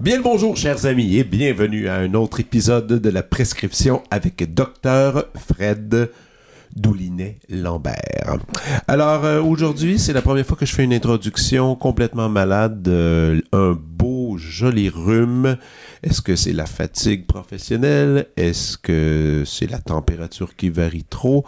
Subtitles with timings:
[0.00, 4.54] Bien le bonjour, chers amis, et bienvenue à un autre épisode de la prescription avec
[4.54, 6.10] Docteur Fred
[6.76, 8.38] Doulinet-Lambert.
[8.86, 13.40] Alors, euh, aujourd'hui, c'est la première fois que je fais une introduction complètement malade, euh,
[13.52, 15.56] un beau, joli rhume.
[16.02, 18.26] Est-ce que c'est la fatigue professionnelle?
[18.36, 21.44] Est-ce que c'est la température qui varie trop?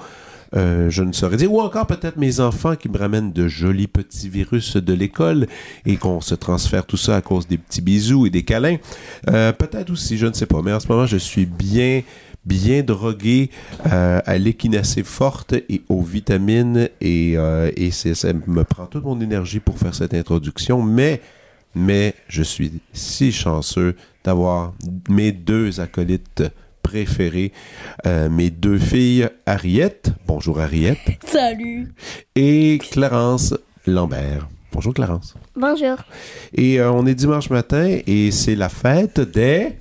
[0.57, 1.53] Euh, je ne saurais dire.
[1.53, 5.47] Ou encore peut-être mes enfants qui me ramènent de jolis petits virus de l'école
[5.87, 8.79] et qu'on se transfère tout ça à cause des petits bisous et des câlins.
[9.27, 10.61] Peut-être aussi, je ne sais pas.
[10.63, 12.03] Mais en ce moment, je suis bien
[12.45, 13.51] bien drogué
[13.93, 19.21] euh, à l'échinacée forte et aux vitamines et, euh, et ça me prend toute mon
[19.21, 21.21] énergie pour faire cette introduction, mais,
[21.75, 24.73] mais je suis si chanceux d'avoir
[25.09, 26.43] mes deux acolytes
[26.83, 27.53] préférés,
[28.07, 31.93] euh, mes deux filles, Ariette, bonjour Ariette, Salut.
[32.35, 33.55] et Clarence
[33.87, 34.49] Lambert.
[34.73, 35.35] Bonjour Clarence.
[35.57, 35.97] Bonjour.
[36.55, 39.77] Et euh, on est dimanche matin et c'est la fête des...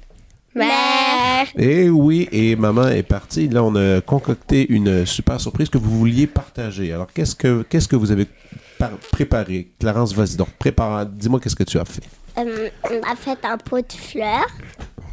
[0.56, 1.48] Mère.
[1.58, 3.48] Eh oui, et maman est partie.
[3.50, 6.92] Là, on a concocté une super surprise que vous vouliez partager.
[6.92, 8.28] Alors, qu'est-ce que, qu'est-ce que vous avez
[8.78, 9.72] par- préparé?
[9.80, 11.06] Clarence, vas-y donc, prépare.
[11.06, 12.04] Dis-moi qu'est-ce que tu as fait.
[12.38, 14.48] Euh, on a fait un pot de fleurs.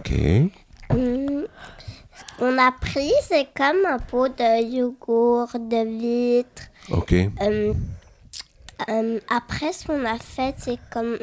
[0.00, 0.12] OK.
[0.90, 1.44] Hum,
[2.14, 6.62] ce qu'on a pris, c'est comme un pot de yogourt, de vitre.
[6.90, 7.12] OK.
[7.12, 7.72] Euh,
[8.88, 11.16] euh, après, ce qu'on a fait, c'est comme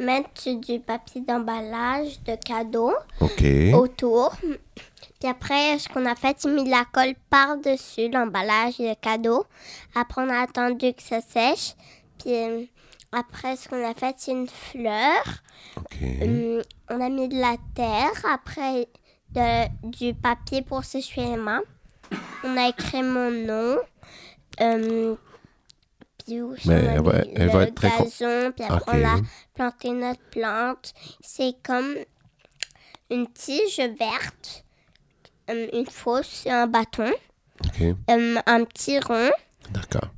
[0.00, 2.94] mettre du papier d'emballage de cadeaux
[3.74, 4.32] autour.
[5.20, 9.44] Puis après, ce qu'on a fait, c'est mis de la colle par-dessus l'emballage de cadeaux.
[9.94, 11.74] Après, on a attendu que ça sèche.
[12.18, 12.64] Puis euh,
[13.12, 15.22] après, ce qu'on a fait, c'est une fleur.
[16.02, 18.12] Hum, on a mis de la terre.
[18.32, 18.88] Après,
[19.34, 21.62] de- du papier pour s'essuyer les mains.
[22.42, 23.76] On a écrit mon nom.
[24.60, 25.16] Hum,
[26.40, 28.52] aussi, Mais elle va- elle être très gazon.
[28.54, 29.20] Puis après, on a
[29.54, 30.92] planté notre plante.
[31.20, 31.94] C'est comme
[33.10, 34.64] une tige verte,
[35.48, 37.12] hum, une fausse et un bâton,
[38.08, 39.30] hum, un petit rond
[39.70, 40.10] D'accord.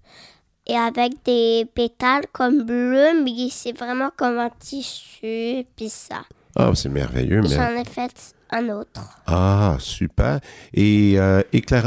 [0.67, 6.23] et avec des pétales comme bleus, mais c'est vraiment comme un tissu, puis ça.
[6.55, 7.41] Ah, c'est merveilleux.
[7.43, 7.49] Mais...
[7.49, 9.01] J'en ai fait un autre.
[9.27, 10.41] Ah, super.
[10.75, 11.43] Et, euh,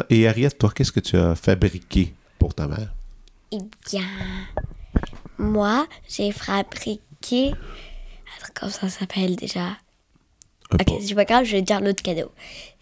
[0.09, 2.91] et Ariette, toi, qu'est-ce que tu as fabriqué pour ta mère?
[3.57, 4.03] Eh bien,
[5.38, 7.51] moi, j'ai fabriqué.
[7.51, 9.77] Attends, comment ça s'appelle déjà?
[10.71, 10.99] Un Ok, pot.
[11.01, 12.31] c'est pas grave, je vais dire l'autre cadeau.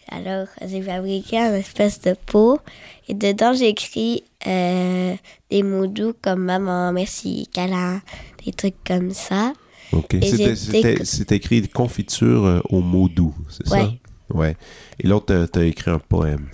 [0.10, 2.60] Alors, j'ai fabriqué un espèce de pot
[3.08, 5.16] et dedans, j'ai écrit euh,
[5.50, 8.02] des mots doux comme maman, merci, câlin,
[8.46, 9.54] des trucs comme ça.
[9.92, 10.14] OK.
[10.16, 13.76] Et C'était- j'ai C'était déc- c'était écrit confiture euh, au mot doux, c'est ça?
[13.76, 14.00] Ouais.
[14.30, 14.58] Ouais.
[15.00, 16.50] Et l'autre, t'as- t'as écrit un poème.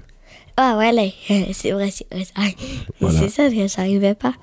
[0.61, 1.03] Ah, ouais, là,
[1.53, 2.25] c'est vrai, c'est vrai.
[2.25, 2.33] ça.
[2.99, 3.19] Voilà.
[3.19, 4.33] C'est ça que j'arrivais pas.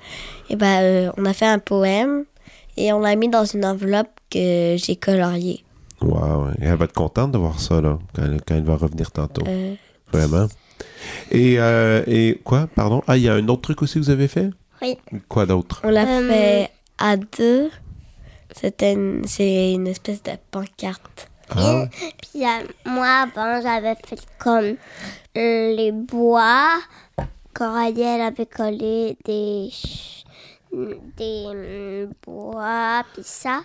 [0.49, 2.25] Et ben, euh, on a fait un poème
[2.75, 5.63] et on l'a mis dans une enveloppe que j'ai coloriée.
[6.01, 6.49] Wow.
[6.59, 9.11] Et elle va être contente de voir ça, là, quand, elle- quand elle va revenir
[9.11, 9.43] tantôt.
[9.47, 9.75] Euh,
[10.11, 10.47] Vraiment.
[11.31, 13.03] Et, euh, et quoi, pardon?
[13.07, 14.49] Ah, il y a un autre truc aussi que vous avez fait?
[14.81, 14.97] Oui.
[15.27, 15.81] Quoi d'autre?
[15.83, 17.69] On l'a Euh, fait à deux.
[18.55, 21.29] C'était une, c'est une espèce de pancarte.
[21.49, 21.85] Ah,
[22.21, 24.75] Puis euh, moi, avant, j'avais fait comme
[25.35, 26.79] les bois.
[27.53, 29.69] Coralie, elle avait collé des,
[31.17, 33.61] des hum, bois, puis ça.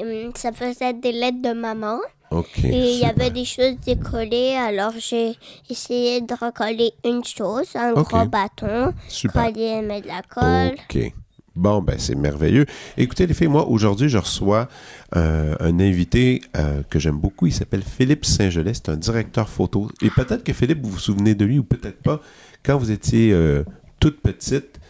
[0.00, 1.98] Hum, Ça faisait des lettres de maman.
[2.30, 2.58] OK.
[2.64, 3.10] Et il y super.
[3.10, 5.34] avait des choses décollées, alors j'ai
[5.68, 8.08] essayé de recoller une chose, un Ok.
[8.08, 8.94] gros bâton.
[9.08, 9.32] Super.
[9.52, 10.76] Coralie met de la colle.
[10.88, 11.12] OK.
[11.54, 12.64] Bon, ben c'est merveilleux.
[12.96, 14.68] Écoutez, les filles, moi, aujourd'hui, je reçois
[15.16, 17.46] euh, un invité euh, que j'aime beaucoup.
[17.46, 18.72] Il s'appelle Philippe Saint-Gelais.
[18.74, 19.88] C'est un directeur photo.
[20.00, 22.20] Et peut-être que Philippe, vous vous souvenez de lui ou peut-être pas.
[22.62, 23.64] Quand vous étiez euh,
[24.00, 24.80] toute petite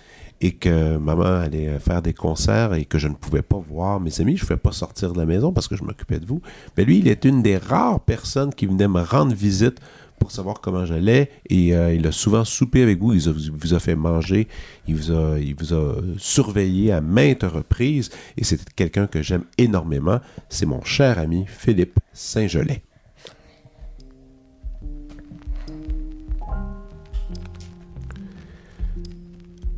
[0.40, 4.20] et que maman allait faire des concerts et que je ne pouvais pas voir mes
[4.20, 6.42] amis, je ne pouvais pas sortir de la maison parce que je m'occupais de vous.
[6.76, 9.80] Mais lui, il est une des rares personnes qui venait me rendre visite
[10.22, 13.80] pour savoir comment j'allais et euh, il a souvent soupé avec vous, il vous a
[13.80, 14.46] fait manger,
[14.86, 19.42] il vous a, il vous a surveillé à maintes reprises et c'est quelqu'un que j'aime
[19.58, 20.20] énormément.
[20.48, 22.84] C'est mon cher ami Philippe Saint-Gelais.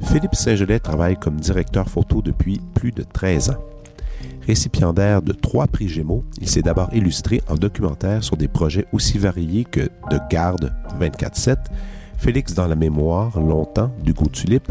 [0.02, 3.73] Philippe Saint-Gelais travaille comme directeur photo depuis plus de 13 ans.
[4.46, 9.16] Récipiendaire de trois prix Gémeaux, il s'est d'abord illustré en documentaire sur des projets aussi
[9.16, 11.56] variés que De Garde 24-7,
[12.18, 14.70] Félix dans la mémoire, longtemps, d'Hugo Tulipe,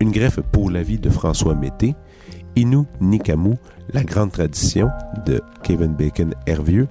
[0.00, 1.94] Une greffe pour la vie de François Mété,
[2.56, 3.56] Inu Nikamu,
[3.92, 4.88] La Grande Tradition
[5.26, 6.88] de Kevin Bacon Hervieux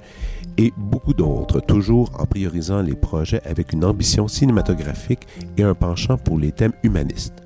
[0.57, 5.27] et beaucoup d'autres, toujours en priorisant les projets avec une ambition cinématographique
[5.57, 7.41] et un penchant pour les thèmes humanistes.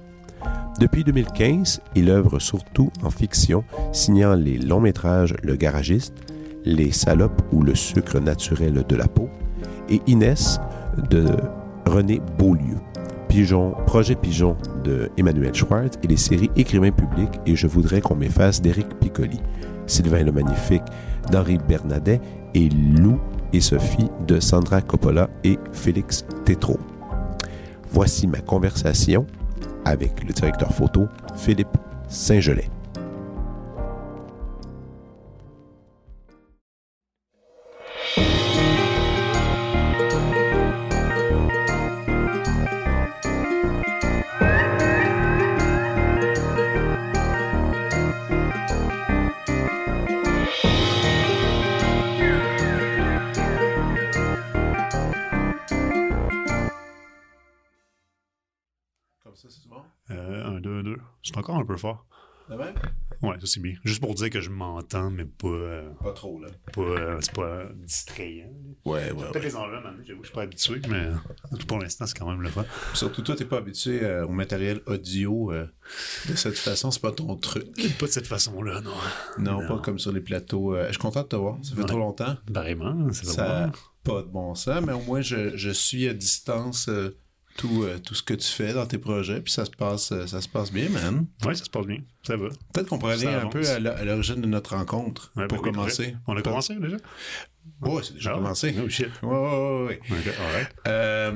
[0.79, 6.15] Depuis 2015, il œuvre surtout en fiction, signant les longs métrages Le Garagiste,
[6.65, 9.29] Les Salopes ou Le Sucre naturel de la peau
[9.89, 10.59] et Inès
[11.09, 11.25] de
[11.85, 12.77] René Beaulieu.
[13.29, 18.15] Pigeon, Projet Pigeon de Emmanuel Schwartz et les séries Écrivain public et Je voudrais qu'on
[18.15, 19.39] m'efface d'Éric Piccoli.
[19.85, 20.83] Sylvain le Magnifique
[21.31, 22.21] d'Henri Bernadet
[22.53, 23.19] et Lou
[23.51, 26.79] et Sophie de Sandra Coppola et Félix Tétrault.
[27.91, 29.27] Voici ma conversation
[29.85, 31.77] avec le directeur photo Philippe
[32.07, 32.72] Saint-Gelais.
[61.23, 62.05] C'est encore un peu fort.
[62.49, 62.75] Même?
[63.21, 63.73] Ouais, ça c'est bien.
[63.85, 65.47] Juste pour dire que je m'entends, mais pas.
[65.47, 66.49] Euh, pas trop, là.
[66.73, 68.51] Pas, euh, c'est pas distrayant.
[68.83, 69.13] Ouais, ouais.
[69.13, 69.41] Peut-être ouais.
[69.41, 71.07] les enlever, j'avoue, je suis pas habitué, mais
[71.67, 72.65] pour l'instant, c'est quand même le fun.
[72.93, 77.35] Surtout, toi, t'es pas habitué euh, au matériel audio de cette façon, c'est pas ton
[77.37, 77.65] truc.
[77.97, 78.91] Pas de cette façon-là, non.
[79.39, 79.67] non.
[79.67, 80.75] pas comme sur les plateaux.
[80.75, 82.35] je suis content de te voir, ça fait trop longtemps.
[82.49, 83.71] Vraiment, c'est ça.
[84.03, 86.89] Pas, de bon sens, mais au moins, je suis à distance
[87.57, 90.25] tout, euh, tout ce que tu fais dans tes projets, puis ça se passe, euh,
[90.27, 91.25] ça se passe bien, man.
[91.45, 91.97] Ouais, ça se passe bien.
[92.25, 92.49] Ça va.
[92.73, 95.61] Peut-être qu'on pourrait aller un peu à l'o- à l'origine de notre rencontre Ouais, pour
[95.61, 96.15] ben oui, commencer.
[96.27, 96.97] On a commencé déjà?
[97.81, 98.75] Ouais, c'est déjà Ah, commencé.
[98.83, 99.07] Oh shit.
[99.21, 99.99] Ouais, ouais, ouais, ouais.
[100.09, 100.67] Ok, alright.
[100.87, 101.31] Euh,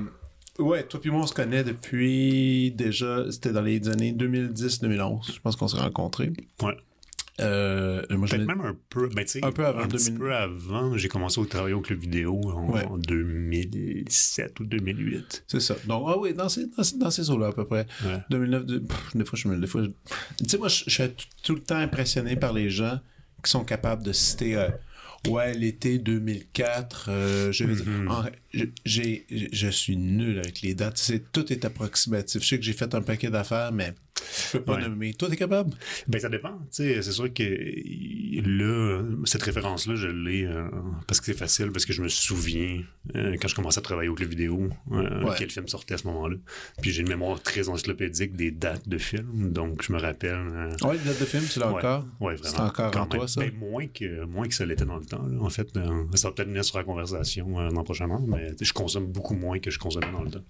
[0.59, 5.33] ouais, toi puis moi, on se connaît depuis déjà, c'était dans les années 2010-2011.
[5.33, 6.31] Je pense qu'on s'est rencontrés.
[6.61, 6.75] Ouais.
[7.39, 10.19] Euh, Peut-être même un peu, ben, Un peu avant un petit 2000.
[10.19, 12.83] peu avant, j'ai commencé au travail au club vidéo en, Ouais.
[12.85, 15.43] en 2007 ou 2008.
[15.47, 15.75] C'est ça.
[15.85, 17.85] Donc, ah oui, dans ces, dans ces, dans ces eaux-là, à peu près.
[18.05, 18.19] Ouais.
[18.29, 19.57] 2009, de- pff, des fois, je me.
[19.57, 19.89] Des fois, je-
[20.43, 21.03] Tu sais, moi, je, je suis
[21.43, 22.99] tout, le temps impressionné par les gens
[23.43, 24.55] qui sont capables de citer.
[24.55, 24.69] euh,
[25.27, 28.07] ouais, l'été 2004, euh, je, vais dire- Mhm.
[28.09, 28.23] en-
[28.85, 30.97] je- suis nul avec les dates.
[30.97, 32.41] C'est, tout est approximatif.
[32.43, 33.93] Je sais que j'ai fait un paquet d'affaires, mais
[34.51, 34.81] je peux pas Ouais.
[34.87, 35.13] nommer.
[35.13, 35.71] Toi, t'es capable?
[36.07, 36.59] Ben, ça dépend.
[36.71, 37.43] C'est sûr que
[38.41, 40.67] là, cette référence-là, je l'ai euh,
[41.07, 42.81] parce que c'est facile, parce que je me souviens
[43.15, 45.35] euh, quand je commençais à travailler au club vidéo, euh, Ouais.
[45.37, 46.35] quel film sortait à ce moment-là.
[46.81, 50.35] Puis j'ai une mémoire très encyclopédique des dates de films, donc je me rappelle.
[50.35, 52.05] euh, Ouais, les dates de film, tu l'as ouais, encore?
[52.19, 52.55] Ouais, vraiment.
[52.55, 53.41] C'est encore en toi, ça?
[53.41, 55.25] Ben, moins, que, moins que ça l'était dans le temps.
[55.25, 55.37] là.
[55.41, 55.69] En fait,
[56.15, 59.33] ça va peut-être venir sur la conversation dans le prochain an, mais je consomme beaucoup
[59.35, 60.43] moins que je consommais dans le temps.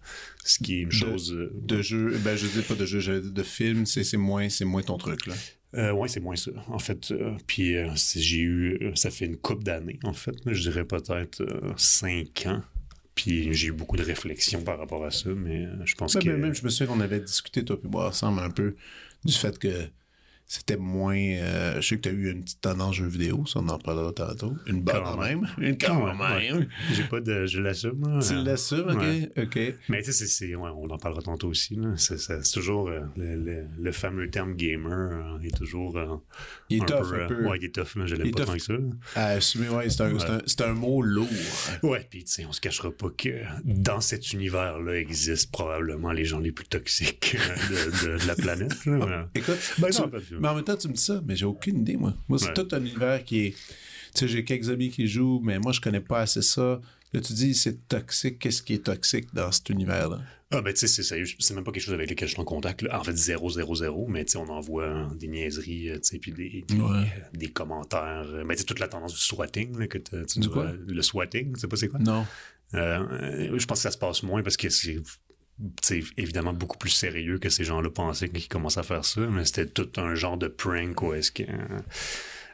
[0.44, 1.36] Ce qui est une chose.
[1.54, 4.48] De jeux, ben, je dis pas de jeux, j'allais dire de films, c'est, c'est moins,
[4.62, 5.34] moins ton truc, là?
[5.76, 7.12] Euh, ouais, c'est moins ça, en fait.
[7.12, 10.36] euh, puis euh, j'ai eu, ça fait une couple d'années, en fait.
[10.46, 11.44] Je dirais peut-être
[11.76, 12.62] cinq ans.
[13.16, 16.24] Puis j'ai eu beaucoup de réflexions par rapport à ça, mais je pense que.
[16.24, 18.76] ben, même, je me souviens qu'on avait discuté, toi et moi, ensemble, un peu
[19.26, 19.90] du fait que
[20.48, 21.16] c'était moins.
[21.18, 23.78] euh, je sais que tu as eu une petite tendance jeu vidéo, ça, on en
[23.78, 24.54] parlera tantôt.
[24.66, 25.42] Une bonne Quand même.
[25.42, 25.50] même.
[25.58, 26.58] Une quand Quand même.
[26.58, 27.46] même, J'ai pas de.
[27.46, 28.20] Je l'assume.
[28.26, 29.00] Tu l'assumes, ok?
[29.02, 29.32] ouais.
[29.38, 29.60] Ok.
[29.90, 31.78] Mais tu sais, c'est- ouais, on en parlera tantôt aussi.
[31.98, 32.18] C'est
[32.54, 35.98] toujours euh, le, le- le fameux terme gamer euh, est toujours.
[35.98, 36.16] euh,
[36.70, 37.46] Il est tough peu, un peu.
[37.48, 38.48] ouais, il est tough, mais je l'aime pas tough.
[38.48, 38.74] tant que ça.
[39.16, 40.20] À assumer, ouais, c'est un, Ouais.
[40.46, 41.28] c'est un- mot lourd.
[41.84, 43.30] Ouais, puis tu sais, on se cachera pas que
[43.66, 47.36] dans cet univers-là existent probablement les gens les plus toxiques
[47.70, 48.86] de, de- de la planète.
[48.86, 49.28] là.
[49.34, 51.80] Écoute, Ben tu- non, mais en même temps, tu me dis ça, mais j'ai aucune
[51.80, 52.14] idée, moi.
[52.28, 52.54] Moi, c'est Ouais.
[52.54, 53.52] tout un univers qui est.
[54.14, 56.80] Tu sais, j'ai quelques amis qui jouent, mais moi, je connais pas assez ça.
[57.14, 58.40] Là, tu dis, c'est toxique.
[58.40, 60.22] Qu'est-ce qui est toxique dans cet univers-là?
[60.52, 61.26] Ah, ben, tu sais, c'est sérieux.
[61.40, 62.82] C'est même pas quelque chose avec lequel je suis en contact.
[62.82, 63.00] là.
[63.00, 66.00] En fait, 0, 0, 0, mais tu sais, on envoie hein, des niaiseries, euh, tu
[66.04, 66.90] sais, puis des, des, Ouais.
[66.90, 67.04] euh,
[67.38, 68.26] des commentaires.
[68.28, 70.72] euh, Mais tu sais, toute la tendance du swatting, là, que tu quoi?
[70.88, 72.00] Le swatting, tu sais pas c'est quoi?
[72.00, 72.26] Non.
[72.74, 74.98] Euh, je pense que ça se passe moins parce que c'est
[75.82, 79.44] c'est évidemment beaucoup plus sérieux que ces gens-là pensaient qu'ils commencent à faire ça, mais
[79.46, 81.44] c'était tout un genre de prank où est-ce que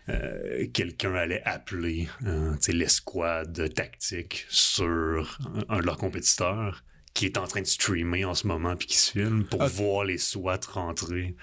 [0.10, 6.83] euh, quelqu'un allait appeler euh, l'escouade tactique sur un, de leurs compétiteurs
[7.13, 9.67] qui est en train de streamer en ce moment puis qui se filme pour Ah.
[9.67, 11.36] voir les SWAT rentrer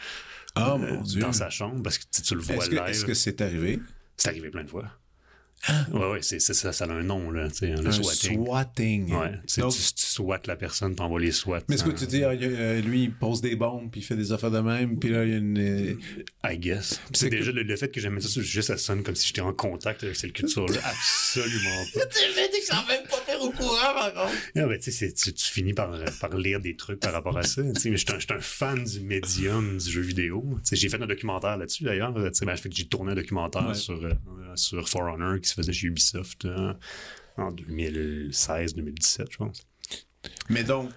[0.57, 1.21] Ah, euh, mon Dieu.
[1.23, 2.83] dans sa chambre parce que tu le vois live.
[2.89, 3.79] est-ce que c'est arrivé?
[4.17, 4.91] C'est arrivé plein de fois.
[5.93, 8.45] Ouais, ouais, c'est, c'est ça, ça a un nom, là, tu sais, le Un swatting.
[8.47, 9.13] swatting.
[9.15, 11.61] Ouais, c'est, Donc, tu, tu swats la personne, t'envoies les swats.
[11.69, 14.05] mais ce que hein, tu dis, a, euh, lui, il pose des bombes, puis il
[14.05, 15.59] fait des affaires de même, puis là, il y a une...
[15.59, 15.95] euh,
[16.45, 17.01] I guess.
[17.13, 19.03] C'est C'est que- déjà le, le fait que j'aimais ça sur le sujet, ça sonne
[19.03, 20.81] comme si j'étais en contact avec cette culture-là.
[20.85, 22.01] Absolument pas.
[22.89, 24.35] même pas faire au courant, par contre.
[24.57, 25.91] Non, mais tu sais, c'est- tu, tu finis par,
[26.21, 27.63] par lire des trucs par rapport à ça.
[27.81, 30.59] Tu mais j'étais un, un fan du médium du jeu vidéo.
[30.67, 32.15] Tu j'ai fait un documentaire là-dessus d'ailleurs.
[32.33, 33.75] Tu ben, fait que j'ai tourné un documentaire Ouais.
[33.75, 34.11] sur, euh,
[34.55, 36.73] sur For Honor qui se faisait chez Ubisoft euh,
[37.37, 39.67] en 2016-2017, je pense.
[40.49, 40.91] Mais donc,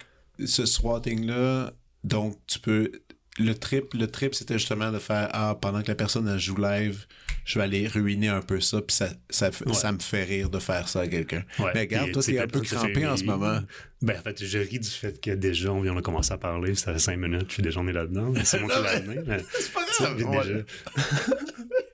[0.45, 2.91] ce swatting-là, donc, tu peux...
[3.39, 6.55] Le trip, le trip, c'était justement de faire, ah, pendant que la personne elle joue
[6.55, 7.07] live,
[7.45, 9.73] je vais aller ruiner un peu ça, puis ça, ça, f- Ouais.
[9.73, 11.43] ça me fait rire de faire ça à quelqu'un.
[11.57, 13.59] Ouais, Mais regarde, toi, t'es un peu crampé en ce moment.
[14.03, 16.75] Ben, en fait, je ris du fait que déjà, on vient de commencer à parler,
[16.75, 18.35] ça fait cinq minutes, puis déjà on est là-dedans.
[18.43, 19.43] C'est moi qui l'ai amené.
[19.51, 20.15] C'est pas grave.
[20.45, 20.63] déjà-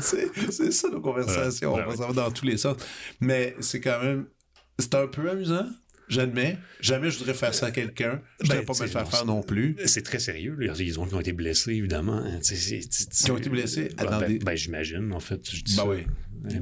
[0.00, 1.74] c'est ça nos conversations.
[1.74, 2.14] Ouais, on va ouais.
[2.14, 2.76] dans tous les sens.
[3.20, 4.26] Mais c'est quand même.
[4.78, 5.66] C'est un peu amusant,
[6.08, 6.56] j'admets.
[6.80, 8.22] Jamais je voudrais faire ça à quelqu'un.
[8.40, 9.76] Je voudrais Ben, pas me le faire non, faire non plus.
[9.86, 10.52] C'est très sérieux.
[10.52, 10.58] là.
[10.60, 12.18] Il y a des gens qui ont été blessés, évidemment.
[12.18, 12.38] hein.
[12.44, 13.88] Tu- Qui ont été blessés?
[13.96, 15.40] Ben, des- ben, j'imagine, en fait.
[15.50, 15.88] Je dis Ben ça.
[15.88, 16.06] oui.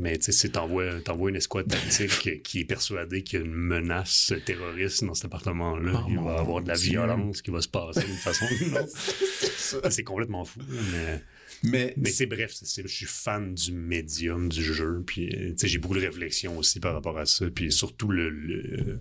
[0.01, 4.33] Mais tu sais, t'envoies, une escouade tactique qui est persuadée qu'il y a une menace
[4.47, 5.93] terroriste dans cet appartement-là.
[6.03, 8.65] Oh Il va y avoir de la violence qui va se passer d'une façon ou
[8.65, 8.89] d'une autre.
[9.91, 10.61] C'est complètement fou.
[10.93, 11.23] Mais,
[11.63, 15.03] Mais, mais c'est bref, je suis fan du médium du jeu.
[15.07, 17.51] Puis, euh, j'ai beaucoup de réflexions aussi par rapport à ça.
[17.51, 19.01] Puis surtout le, le,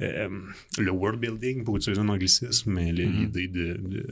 [0.00, 0.28] euh,
[0.78, 3.20] le world building, pour utiliser un anglicisme, mais Mm-hmm.
[3.20, 4.06] l'idée de, de-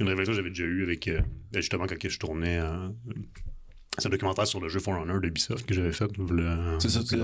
[0.00, 1.08] Une réflexion que j'avais déjà eue avec.
[1.08, 1.20] euh,
[1.54, 2.58] justement, quand je tournais.
[2.60, 2.88] euh,
[3.98, 6.76] c'est un documentaire sur le jeu For Honor d'Ubisoft que j'avais fait il y a
[6.80, 7.16] C'est ça, tu-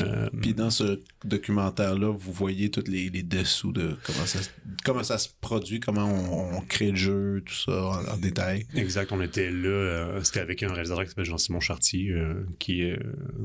[0.00, 4.48] Euh, Puis dans ce documentaire-là, vous voyez tous les, les dessous de comment ça, se-
[4.84, 8.66] comment ça se produit, comment on, on crée le jeu, tout ça en, en détail.
[8.74, 12.90] Exact, on était là, euh, c'était avec un réalisateur qui s'appelle Jean-Simon Chartier, euh, qui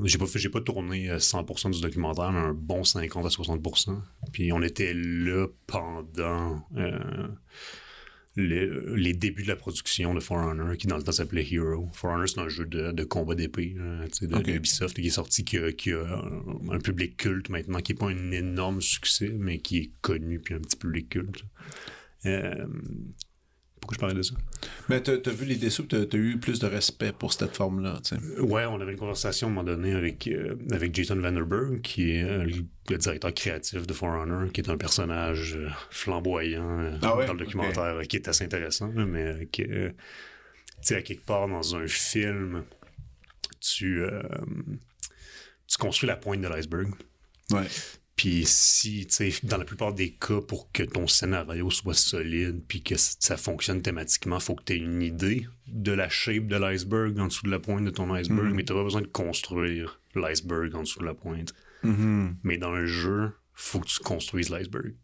[0.04, 3.98] j'ai pas j'ai pas tourné euh, 100% du documentaire, mais un bon 50 à 60%.
[4.32, 6.64] Puis on était là pendant
[8.38, 11.88] le- les débuts de la production de For Honor, qui dans le temps s'appelait Hero.
[11.92, 13.76] For Honor, c'est un jeu de, de combat d'épée
[14.12, 16.22] sais, de, Ubisoft qui est sorti, qui a, qui a
[16.70, 20.54] un, public culte maintenant, qui est pas un énorme succès, mais qui est connu puis
[20.54, 21.44] un petit public culte.
[22.26, 22.66] Euh,
[23.80, 24.34] pourquoi je parlais de ça?
[24.88, 28.00] Mais t'as as vu les dessous, t'as as eu plus de respect pour cette forme-là,
[28.04, 28.14] tu.
[28.40, 32.12] Ouais, on avait une conversation à un moment donné avec, euh, avec Jason Vanderberg, qui
[32.12, 32.44] est euh,
[32.90, 37.26] le directeur créatif de For Honor, qui est un personnage euh, flamboyant Ah ouais?
[37.26, 39.94] dans le documentaire, qui est assez intéressant, mais euh, tu
[40.82, 42.64] sais, à quelque part dans un film,
[43.60, 44.02] tu,
[45.66, 46.88] tu construis la pointe de l'iceberg.
[47.50, 47.66] Ouais.
[48.18, 52.60] Puis si, tu sais, dans la plupart des cas, pour que ton scénario soit solide,
[52.66, 56.56] puis que ça fonctionne thématiquement, faut que tu aies une idée de la shape de
[56.56, 58.54] l'iceberg en dessous de la pointe de ton iceberg, Mhm.
[58.54, 61.54] mais tu pas besoin de construire l'iceberg en dessous de la pointe.
[61.84, 62.36] Mhm.
[62.42, 64.94] Mais dans le jeu, faut que tu construises l'iceberg.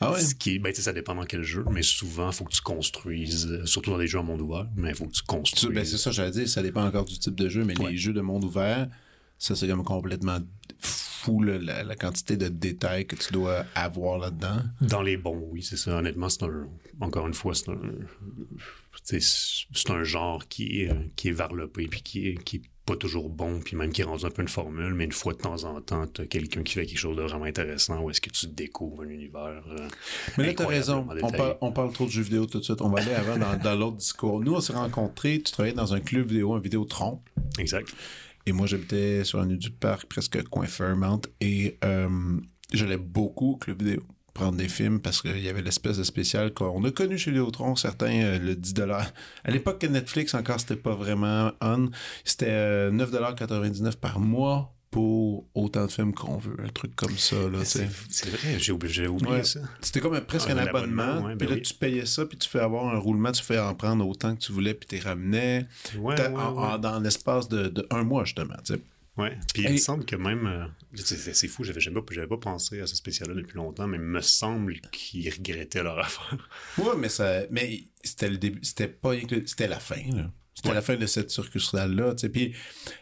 [0.00, 0.20] Ah ouais?
[0.20, 2.60] Ce qui ben, tu sais, ça dépend dans quel jeu, mais souvent, faut que tu
[2.60, 5.26] construises, euh, surtout dans des jeux en monde ouvert, mais il faut que tu Tu-
[5.26, 5.72] construises.
[5.74, 7.92] ben, c'est ça, j'allais dire, ça dépend encore du type de jeu, mais Ouais.
[7.92, 8.86] les jeux de monde ouvert,
[9.38, 10.40] ça c'est comme complètement
[10.80, 14.58] fou là, la, la quantité de détails que tu dois avoir là-dedans.
[14.80, 15.96] Dans les bons, oui, c'est ça.
[15.98, 16.68] Honnêtement, c'est un.
[17.00, 17.78] Encore une fois, c'est un.
[19.06, 22.62] tu C'est un genre qui est, euh, qui est varlopé, puis qui est, qui est
[22.86, 25.34] pas toujours bon, puis même qui est rendu un peu une formule, mais une fois
[25.34, 28.20] de temps en temps, t'as quelqu'un qui fait quelque chose de vraiment intéressant, où est-ce
[28.22, 29.62] que tu découvres un univers.
[29.70, 29.88] euh,
[30.38, 31.00] Mais là, t'as raison.
[31.00, 32.80] incroyablement On parle, on parle trop de jeux vidéo tout de suite.
[32.80, 34.40] On va aller avant dans, dans l'autre discours.
[34.40, 35.36] Nous, on s'est rencontrés.
[35.44, 37.20] Tu travaillais dans un club vidéo, un Vidéotron.
[37.58, 37.88] Exact.
[38.48, 41.20] Et moi, j'habitais sur la nuit du parc, presque coin Fairmount.
[41.42, 42.40] Et euh,
[42.72, 44.02] j'allais beaucoup au club vidéo
[44.32, 47.74] prendre des films parce qu'il y avait l'espèce de spécial qu'on a connu chez Vidéotron,
[47.74, 48.74] certains euh, le 10
[49.44, 51.90] À l'époque que Netflix encore c'était pas vraiment on,
[52.24, 57.36] c'était euh, 9,99 par mois pour autant de films qu'on veut, un truc comme ça.
[57.64, 59.44] C'est c'est vrai, j'ai oublié, j'ai oublié Ouais.
[59.44, 59.60] ça.
[59.82, 61.02] C'était comme presque Un un abonnement.
[61.02, 61.62] abonnement, ouais, puis ben là, oui.
[61.62, 64.40] tu payais ça, puis tu fais avoir un roulement, tu fais en prendre autant que
[64.40, 65.66] tu voulais, puis tu les ramenais.
[65.98, 68.54] Ouais, en- en- dans l'espace de, de un mois, justement.
[68.64, 68.80] tu sais.
[69.18, 69.36] Ouais.
[69.52, 70.46] Puis il Et- me semble que même.
[70.46, 70.64] euh,
[70.94, 71.16] c'est-
[71.48, 74.80] fou, j'avais jamais, j'avais pas pensé à ce spécial-là depuis longtemps, mais il me semble
[74.92, 76.48] qu'ils regrettaient leur affaire.
[76.78, 79.12] Ouais, mais ça, mais c'était le début, c'était pas,
[79.44, 80.30] c'était la fin, là.
[80.54, 80.74] C'était Ouais.
[80.74, 81.30] la fin de cette
[82.22, 82.28] sais.
[82.30, 82.52] Puis,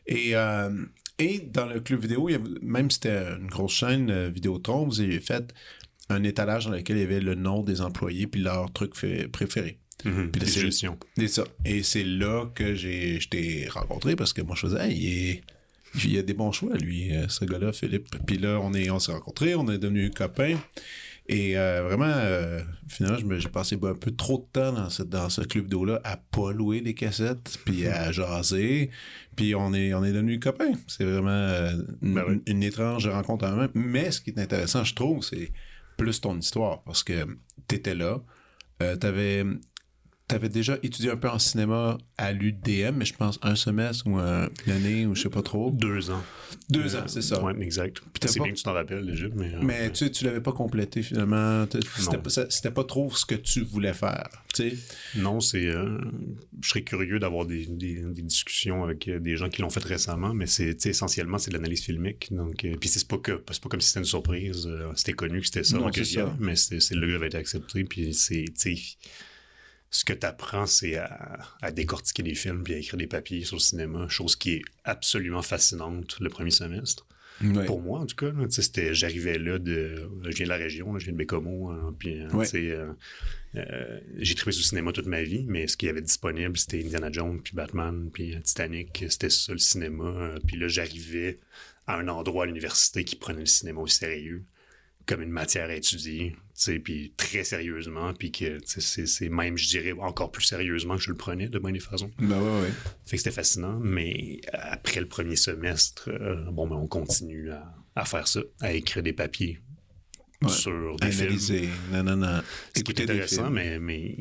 [0.07, 0.71] et, euh,
[1.19, 5.01] et dans le club vidéo, y même si c'était une grosse chaîne euh, Vidéotron, vous
[5.01, 5.53] aviez fait
[6.09, 8.93] un étalage dans lequel il y avait le nom des employés puis leur truc
[9.33, 9.79] préféré.
[10.05, 10.61] Mhm, Puis c'est-.
[11.19, 11.45] Et ça.
[11.65, 15.29] Et c'est là que j'ai, je t'ai rencontré parce que moi, je faisais, hey, il,
[15.31, 15.43] est-
[16.05, 18.09] il a des bons choix, lui, euh, ce gars-là, Philippe.
[18.27, 20.57] Puis là, on est, on s'est rencontrés, on est devenus copains.
[21.29, 25.29] Et euh, vraiment, euh, finalement, j'ai passé un peu trop de temps dans ce, dans
[25.29, 28.91] ce club d'eau-là à pas louer les cassettes, puis à jaser.
[29.35, 30.73] Puis on est, on est devenus copains.
[30.87, 33.71] C'est vraiment euh, une, Ben une étrange rencontre en même.
[33.75, 35.53] Mais ce qui est intéressant, je trouve, c'est
[35.97, 36.83] plus ton histoire.
[36.85, 37.27] Parce que
[37.67, 38.21] t'étais là,
[38.83, 39.45] euh, t'avais...
[40.29, 44.17] T'avais déjà étudié un peu en cinéma à l'UDM, mais je pense un semestre ou
[44.19, 45.71] un- une année ou je sais pas trop.
[45.71, 46.21] Deux ans.
[46.69, 47.41] Deux Euh, ans, c'est ça.
[47.45, 48.03] Ouais, exact.
[48.25, 49.55] C'est pas- bien que tu t'en rappelles déjà, mais.
[49.55, 51.65] euh, Mais tu tu l'avais pas complété finalement.
[51.97, 54.29] C'était pas, ça- c'était pas trop ce que tu voulais faire.
[54.53, 54.73] Tu.
[55.15, 55.67] Non, c'est.
[55.67, 56.01] euh,
[56.61, 60.35] je serais curieux d'avoir des, des- des discussions avec des gens qui l'ont fait récemment,
[60.35, 62.29] mais c'est tu essentiellement c'est de l'analyse filmique.
[62.33, 64.69] Donc, puis c'est pas que c'est pas comme si c'était une surprise.
[64.97, 66.37] c'était connu que c'était ça, Non, ça.
[66.41, 67.85] mais c'est là que j'avais été accepté.
[67.85, 68.77] Puis c'est tu
[69.99, 73.45] ce que tu apprends, c'est à, à décortiquer des films puis à écrire des papiers
[73.45, 77.07] sur le cinéma, chose qui est absolument fascinante le premier semestre.
[77.67, 80.99] Pour moi, en tout cas, c'était, j'arrivais là de, je viens de la région, là,
[80.99, 82.47] je viens de Bécomo, hein, puis Ouais.
[82.47, 82.91] sais, euh,
[83.57, 86.57] euh, j'ai trippé sur le cinéma toute ma vie, mais ce qu'il y avait disponible,
[86.57, 90.35] c'était Indiana Jones, puis Batman, puis euh, Titanic, c'était ça le cinéma.
[90.47, 91.39] puis là, j'arrivais
[91.87, 94.45] à un endroit à l'université qui prenait le cinéma au sérieux,
[95.05, 96.35] comme une matière à étudier,
[96.83, 101.17] puis très sérieusement, puis que c'est, même, je dirais, encore plus sérieusement que je le
[101.17, 102.11] prenais de bien des façons.
[102.19, 102.71] Ben ouais, ouais.
[103.05, 107.75] Fait que c'était fascinant, mais après le premier semestre, euh, bon, ben, on continue à,
[107.95, 109.61] à faire ça, à écrire des papiers
[110.43, 110.51] Ouais.
[110.51, 111.23] sur des films.
[111.29, 111.69] Analyser.
[111.91, 112.43] Non, non, non.
[112.77, 113.55] Ce qui des intéressant, films.
[113.55, 114.15] mais, mais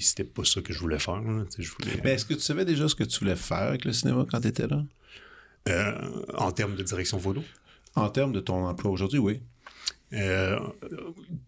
[0.00, 1.22] c'était pas ça que je voulais faire.
[1.58, 3.94] Je voulais, Mais est-ce que tu savais déjà ce que tu voulais faire avec le
[3.94, 4.84] cinéma quand tu étais là?
[5.70, 7.42] Euh, en termes de direction photo,
[7.94, 9.40] En termes de ton emploi aujourd'hui, oui.
[10.14, 10.58] Euh,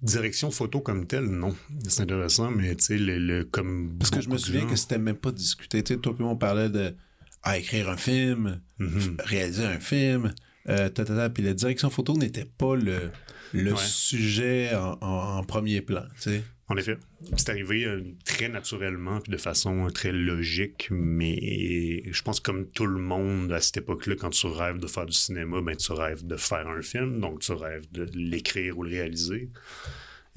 [0.03, 1.55] direction photo comme telle, non.
[1.89, 3.97] C'est intéressant, mais tu sais, le, le- comme.
[3.99, 5.83] Parce que je me souviens gens- que c'était même pas discuté.
[5.83, 6.95] Tu sais, toi on parlait de
[7.43, 9.17] ah, écrire un film, Mhm.
[9.21, 10.33] réaliser un film,
[10.69, 11.31] euh, ta, ta, ta.
[11.31, 13.11] puis la direction photo n'était pas le,
[13.53, 13.79] le Ouais.
[13.79, 16.03] sujet en, en- en premier plan.
[16.17, 16.43] Tu sais.
[16.69, 16.97] En effet.
[17.37, 22.67] C'est arrivé euh, très naturellement puis de façon très logique, mais je pense que comme
[22.71, 25.93] tout le monde à cette époque-là, quand tu rêves de faire du cinéma, ben tu
[25.93, 29.51] rêves de faire un film, donc tu rêves de l'écrire ou le réaliser.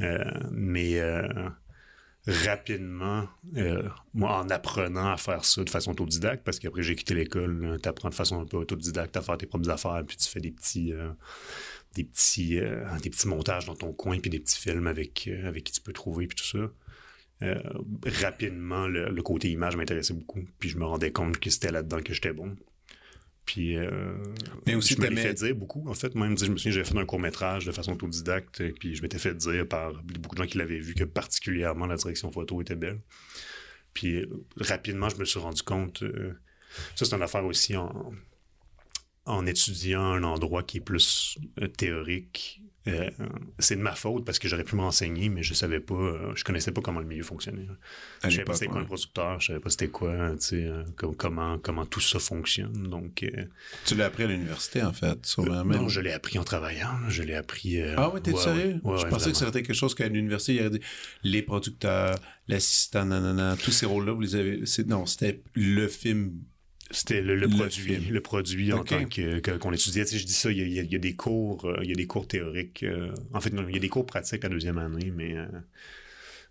[0.02, 0.20] Euh,
[0.52, 1.26] mais euh,
[2.28, 7.14] rapidement, euh, moi, en apprenant à faire ça de façon autodidacte, parce qu'après j'ai quitté
[7.14, 10.30] l'école, tu apprends de façon un peu autodidacte à faire tes propres affaires, puis tu
[10.30, 10.94] fais des petits...
[10.94, 11.10] euh,
[11.96, 15.64] des petits, euh, des petits montages dans ton coin, puis des petits films avec, avec
[15.64, 16.70] qui tu peux trouver, puis tout ça.
[18.22, 20.42] Rapidement, le côté image m'intéressait beaucoup.
[20.60, 22.56] Puis je me rendais compte que c'était là-dedans que j'étais bon.
[23.48, 24.14] Puis euh,
[24.68, 25.88] Mais aussi, je me l'ai fait dire beaucoup.
[25.88, 29.02] En fait, même, je me souviens, j'avais fait un court-métrage de façon autodidacte, puis je
[29.02, 32.62] m'étais fait dire par beaucoup de gens qui l'avaient vu que particulièrement la direction photo
[32.62, 33.00] était belle.
[33.94, 36.04] Puis euh, rapidement, je me suis rendu compte...
[36.04, 36.34] euh,
[36.96, 38.12] ça, c'est une affaire aussi en,
[39.26, 42.62] en étudiant un endroit qui est plus euh, théorique.
[42.88, 43.10] Euh,
[43.60, 46.34] c'est de ma faute parce que j'aurais pu me renseigner, mais je savais pas, euh,
[46.36, 47.68] je connaissais pas comment le milieu fonctionnait.
[48.24, 50.84] Je savais pas c'était quoi un producteur, je savais pas c'était quoi, tu sais, euh,
[50.96, 52.88] com- comment, comment tout ça fonctionne.
[52.90, 53.44] Donc, euh,
[53.86, 55.78] Tu l'as appris à l'université, en fait, sûrement même.
[55.82, 57.82] non, je l'ai appris en travaillant, je l'ai appris.
[57.82, 58.80] euh, Ah ouais, t'es ouais, sérieux?
[58.84, 60.82] ouais, ouais, je pensais que c'était quelque chose qu'à l'université, il y aurait dit
[61.24, 62.16] les producteurs,
[62.48, 64.64] l'assistant, nanana, tous ces rôles-là, vous les avez.
[64.86, 66.34] Non, c'était le film.
[66.92, 68.14] C'était le, le Le produit, film.
[68.14, 70.06] le produit en tant que que- qu'on étudiait.
[70.06, 71.92] Tu sais, je dis ça, il y a, il y des cours, euh, il y
[71.92, 72.84] a des cours théoriques.
[72.84, 75.48] euh, en fait, non, il y a des cours pratiques à deuxième année, mais euh,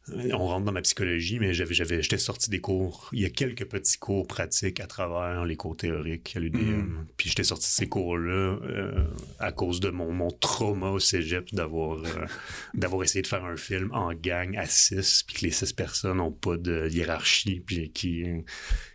[0.09, 3.11] on rentre dans ma psychologie, mais j'avais, j'avais, j'étais sorti des cours.
[3.12, 6.59] Il y a quelques petits cours pratiques à travers les cours théoriques à l'UDM.
[6.59, 7.07] Mhm.
[7.16, 9.05] Puis j'étais sorti de ces cours-là euh,
[9.40, 12.27] à cause de mon, mon trauma au cégep d'avoir euh,
[12.75, 16.19] d'avoir essayé de faire un film en gang à six, puis que les six personnes
[16.19, 18.25] n'ont pas de hiérarchie, puis qui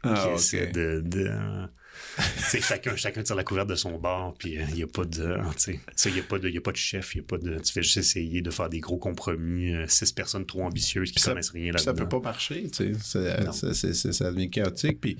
[0.04, 1.67] Ah, qui de, euh,
[2.61, 5.59] chacun, chacun tire la couverte de son bord, puis il n'y a pas de, tu
[5.59, 7.59] sais, ça, y a pas de, y a pas de chef, y a pas de,
[7.59, 11.19] tu fais juste essayer de faire des gros compromis, euh, six personnes trop ambitieuses qui
[11.19, 12.03] ça- connaissent rien Ça là-dedans.
[12.05, 13.33] peut pas marcher, tu sais.
[13.73, 14.99] C'est- ça devient chaotique.
[15.01, 15.17] Puis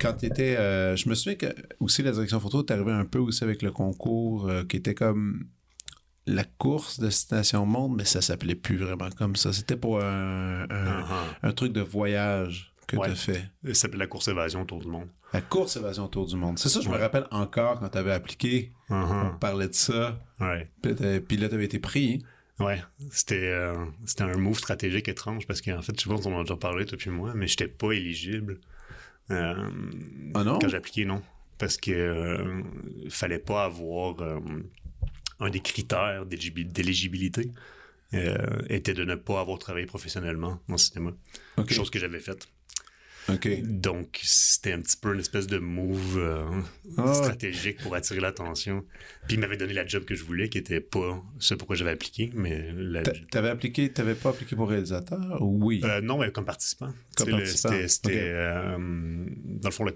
[0.00, 0.56] quand tu étais.
[0.96, 1.46] je me souviens que
[1.80, 4.94] aussi la direction photo, t'es arrivé un peu aussi avec le concours euh, qui était
[4.94, 5.46] comme
[6.26, 9.52] la course Destination Monde, mais ça s'appelait plus vraiment comme ça.
[9.52, 13.06] C'était pour un, un, Ah, un truc de voyage que Ouais.
[13.06, 13.42] tu as fait.
[13.66, 15.08] Ça s'appelle la course évasion autour du monde.
[15.32, 16.58] La course évasion autour du monde.
[16.58, 18.72] C'est ça, je me rappelle encore quand tu avais appliqué.
[18.90, 20.18] Ah, On parlait de ça.
[20.40, 20.68] Ouais.
[20.82, 22.24] Puis là, tu avais été pris.
[22.58, 26.40] Ouais, c'était euh, c'était un move stratégique étrange parce qu'en fait, tu vois, on en
[26.40, 28.58] a déjà parlé, toi puis moi, mais j'étais pas éligible.
[29.30, 29.54] Euh,
[30.34, 30.58] Ah non?
[30.58, 31.22] Quand j'ai appliqué, non.
[31.58, 32.62] Parce que euh,
[33.10, 34.40] fallait pas avoir euh,
[35.38, 37.52] un des critères d'éligibi- d'éligibilité
[38.70, 41.12] était de ne pas avoir travaillé professionnellement dans le cinéma.
[41.68, 42.48] Chose que j'avais faite.
[43.62, 46.44] Donc, c'était un petit peu une espèce de move euh,
[46.96, 47.12] Ah.
[47.14, 48.84] stratégique pour attirer l'attention.
[49.26, 51.90] Puis, il m'avait donné la job que je voulais, qui était pas ce pourquoi j'avais
[51.90, 55.38] appliqué, mais la- T'a- T'avais appliqué, t'avais pas appliqué pour réalisateur?
[55.40, 55.80] Oui?
[55.84, 56.92] Euh, non, mais comme participant.
[57.16, 59.92] Comme participant, C'était, euh, dans le fond, la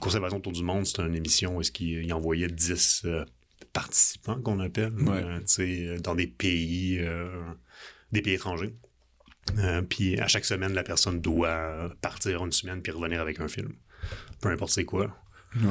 [0.00, 3.24] conservation autour du monde, c'était une émission où est-ce qu'il il envoyait 10 euh,
[3.72, 5.98] participants, qu'on appelle, Ouais.
[6.00, 7.00] dans des pays,
[8.12, 8.74] des pays étrangers.
[9.58, 13.48] Euh, puis à chaque semaine, la personne doit partir une semaine puis revenir avec un
[13.48, 13.72] film.
[14.40, 15.14] Peu importe c'est quoi.
[15.56, 15.62] ouais.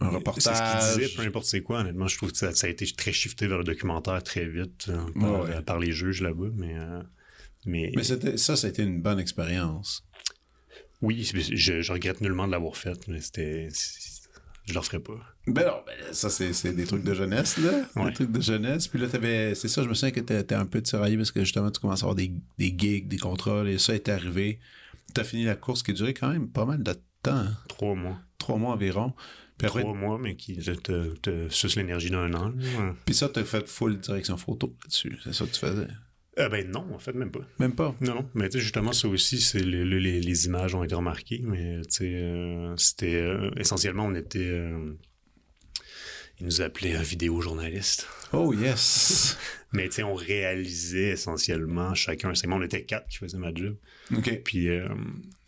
[0.00, 0.92] Un C'est ce reportage.
[0.94, 2.06] qu'il disait, peu importe c'est quoi, honnêtement.
[2.08, 5.04] Je trouve que ça, ça a été très shifté vers le documentaire très vite euh,
[5.18, 5.62] par, Ouais, ouais.
[5.62, 6.74] par les juges là-bas, mais...
[6.76, 7.02] euh,
[7.66, 10.04] mais, Mais c'était, ça, ça a été une bonne expérience.
[11.02, 13.68] Oui, je, je regrette nullement de l'avoir fait, mais c'était.
[14.66, 15.14] Je le referai pas.
[15.46, 17.70] Ben non, ben ça, c'est, c'est des trucs de jeunesse, là.
[17.96, 18.08] Ouais.
[18.08, 18.86] Des trucs de jeunesse.
[18.88, 21.40] Puis là, t'avais, c'est ça, je me souviens que t'étais, un peu tiraillé parce que
[21.40, 24.60] justement, tu commences à avoir des, des gigs, des contrôles, et ça est arrivé.
[25.14, 26.92] T'as fini la course qui a duré quand même pas mal de
[27.22, 27.56] temps, hein.
[27.68, 28.18] Trois mois.
[28.38, 29.12] trois mois environ.
[29.58, 32.52] Puis après, Trois mois, mais qui te, te, te suce l'énergie d'un an.
[33.04, 35.18] puis ça, t'as fait full direction photo là-dessus.
[35.24, 35.88] C'est ça que tu faisais.
[36.38, 37.40] Euh, ben non, en fait, même pas.
[37.58, 37.94] Même pas.
[38.00, 38.30] Non, non.
[38.34, 41.40] Mais tu sais, justement, ça aussi, c'est le- le- les, les images ont été remarquées,
[41.44, 44.38] mais tu sais, euh, c'était euh, essentiellement, on était.
[44.38, 44.92] euh,
[46.38, 48.06] ils nous appelaient un vidéojournaliste.
[48.32, 49.36] Oh yes.
[49.72, 52.34] Mais tu sais, on réalisait essentiellement chacun.
[52.34, 53.76] C'est moi, on était quatre qui faisaient ma job.
[54.16, 54.40] OK.
[54.42, 54.88] Puis euh,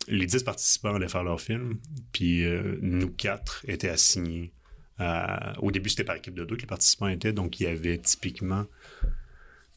[0.07, 1.79] les 10 participants allaient faire leur film,
[2.11, 4.53] puis euh, nous quatre étaient assignés.
[4.99, 7.67] à- Au début, c'était par équipe de deux que les participants étaient, donc il y
[7.67, 8.65] avait typiquement.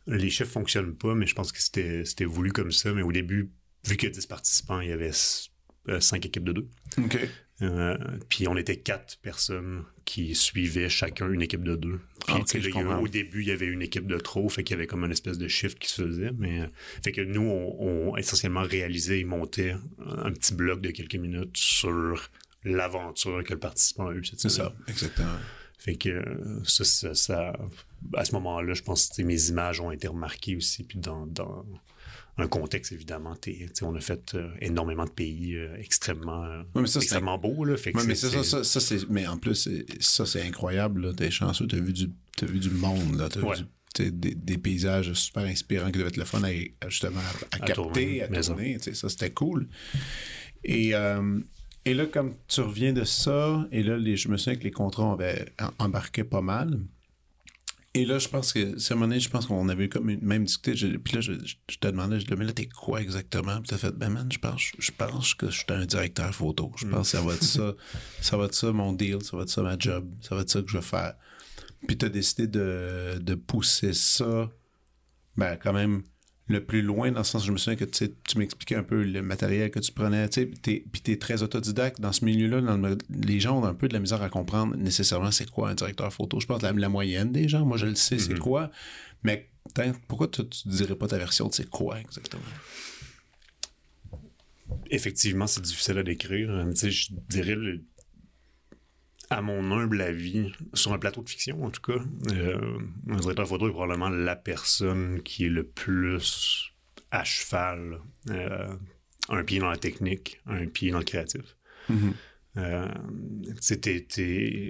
[0.07, 2.93] Les chiffres fonctionnent pas, mais je pense que c'était c'était voulu comme ça.
[2.93, 3.51] Mais au début,
[3.87, 6.69] vu qu'il y a 10 participants, il y avait 5 équipes de deux.
[6.99, 7.19] OK.
[7.63, 7.97] Euh,
[8.29, 11.99] puis on était quatre personnes qui suivaient chacun une équipe de deux.
[12.27, 14.75] Puis, Ah, je a- au début, il y avait une équipe de trop, fait qu'il
[14.75, 16.33] y avait comme une espèce de shift qui se faisait.
[16.39, 16.67] Mais euh,
[17.03, 19.75] fait que nous, on, on essentiellement réalisait et montait
[20.07, 22.31] un petit bloc de quelques minutes sur
[22.63, 25.37] l'aventure que le participant a eue C'est ça, exactement.
[25.87, 26.23] Fait que
[26.65, 27.59] ça, ça, ça-
[28.15, 30.83] à ce moment-là, je pense que mes images ont été remarquées aussi.
[30.85, 31.65] Puis dans, dans
[32.39, 33.35] un contexte, évidemment,
[33.83, 37.65] on a fait euh, énormément de pays euh, extrêmement, euh, mais ça, extrêmement beaux.
[37.65, 39.69] Là, fait que Ouais, mais ça, ça, ça, c'est, mais en plus,
[40.01, 41.15] ça, c'est incroyable.
[41.15, 43.29] T'es chanceux, t'as vu du, t'as vu du monde, là.
[43.43, 43.57] Ouais.
[43.57, 46.51] vu du- des, des paysages super inspirants qui devaient être le fun à,
[46.91, 48.79] justement à, à À capter, tourner, à tourner.
[48.93, 49.69] Ça, c'était cool.
[50.65, 51.41] Et, euh,
[51.87, 54.71] et là, comme tu reviens de ça, et là, les, je me souviens que les
[54.73, 56.81] contrats avaient em- embarqué pas mal.
[57.95, 60.21] Et là, je pense que, c'est un moment donné, je pense qu'on avait comme une-
[60.23, 60.77] même discuté.
[60.77, 63.57] je- puis là, je, te demandais, je disais, mais là, t'es quoi exactement?
[63.63, 66.73] Puis t'as fait, ben man, je pense, je pense que je suis un directeur photo.
[66.77, 67.73] Je pense que ça va être ça.
[68.21, 70.51] Ça va être ça mon deal, ça va être ça ma job, ça va être
[70.51, 71.15] ça que je vais faire.
[71.87, 74.51] Puis t'as décidé de, de pousser ça,
[75.37, 76.03] ben, quand même,
[76.49, 79.03] le plus loin, dans le sens, je me souviens que tu tu m'expliquais un peu
[79.03, 82.25] le matériel que tu prenais, tu sais, puis t'es- puis t'es très autodidacte dans ce
[82.25, 82.61] milieu-là.
[82.61, 85.75] le- les gens ont un peu de la misère à comprendre nécessairement c'est quoi un
[85.75, 86.39] directeur photo.
[86.39, 88.71] Je pense la, la moyenne des gens, moi je le sais, c'est quoi,
[89.25, 89.49] mais
[90.07, 92.43] pourquoi tu, tu dirais pas ta version de c'est quoi exactement?
[94.91, 96.51] effectivement, c'est difficile à décrire.
[96.51, 97.83] Euh, Tu je dirais, le-
[99.31, 102.01] à mon humble avis, sur un plateau de fiction, en tout cas,
[102.33, 106.73] euh, un directeur photo est probablement la personne qui est le plus
[107.11, 108.75] à cheval, euh,
[109.29, 111.57] un pied dans la technique, un pied dans le créatif.
[112.57, 112.89] Euh,
[113.61, 114.07] c'était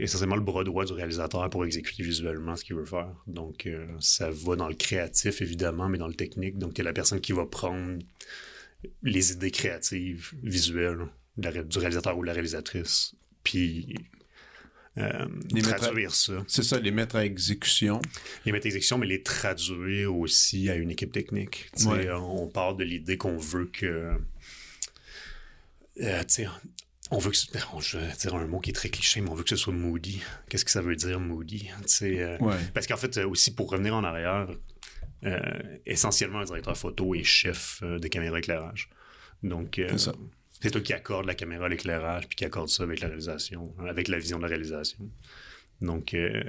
[0.00, 3.14] essentiellement le bras droit du réalisateur pour exécuter visuellement ce qu'il veut faire.
[3.26, 6.58] Donc, euh, ça va dans le créatif, évidemment, mais dans le technique.
[6.58, 7.98] Donc, tu es la personne qui va prendre
[9.02, 11.06] les idées créatives, visuelles
[11.38, 13.94] la du réalisateur ou de la réalisatrice, puis
[14.98, 16.44] euh, Les mettre à- traduire ça.
[16.48, 18.00] C'est ça, les mettre à exécution.
[18.44, 21.68] Les mettre à exécution, mais les traduire aussi à une équipe technique.
[21.85, 22.06] Ouais.
[22.09, 24.14] euh, On part de l'idée qu'on veut que...
[26.00, 26.24] euh,
[27.11, 27.37] on veut que...
[27.37, 29.50] ce- bon, je vais dire un mot qui est très cliché, mais on veut que
[29.50, 30.20] ce soit moody.
[30.48, 31.68] Qu'est-ce que ça veut dire, moody?
[32.02, 32.56] Euh, Ouais.
[32.74, 34.48] Parce qu'en fait, euh, aussi, pour revenir en arrière,
[35.24, 35.40] euh,
[35.87, 38.88] essentiellement, un directeur photo est chef de caméra éclairage.
[39.42, 39.96] Donc, euh,
[40.62, 44.08] C'est toi qui accorde la caméra l'éclairage, puis qui accorde ça avec la réalisation, avec
[44.08, 45.08] la vision de la réalisation.
[45.80, 46.42] Donc, euh,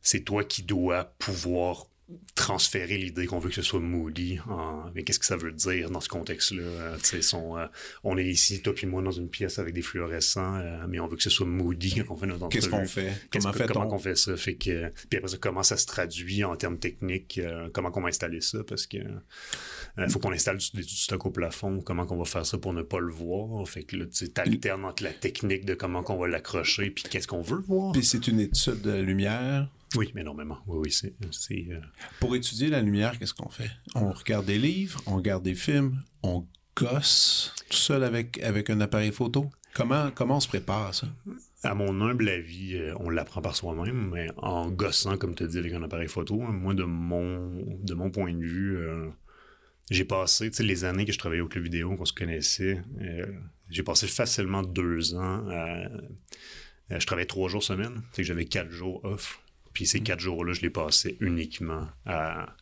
[0.00, 1.86] c'est toi qui dois pouvoir
[2.34, 4.38] transférer l'idée qu'on veut que ce soit moody.
[4.46, 6.62] en- Mais qu'est-ce que ça veut dire dans ce contexte-là?
[6.62, 7.66] Euh, son, euh,
[8.02, 11.06] on est ici, toi puis moi, dans une pièce avec des fluorescents, euh, mais on
[11.06, 13.10] veut que ce soit moody quand on fait notre Qu'est-ce qu'on fait?
[13.32, 14.36] Comment que- comment qu'on fait ça?
[14.36, 17.40] Fait que, puis après ça, comment ça se traduit en termes techniques?
[17.72, 18.58] comment qu'on va installer ça?
[18.64, 18.98] Parce que
[19.98, 21.80] euh, faut qu'on installe du, du stock au plafond.
[21.80, 23.66] Comment qu'on va faire ça pour ne pas le voir?
[23.68, 27.28] Fait que là, tu alternes entre la technique de comment qu'on va l'accrocher puis qu'est-ce
[27.28, 27.92] qu'on veut voir.
[27.92, 29.70] Puis c'est une étude de la lumière.
[29.96, 30.58] Oui, énormément.
[30.66, 31.14] Oui, oui, c'est...
[31.70, 31.78] euh,
[32.18, 33.70] Pour étudier la lumière, qu'est-ce qu'on fait?
[33.94, 38.80] On regarde des livres, on regarde des films, on gosses tout seul avec, avec un
[38.80, 39.50] appareil photo?
[39.72, 41.06] Comment, comment on se prépare à ça?
[41.62, 45.46] À mon humble avis, euh, on l'apprend par soi-même, mais en gossant, comme tu as
[45.46, 47.52] dit, avec un appareil photo, hein, moi, de mon,
[47.82, 49.08] de mon point de vue, euh,
[49.90, 52.80] j'ai passé, tu sais, les années que je travaillais au club vidéo, qu'on se connaissait,
[53.00, 53.26] euh,
[53.70, 55.86] j'ai passé facilement deux ans à,
[56.90, 59.40] à- je travaillais trois jours semaine, tu sais que j'avais quatre jours off.
[59.72, 62.54] Puis ces quatre jours-là, je les passais uniquement à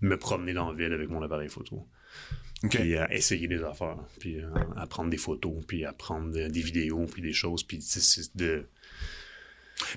[0.00, 1.86] me promener dans la ville avec mon appareil photo.
[2.70, 6.48] Puis à essayer des affaires, puis euh, à prendre des photos, puis à prendre euh,
[6.48, 8.66] des vidéos, puis des choses, puis c'est de...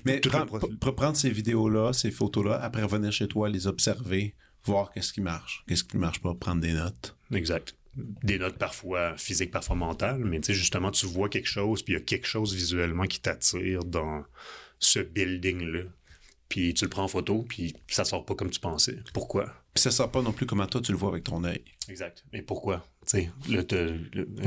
[0.05, 0.75] Mais Tout prends- le processus.
[0.77, 5.21] pr- prendre ces vidéos-là, ces photos-là, après revenir chez toi, les observer, voir qu'est-ce qui
[5.21, 7.15] marche, qu'est-ce qui marche pas, prendre des notes.
[7.33, 7.75] Exact.
[7.95, 11.93] Des notes parfois physiques, parfois mentales, mais tu sais, justement, tu vois quelque chose, puis
[11.93, 14.23] il y a quelque chose visuellement qui t'attire dans
[14.79, 15.83] ce building-là.
[16.47, 18.97] Puis tu le prends en photo, puis ça sort pas comme tu pensais.
[19.13, 19.53] Pourquoi?
[19.73, 21.63] Puis ça sort pas non plus comment toi tu le vois avec ton œil.
[21.87, 22.25] Exact.
[22.33, 22.87] Mais pourquoi?
[23.05, 23.61] Tu sais, la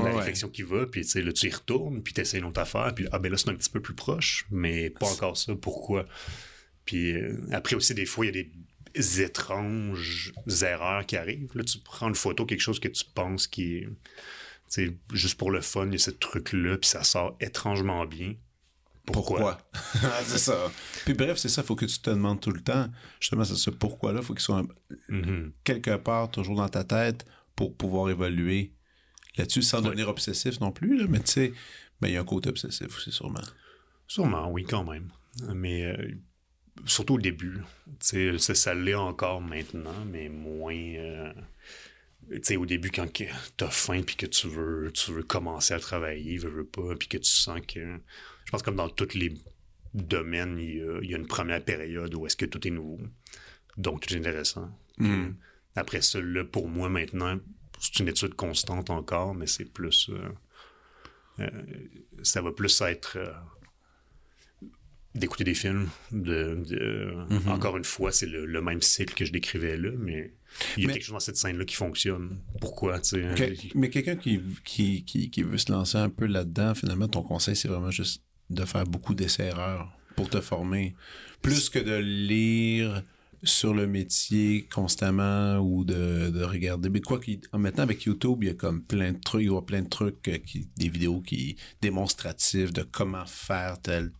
[0.03, 2.44] Ouais, réflexion qui va, puis tu sais, là, tu y retournes, puis tu essaies une
[2.44, 5.37] autre affaire, puis ah ben là, c'est un petit peu plus proche, mais pas encore
[5.37, 5.55] ça.
[5.55, 6.07] Pourquoi?
[6.85, 8.51] Puis euh, après aussi, des fois, il y a des
[8.94, 11.50] étranges erreurs qui arrivent.
[11.55, 13.85] Là, tu prends une photo, quelque chose que tu penses qui
[14.76, 14.96] est...
[15.12, 18.35] juste pour le fun, il y a ce truc-là, puis ça sort étrangement bien.
[19.07, 19.59] Pourquoi?
[20.05, 20.70] Ah, c'est ça.
[21.05, 22.88] Puis bref, c'est ça, faut que tu te demandes tout le temps.
[23.20, 24.64] Justement, c'est ce pourquoi-là, faut qu'il soit
[25.09, 25.52] Mhm.
[25.64, 27.24] quelque part toujours dans ta tête
[27.57, 28.72] pour pouvoir évoluer
[29.37, 31.52] là-dessus sans devenir obsessif non plus, là, mais tu sais,
[32.00, 33.40] ben, il y a un côté obsessif aussi, sûrement.
[34.07, 35.11] Sûrement, oui, quand même.
[35.55, 36.14] Mais euh,
[36.87, 37.58] surtout au début.
[38.00, 40.74] Tu ça, ça l'est encore maintenant, mais moins.
[40.74, 41.32] euh,
[42.30, 43.24] tu sais, au début, quand que
[43.56, 47.08] t'as faim puis que tu veux, tu veux commencer à travailler, veux, veux pas, puis
[47.08, 47.80] que tu sens que.
[48.44, 49.35] Je pense comme dans tous les
[49.94, 52.70] domaines, il y a, il y a une première période où est-ce que tout est
[52.70, 53.00] nouveau.
[53.76, 54.70] Donc, tout est intéressant.
[54.98, 55.06] Puis,
[55.76, 57.38] Après ça, là, pour moi, maintenant,
[57.80, 60.11] c'est une étude constante encore, mais c'est plus.
[60.11, 60.28] euh,
[61.40, 61.50] euh,
[62.22, 63.16] ça va plus être.
[65.14, 65.88] D'écouter des films.
[66.11, 67.14] De, de-
[67.48, 70.33] Encore une fois, c'est le, le même cycle que je décrivais là, mais
[70.77, 72.38] il y a Mais- quelque chose dans cette scène-là qui fonctionne.
[72.61, 73.35] Pourquoi, tu sais?
[73.37, 77.22] Que- mais quelqu'un qui, qui, qui, qui veut se lancer un peu là-dedans, finalement, ton
[77.22, 80.94] conseil, c'est vraiment juste de faire beaucoup d'essais-erreurs pour te former.
[81.40, 83.03] Plus que de lire
[83.44, 86.88] sur le métier constamment ou de, de regarder.
[86.90, 89.57] Mais quoi qu'il, maintenant avec YouTube, il y a comme plein de trucs, il y
[89.57, 94.12] a plein de trucs, euh, qui, des vidéos qui démonstratifs de comment faire tel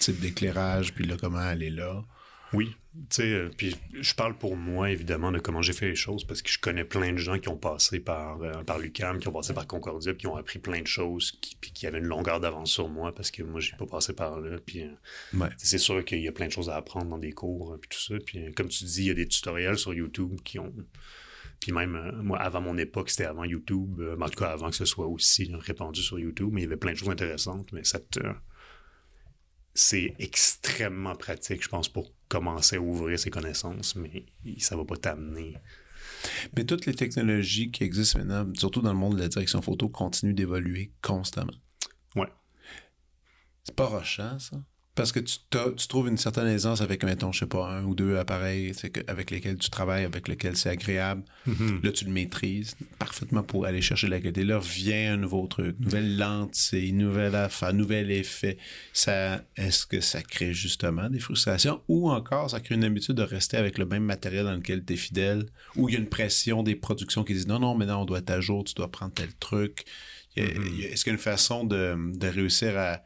[0.00, 2.04] type d'éclairage, puis là, comment aller là?
[2.52, 5.96] Oui, tu sais, euh, puis je parle pour moi, évidemment, de comment j'ai fait les
[5.96, 9.18] choses, parce que je connais plein de gens qui ont passé par, euh, par l'UQAM,
[9.18, 11.88] qui ont passé par Concordia, puis qui ont appris plein de choses, qui, puis qui
[11.88, 14.82] avaient une longueur d'avance sur moi, parce que moi, j'ai pas passé par là, puis...
[14.84, 14.90] euh,
[15.34, 15.48] Ouais.
[15.58, 17.98] c'est sûr qu'il y a plein de choses à apprendre dans des cours puis tout
[18.00, 20.72] ça puis euh, comme tu dis il y a des tutoriels sur YouTube qui ont
[21.60, 24.84] puis même moi avant mon époque c'était avant YouTube en tout cas avant que ce
[24.84, 27.98] soit aussi répandu sur YouTube mais il y avait plein de choses intéressantes mais ça
[27.98, 28.20] te
[29.76, 34.26] c'est extrêmement pratique je pense pour commencer à ouvrir ses connaissances mais
[34.58, 35.54] ça va pas t'amener
[36.56, 39.88] Mais toutes les technologies qui existent maintenant, surtout dans le monde de la direction photo,
[39.88, 41.52] continuent d'évoluer constamment.
[42.16, 42.32] ouais
[43.64, 44.56] C'est pas rochant, ça.
[44.96, 45.36] Parce que tu,
[45.76, 49.00] tu trouves une certaine aisance avec, mettons, je sais pas, un ou deux appareils que-
[49.06, 51.22] avec lesquels tu travailles, avec lesquels c'est agréable.
[51.82, 54.42] Là, tu le maîtrises parfaitement pour aller chercher la qualité.
[54.42, 58.56] Là, vient un nouveau truc, nouvelle lentille, nouvelle affaire, nouvel effet.
[58.94, 63.22] Ça, est-ce que ça crée justement des frustrations ou encore ça crée une habitude de
[63.22, 65.44] rester avec le même matériel dans lequel tu es fidèle
[65.76, 68.18] ou il y a une pression des productions qui disent non, non, maintenant on doit
[68.20, 69.84] être à jour, tu dois prendre tel truc.
[70.38, 73.02] A- Est-ce qu'il y a une façon de, de réussir à,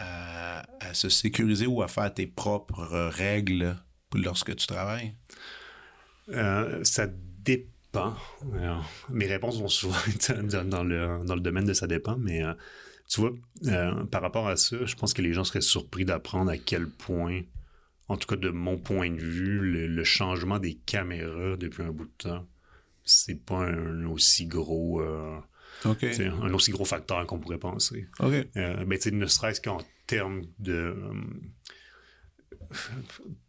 [0.00, 3.76] à, se sécuriser ou à faire tes propres règles
[4.14, 5.14] lorsque tu travailles?
[6.30, 8.14] Euh, ça dépend.
[9.08, 12.42] Mes réponses vont souvent être dans, dans le, dans le domaine de ça dépend, mais
[12.42, 12.54] euh,
[13.08, 13.32] tu vois,
[13.66, 16.88] euh, par rapport à ça, je pense que les gens seraient surpris d'apprendre à quel
[16.88, 17.42] point,
[18.08, 21.90] en tout cas de mon point de vue, le, le changement des caméras depuis un
[21.90, 22.46] bout de temps,
[23.04, 25.02] c'est pas un aussi gros,
[26.12, 28.06] sais, un aussi gros facteur qu'on pourrait penser.
[28.20, 28.32] OK.
[28.56, 30.72] Euh, ben, ne serait-ce qu'en termes de.
[30.72, 31.12] euh,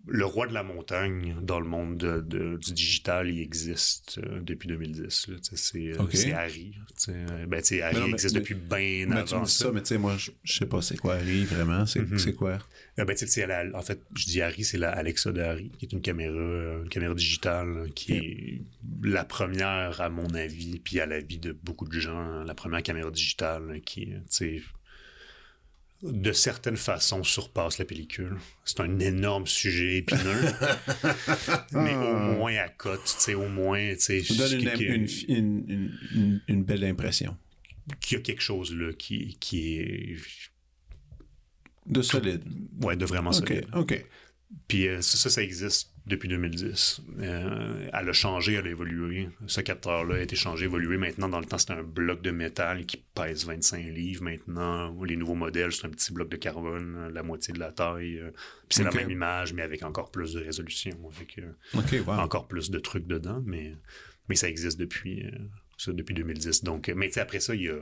[0.08, 4.40] le roi de la montagne dans le monde de- de- du digital, il existe euh,
[4.42, 5.28] depuis 2010.
[5.28, 6.74] là, tu sais, c'est euh, c'est Harry.
[7.10, 9.18] euh, Ben, tu sais, Harry Mais non, mais- existe mais- depuis bien Mais tu me
[9.20, 9.66] avant dis ça.
[9.66, 11.86] ça, mais tu sais, moi, je, sais pas c'est quoi Harry, vraiment.
[11.86, 12.18] C'est Mhm.
[12.18, 12.58] c'est quoi?
[13.00, 13.16] Euh, ben,
[13.48, 16.80] la- en fait, je dis Harry, c'est la Alexa de Harry, qui est une caméra,
[16.82, 18.62] une caméra digitale, qui est
[19.04, 23.12] la première, à mon avis, puis à l'avis de beaucoup de gens, la première caméra
[23.12, 24.64] digitale qui, tu
[26.04, 28.38] de certaines façons, surpasse la pellicule.
[28.66, 30.42] C'est un énorme sujet épineux,
[31.74, 35.08] mais au moins à cote, tu sais, au moins, tu sais, Ça donne
[36.48, 37.38] une, belle impression.
[38.00, 40.16] qu'il y a quelque chose là qui, qui est
[41.86, 42.44] De solide.
[42.82, 43.68] ouais, de vraiment solide.
[43.76, 44.04] OK.
[44.68, 47.02] Puis euh, ça, ça, ça existe depuis 2010.
[47.20, 49.30] Euh, elle a changé, elle a évolué.
[49.48, 50.98] Ce capteur-là a été changé, évolué.
[50.98, 54.24] Maintenant, dans le temps, c'était un bloc de métal qui pèse 25 livres.
[54.24, 57.72] Maintenant, les nouveaux modèles, c'est un petit bloc de carbone, euh, la moitié de la
[57.72, 58.22] taille.
[58.68, 60.98] Puis c'est la même image, mais avec encore plus de résolution.
[61.14, 61.40] Avec
[62.08, 62.14] wow.
[62.14, 63.42] encore plus de trucs dedans.
[63.46, 63.76] Mais,
[64.30, 65.26] mais ça existe depuis,
[65.78, 66.64] ça, depuis 2010.
[66.64, 67.80] Donc, mais tu sais, après ça, il y a,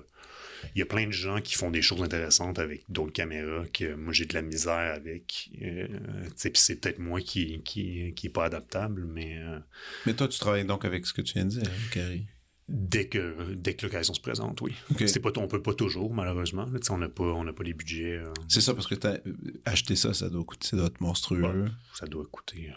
[0.76, 3.96] il y a plein de gens qui font des choses intéressantes avec d'autres caméras que
[3.96, 5.50] moi j'ai de la misère avec.
[5.62, 5.88] Euh,
[6.36, 9.60] c'est peut-être moi qui, qui, qui est pas adaptable, mais euh,
[10.06, 12.26] Mais toi, tu travailles donc avec ce que tu viens de dire, hein, Carrie.
[12.68, 14.74] dès que dès que l'occasion se présente, oui.
[14.92, 15.04] Ok.
[15.08, 16.68] C'est pas on peut pas toujours malheureusement.
[16.90, 18.18] on n'a pas on pas les budgets.
[18.18, 19.18] euh, C'est ça, parce que t'as
[19.66, 21.66] acheté ça, ça doit coûter, ça doit être monstrueux.
[21.96, 22.70] ça doit coûter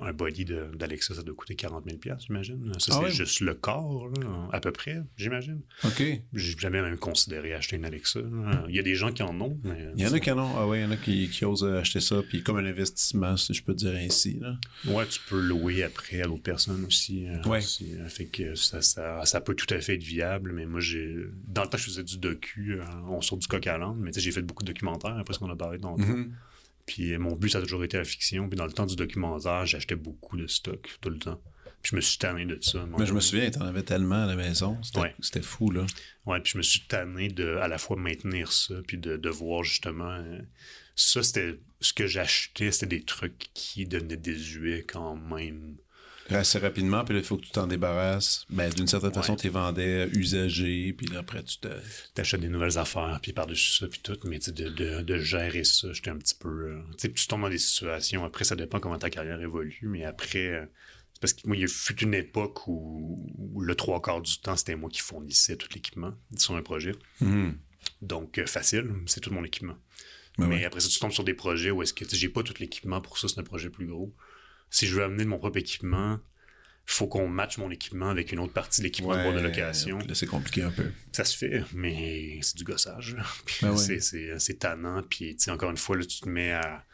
[0.00, 2.72] un body d'Alexa, ça doit coûter 40 000 j'imagine.
[2.78, 5.60] Ça Ah c'est juste le corps là, à peu près, j'imagine.
[5.84, 6.02] OK.
[6.32, 8.20] J'ai jamais même considéré acheter une Alexa.
[8.68, 10.38] Il y a des gens qui en ont, mais Il y en a qui en
[10.38, 12.66] ont, ah ouais, il y en a qui, qui osent acheter ça, puis comme un
[12.66, 14.38] investissement, si je peux dire ainsi.
[14.40, 14.56] Là.
[14.86, 17.26] Ouais, tu peux louer après à d'autres personnes aussi.
[17.28, 17.58] euh, Ouais.
[17.58, 20.80] aussi, euh, fait que ça, ça, ça peut tout à fait être viable, mais moi,
[20.80, 21.16] j'ai.
[21.48, 24.10] Dans le temps, je faisais du docu, euh, on sort du coq à l'âne, mais
[24.10, 26.32] tu sais, j'ai fait beaucoup de documentaires après ce qu'on a parlé Mhm.
[26.86, 28.48] Puis euh, mon but, ça a toujours été la fiction.
[28.48, 31.40] Puis dans le temps du documentaire, j'achetais beaucoup de stock tout le temps.
[31.82, 32.86] Puis je me suis tanné de ça.
[32.98, 34.78] Mais je me souviens, t'en avais tellement à la maison.
[34.82, 35.00] C'était
[35.38, 35.42] Ouais.
[35.42, 35.84] fou, là.
[36.24, 39.28] Ouais, puis je me suis tanné de à la fois maintenir ça, puis de, de
[39.28, 40.10] voir justement.
[40.10, 40.40] euh,
[40.94, 41.58] ça, c'était.
[41.80, 45.76] Ce que j'achetais, c'était des trucs qui devenaient désuets quand même.
[46.30, 48.44] Assez rapidement, puis là, il faut que tu t'en débarrasses.
[48.50, 51.68] Ben, d'une certaine façon, tu les vendais usagés, puis là, après, tu te...
[52.14, 55.92] t'achètes des nouvelles affaires, puis par-dessus ça, puis tout, mais de, de, de gérer ça,
[55.92, 56.48] j'étais un petit peu...
[56.48, 59.80] euh, tu sais, tu tombes dans des situations, après, ça dépend comment ta carrière évolue,
[59.82, 60.48] mais après...
[60.48, 60.66] euh,
[61.12, 64.20] c'est parce que moi, il y a fut une époque où, où le trois quarts
[64.20, 66.92] du temps, c'était moi qui fournissais tout l'équipement sur un projet.
[68.02, 69.76] Donc, euh, facile, c'est tout mon équipement.
[70.36, 70.64] Ben mais ouais.
[70.66, 73.16] après ça, tu tombes sur des projets où est-ce que j'ai pas tout l'équipement pour
[73.16, 74.14] ça, c'est un projet plus gros.
[74.70, 76.18] Si je veux amener de mon propre équipement,
[76.88, 79.98] faut qu'on matche mon équipement avec une autre partie de l'équipement de droit de location
[79.98, 80.90] Là, c'est compliqué un peu.
[81.12, 83.16] ça se fait, mais c'est du gossage.
[83.62, 83.76] Ben ouais.
[83.76, 85.02] c'est, c'est, c'est tannant.
[85.02, 86.84] Puis, encore une fois, là, tu te mets à.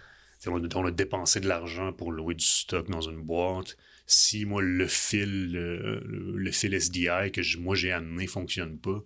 [0.47, 3.77] On a, on a dépensé de l'argent pour louer du stock dans une boîte.
[4.07, 8.77] Si, moi, le fil, le, le- le fil SDI que je- moi j'ai amené fonctionne
[8.79, 9.05] pas,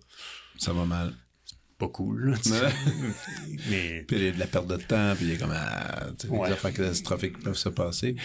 [0.57, 1.13] Ça va mal.
[1.77, 2.31] Pas cool.
[2.31, 2.61] là, tu sais.
[3.69, 5.53] mais Puis il y a de la perte de temps, puis il y a comme
[5.55, 6.47] ah, tu Ouais.
[6.47, 8.15] des affaires catastrophiques qui peuvent se passer.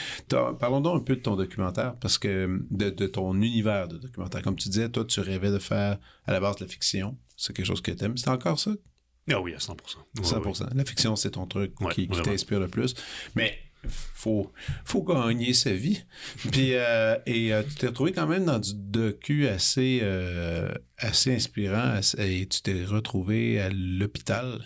[0.58, 4.42] Parlons donc un peu de ton documentaire, parce que de, de ton univers de documentaire.
[4.42, 7.16] Comme tu disais, toi, tu rêvais de faire à la base de la fiction.
[7.36, 8.16] C'est quelque chose que t'aimes.
[8.16, 8.72] C'est encore ça?
[9.30, 9.70] ah oui, à 100%.
[9.70, 10.62] Ouais, 100%.
[10.64, 10.68] ouais.
[10.74, 12.94] La fiction, c'est ton truc Ouais, qui, qui t'inspire le plus.
[13.36, 13.56] Mais
[13.88, 14.52] faut,
[14.84, 16.02] faut gagner sa vie.
[16.50, 21.34] Puis, euh, et euh, tu t'es retrouvé quand même dans du docu assez, euh, assez
[21.34, 24.60] inspirant et tu t'es retrouvé à l'hôpital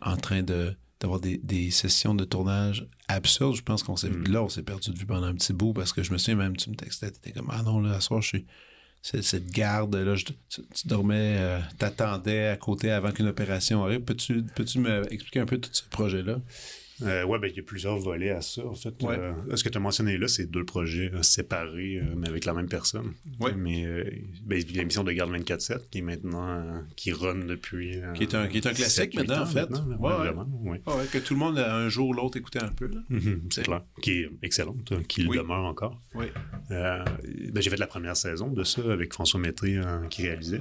[0.00, 3.56] en train de d'avoir des, des sessions de tournage absurdes.
[3.56, 4.32] Je pense qu'on s'est Mm.
[4.32, 6.34] là, on s'est perdu de vue pendant un petit bout parce que je me souviens
[6.36, 8.46] même, tu me textais, t'étais comme, ah non, là, à soir, je suis,
[9.00, 11.38] cette garde, là, je- tu, tu dormais,
[11.78, 14.00] t'attendais à côté avant qu'une opération arrive.
[14.00, 16.38] Peux-tu, peux-tu me expliquer un peu tout ce projet-là?
[17.02, 19.02] Euh, ouais, ben, il y a plusieurs volets à ça, en fait.
[19.02, 19.16] Ouais.
[19.18, 22.52] Euh, ce que tu as mentionné là, c'est deux projets séparés, euh, mais avec la
[22.54, 23.12] même personne.
[23.40, 23.52] Ouais.
[23.54, 24.04] Mais euh,
[24.44, 27.96] ben, il y a l'émission de Garde 24-7 qui est maintenant, qui run depuis.
[28.14, 29.68] Qui est un- qui est un classique maintenant, en fait.
[29.70, 30.24] maintenant, Ouais, ouais, ouais.
[30.32, 30.80] vraiment, ouais.
[30.86, 32.90] Ah ouais, que tout le monde a un jour ou l'autre écouté un peu.
[33.08, 33.82] Mhm, c'est clair.
[34.02, 35.36] Qui est excellente, euh, qui Oui.
[35.36, 36.00] le demeure encore.
[36.14, 36.26] Oui.
[36.68, 37.04] Ben,
[37.56, 40.60] j'ai fait la première saison de ça avec François Métré euh, qui réalisait.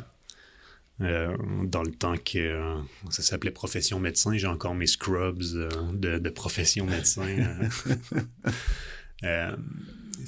[1.02, 2.76] Euh, dans le temps que euh,
[3.10, 7.26] ça s'appelait Profession médecin, j'ai encore mes scrubs euh, de, de profession médecin.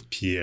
[0.10, 0.38] puis,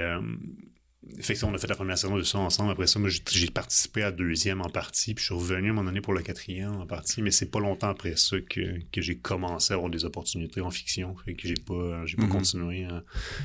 [1.20, 2.72] fait que ça, on a fait la première saison de ça ensemble.
[2.72, 5.70] Après ça, moi, j'ai- participé à la deuxième en partie, puis je suis revenu à
[5.70, 8.78] un moment donné pour la quatrième en partie, mais c'est pas longtemps après ça que,
[8.92, 11.16] que j'ai commencé à avoir des opportunités en fiction.
[11.24, 12.28] Fait que j'ai pas, j'ai pas Mhm.
[12.30, 12.84] continué.
[12.86, 13.00] euh.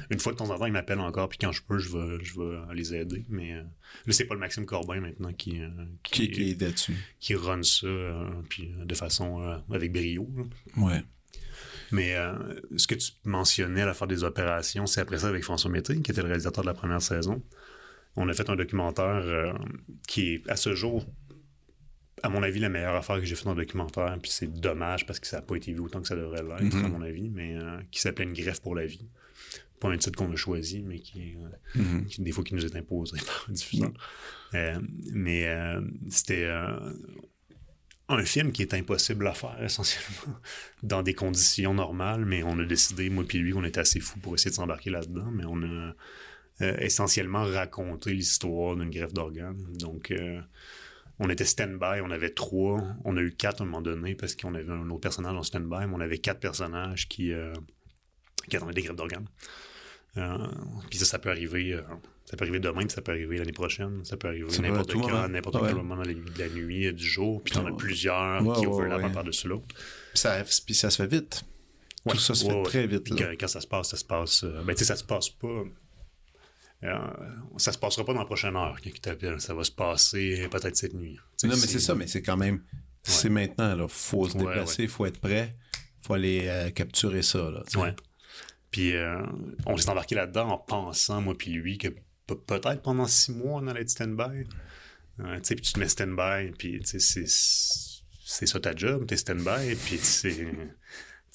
[0.10, 2.24] Une fois de temps en temps, ils m'appellent encore, puis quand je peux, je vais,
[2.24, 3.26] je vais les aider.
[3.30, 3.64] Mais euh,
[4.06, 5.70] là, c'est pas le Maxime Corbin maintenant qui, euh,
[6.04, 6.96] Qui, qui est là-dessus?
[7.20, 7.88] qui run ça,
[8.50, 10.30] puis de façon avec brio.
[10.36, 10.44] là.
[10.84, 11.04] Ouais.
[11.94, 12.34] Mais euh,
[12.76, 15.96] ce que tu mentionnais à la faire des opérations, c'est après ça avec François Mété,
[16.02, 17.42] qui était le réalisateur de la première saison.
[18.16, 19.54] On a fait un documentaire euh,
[20.08, 21.06] qui est, à ce jour,
[22.24, 24.18] à mon avis, la meilleure affaire que j'ai faite dans le documentaire.
[24.22, 26.76] Puis c'est dommage parce que ça n'a pas été vu autant que ça devrait l'être,
[26.76, 26.86] Mhm.
[26.86, 29.08] à mon avis, mais euh, qui s'appelait Une greffe pour la vie.
[29.80, 32.06] Pas un titre qu'on a choisi, mais qui, euh, Mhm.
[32.06, 33.92] qui, des fois qui nous est imposé par un diffuseur.
[34.54, 34.80] Euh,
[35.12, 35.48] mais
[36.10, 36.48] c'était.
[38.10, 40.38] Un film qui est impossible à faire essentiellement
[40.82, 44.20] dans des conditions normales, mais on a décidé, moi puis lui, qu'on était assez fou
[44.20, 45.94] pour essayer de s'embarquer là-dedans, mais on a
[46.62, 49.66] euh, essentiellement raconté l'histoire d'une greffe d'organes.
[49.78, 50.42] Donc, euh,
[51.20, 54.36] on était stand-by, on avait trois, on a eu quatre à un moment donné parce
[54.36, 57.54] qu'on avait un autre personnage en stand-by, mais on avait quatre personnages qui, euh,
[58.50, 59.28] qui attendaient des greffes d'organes.
[60.90, 61.80] Puis ça, ça peut arriver.
[62.34, 65.28] Ça peut arriver demain, puis ça peut arriver l'année prochaine, ça peut arriver n'importe quand,
[65.30, 65.62] n'importe Ouais.
[65.68, 67.78] quel moment dans la, de la nuit, du jour, puis t'en as Ouais.
[67.78, 69.12] plusieurs Ouais, qui overlappent ouais.
[69.12, 69.68] par-dessus l'autre.
[69.68, 69.78] Puis
[70.16, 71.44] ça, puis ça se fait vite.
[72.10, 73.08] Tout ça se fait très vite.
[73.12, 73.16] Là.
[73.20, 74.44] Quand, quand ça se passe, ça se passe.
[74.44, 75.64] euh, ben, tu sais, ça se passe pas.
[76.84, 77.08] euh,
[77.58, 79.40] ça se passera pas dans la prochaine heure, qui t'appelle.
[79.40, 81.20] Ça va se passer peut-être cette nuit.
[81.44, 82.64] Non, mais c'est ça, mais c'est quand même.
[83.04, 83.88] C'est maintenant, là.
[83.88, 85.56] Faut se déplacer, faut être prêt.
[86.02, 87.64] Faut aller euh, capturer ça, là.
[88.72, 89.22] Puis euh,
[89.68, 91.90] on s'est embarqué là-dedans en pensant, moi puis lui, que
[92.36, 94.44] peut-être pendant six mois, on allait être stand-by.
[95.20, 97.28] Euh, tu sais, puis tu te mets stand-by, puis c'est-
[98.46, 100.00] ça ta job, t'es stand-by, puis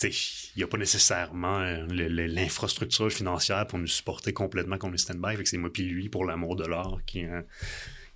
[0.02, 0.12] il
[0.56, 5.36] n'y a pas nécessairement euh, l'infrastructure financière pour nous supporter complètement comme le stand-by.
[5.36, 7.42] Fait que c'est moi puis lui, pour l'amour de l'art, qui, euh,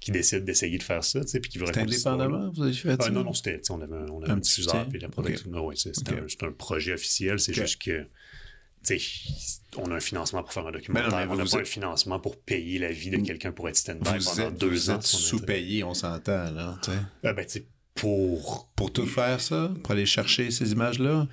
[0.01, 2.73] qui décide d'essayer de faire ça, tu sais, puis qui veut raconter indépendamment, vous avez
[2.73, 3.11] fait Ah, ça?
[3.11, 5.51] non, non, c'était, on avait, un- on avait Un un, petit diffuseur, puis la production.
[5.51, 8.05] non, ouais, c'est, c'était un, projet officiel, c'est juste que,
[9.77, 11.63] on a un financement pour faire un documentaire, Ben non, mais on n'a pas êtes-
[11.63, 14.91] un financement pour payer la vie de quelqu'un pour être stand-by pendant êtes, deux vous
[14.91, 14.97] ans.
[14.97, 16.79] êtes sous-payé, on s'entend, là.
[17.25, 17.47] Ah, ben,
[17.95, 21.27] pour, Pour tout faire ça, pour aller chercher ces images-là?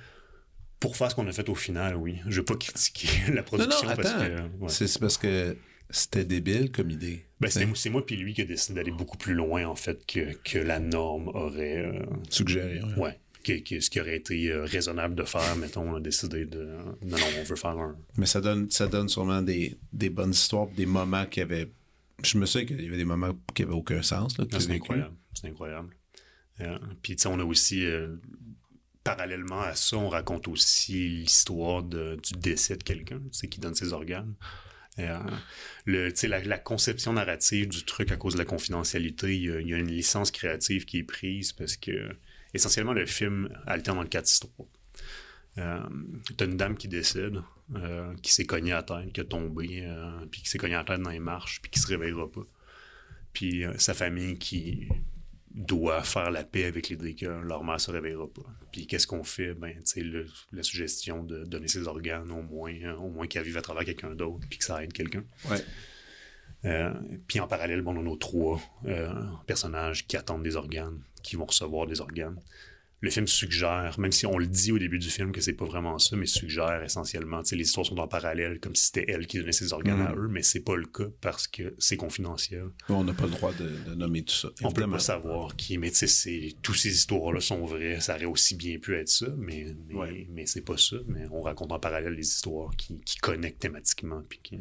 [0.78, 2.16] pour faire ce qu'on a fait au final, oui.
[2.26, 4.20] Je veux pas critiquer la production non, parce attends.
[4.24, 4.68] que, ouais.
[4.70, 5.54] C'est parce que
[5.90, 7.26] c'était débile comme idée.
[7.38, 10.32] Ben, c'est moi puis lui qui a décidé d'aller beaucoup plus loin, en fait, que,
[10.42, 12.96] que la norme aurait, euh, Suggéré, ouais.
[12.96, 13.20] ouais.
[13.58, 16.64] Ce qui aurait été euh, raisonnable de faire, mettons, on a décidé de.
[17.02, 20.32] Non, non, on veut faire un, Mais ça donne, ça donne sûrement des, des bonnes
[20.32, 21.70] histoires, des moments qui avaient.
[22.22, 24.36] Je me souviens qu'il y avait des moments qui n'avaient aucun sens.
[24.38, 25.14] Ah, c'est incroyable.
[25.34, 25.94] C'est incroyable.
[26.60, 28.16] Euh, Puis, tu sais, on a aussi, euh,
[29.04, 33.74] parallèlement à ça, on raconte aussi l'histoire du décès de quelqu'un, tu sais, qui donne
[33.74, 34.34] ses organes.
[34.98, 35.18] Euh,
[35.86, 39.44] le, tu sais, la, la conception narrative du truc à cause de la confidentialité, il
[39.44, 42.10] y, a, il y a une licence créative qui est prise parce que,
[42.54, 44.68] essentiellement, le film alterne dans quatre histoires.
[45.58, 45.80] Euh,
[46.36, 47.42] T'as une dame qui décède,
[47.74, 50.84] euh, qui s'est cognée à tête, qui a tombé, euh, puis qui s'est cognée à
[50.84, 52.46] tête dans les marches, puis qui se réveillera pas.
[53.32, 54.88] Puis euh, sa famille qui
[55.52, 58.46] doit faire la paix avec l'idée que leur mère se réveillera pas.
[58.72, 59.54] Puis qu'est-ce qu'on fait?
[59.54, 63.56] Ben, tu sais, la suggestion de donner ses organes, au moins, au moins qu'elle vive
[63.56, 65.24] à travers quelqu'un d'autre, puis que ça aide quelqu'un.
[66.64, 66.92] Euh,
[67.26, 69.12] puis en parallèle, bon, on a nos trois euh,
[69.46, 72.36] personnages qui attendent des organes, qui vont recevoir des organes.
[73.02, 75.64] Le film suggère, même si on le dit au début du film que c'est pas
[75.64, 79.38] vraiment ça, mais suggère essentiellement, les histoires sont en parallèle, comme si c'était elle qui
[79.38, 82.66] donnait ses organes à eux, mais c'est pas le cas parce que c'est confidentiel.
[82.90, 84.48] On n'a pas le droit de, de nommer tout ça.
[84.60, 84.92] On peut évidemment.
[84.96, 88.00] pas savoir qui, mais tu sais, toutes ces histoires-là sont vraies.
[88.00, 90.26] Ça aurait aussi bien pu être ça, mais, mais, Ouais.
[90.30, 90.96] mais c'est pas ça.
[91.06, 94.58] Mais on raconte en parallèle les histoires qui, qui connectent thématiquement, puis qui,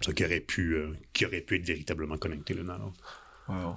[0.00, 3.22] ça qui aurait pu, euh, qui aurait pu être véritablement connecté l'un à l'autre.
[3.48, 3.76] Wow.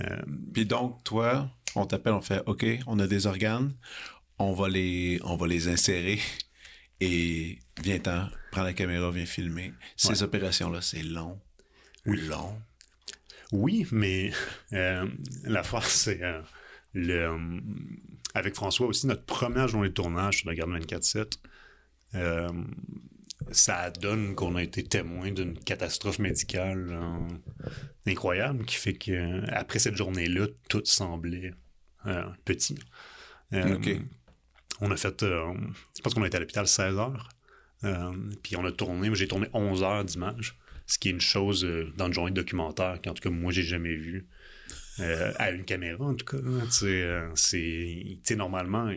[0.00, 0.22] Euh,
[0.52, 3.74] Puis donc, toi, on t'appelle, on fait OK, on a des organes,
[4.38, 6.18] on va les, on va les insérer
[7.00, 9.72] et viens-t'en, prends la caméra, viens filmer.
[9.96, 10.22] Ces Ouais.
[10.22, 11.40] opérations-là, c'est long.
[12.06, 12.20] Oui.
[12.26, 12.60] Long.
[13.52, 14.30] Oui, mais
[14.72, 15.06] euh,
[15.44, 16.42] la force, c'est euh,
[16.94, 17.60] le,
[18.34, 21.32] avec François aussi, notre première journée de tournage sur la garde 24-7,
[22.14, 22.48] euh,
[23.50, 27.70] ça donne qu'on a été témoin d'une catastrophe médicale euh,
[28.06, 31.52] incroyable qui fait que après cette journée-là, tout semblait
[32.06, 32.76] euh, petit.
[33.52, 33.78] Euh.
[34.80, 35.52] On a fait, euh,
[35.96, 37.28] je pense qu'on a été à l'hôpital 16 heures.
[38.42, 41.66] Puis on a tourné, moi j'ai tourné 11 heures d'images, ce qui est une chose
[41.96, 44.26] dans une journée de documentaire qu'en tout cas moi j'ai jamais vu.
[44.98, 46.38] À une caméra en tout cas.
[46.82, 48.90] euh, c'est, tu sais, normalement,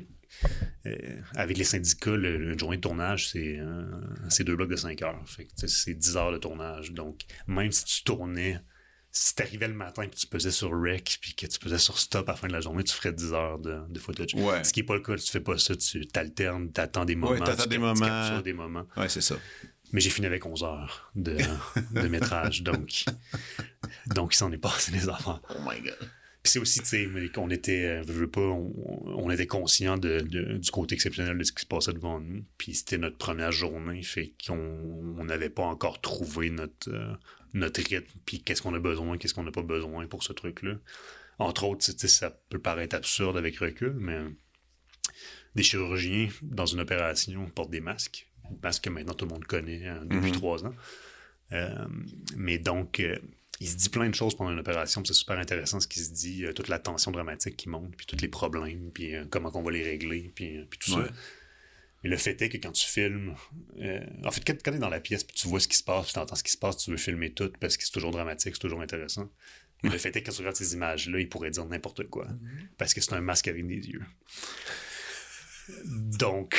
[0.85, 3.83] euh, avec les syndicats, le, le- une journée de tournage, c'est, euh,
[4.41, 5.23] deux blocs de 5 heures.
[5.57, 6.91] Tu c'est 10 heures de tournage.
[6.91, 8.59] Donc, même si tu tournais,
[9.11, 11.99] si t'arrivais le matin et que tu pesais sur rec puis que tu pesais sur
[11.99, 14.33] stop à la fin de la journée, tu ferais 10 heures de, de footage.
[14.35, 14.63] Ouais.
[14.63, 17.37] Ce qui est pas le cas, tu fais pas ça, tu t'alternes, t'attends des moments.
[17.43, 18.41] t'attends tu des tu moments.
[18.41, 18.87] des moments.
[18.97, 19.35] Ouais, c'est ça.
[19.93, 21.35] Mais j'ai fini avec 11 heures de,
[21.91, 23.03] de métrage, donc,
[24.07, 25.41] donc il s'en est passé des affaires.
[25.49, 25.97] Oh my God.
[26.43, 28.73] Puis c'est aussi, tu sais, qu'on était, euh, veux, pas, on,
[29.05, 32.43] on était conscient de, de- du côté exceptionnel de ce qui se passait devant nous.
[32.57, 34.55] Puis c'était notre première journée, fait qu'on
[35.19, 37.13] on n'avait pas encore trouvé notre, euh,
[37.53, 40.77] notre rythme, puis qu'est-ce qu'on a besoin, qu'est-ce qu'on n'a pas besoin pour ce truc-là.
[41.37, 44.17] Entre autres, tu sais, ça peut paraître absurde avec recul, mais
[45.55, 48.27] des chirurgiens dans une opération portent des masques.
[48.63, 50.37] Masques que maintenant tout le monde connaît hein, depuis Mhm.
[50.37, 50.73] trois ans.
[51.51, 51.85] Euh,
[52.37, 53.17] mais donc, euh,
[53.61, 56.09] il se dit plein de choses pendant une opération, c'est super intéressant ce qu'il se
[56.11, 59.51] dit, euh, toute la tension dramatique qui monte, puis tous les problèmes, puis euh, comment
[59.53, 61.05] on va les régler, puis, euh, puis tout Ouais.
[61.05, 61.13] ça.
[62.03, 63.35] Mais le fait est que quand tu filmes,
[64.25, 65.83] en fait, quand, quand tu es dans la pièce, puis tu vois ce qui se
[65.83, 67.91] passe, puis tu entends ce qui se passe, tu veux filmer tout parce que c'est
[67.91, 69.31] toujours dramatique, c'est toujours intéressant.
[69.83, 72.27] Mais le fait est que quand tu regardes ces images-là, il pourrait dire n'importe quoi,
[72.79, 74.01] parce que c'est un masque avec des yeux.
[75.85, 76.55] Donc,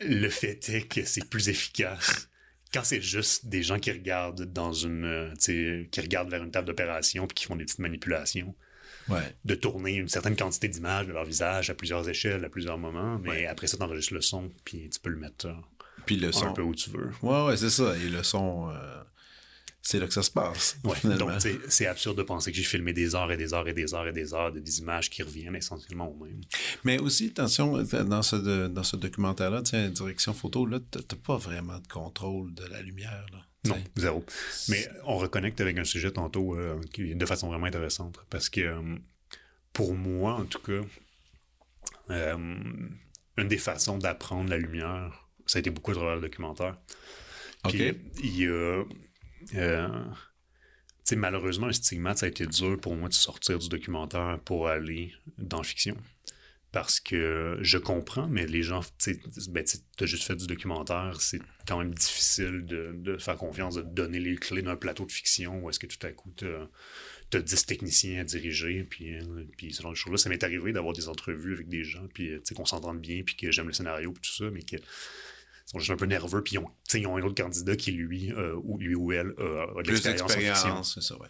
[0.00, 2.28] le fait est que c'est plus efficace
[2.72, 6.50] quand c'est juste des gens qui regardent dans une, euh, tu qui regardent vers une
[6.50, 8.54] table d'opération puis qui font des petites manipulations,
[9.08, 9.34] Ouais.
[9.44, 13.18] de tourner une certaine quantité d'images de leur visage à plusieurs échelles, à plusieurs moments,
[13.18, 13.46] mais Ouais.
[13.46, 15.52] après ça, t'enregistres le son puis tu peux le mettre euh,
[16.06, 16.52] Puis le un son.
[16.52, 17.10] peu où tu veux.
[17.22, 17.96] Ouais, ouais, c'est ça.
[17.96, 19.02] Et le son, euh,
[19.84, 20.78] c'est là que ça se passe.
[20.84, 21.32] Ouais, donc
[21.68, 24.06] c'est absurde de penser que j'ai filmé des heures et des heures et des heures
[24.06, 26.40] et des heures de des images qui reviennent essentiellement au même.
[26.84, 31.78] Mais aussi, attention, dans ce, de- dans ce documentaire-là, direction photo, là, t'as pas vraiment
[31.80, 33.26] de contrôle de la lumière.
[33.32, 34.24] Là, Non, zéro.
[34.68, 38.18] Mais on reconnecte avec un sujet tantôt euh, qui de façon vraiment intéressante.
[38.30, 38.96] Parce que euh,
[39.72, 40.80] pour moi, en tout cas,
[42.10, 42.36] euh,
[43.36, 46.76] une des façons d'apprendre la lumière, ça a été beaucoup à travers le documentaire.
[47.68, 47.96] Puis, OK.
[48.22, 48.84] il y a.
[49.54, 49.88] euh,
[51.12, 55.12] malheureusement, un stigmate, ça a été dur pour moi de sortir du documentaire pour aller
[55.38, 55.96] dans la fiction.
[56.72, 59.20] Parce que je comprends, mais les gens, tu
[59.50, 59.62] ben,
[60.00, 64.36] as juste fait du documentaire, c'est quand même difficile de, faire confiance, de donner les
[64.36, 66.46] clés d'un plateau de fiction où est-ce que tout à coup, tu
[67.36, 70.16] as 10 techniciens à diriger, puis, euh, puis ce genre de choses-là.
[70.16, 73.36] Ça m'est arrivé d'avoir des entrevues avec des gens, puis euh, qu'on s'entende bien, puis
[73.36, 74.76] que j'aime le scénario, puis tout ça, mais que
[75.72, 78.32] sont juste un peu nerveux, puis ils ont, ils ont un autre candidat qui, lui,
[78.32, 81.28] euh, ou lui ou elle, euh, a de l'expérience c'est ça, ouais.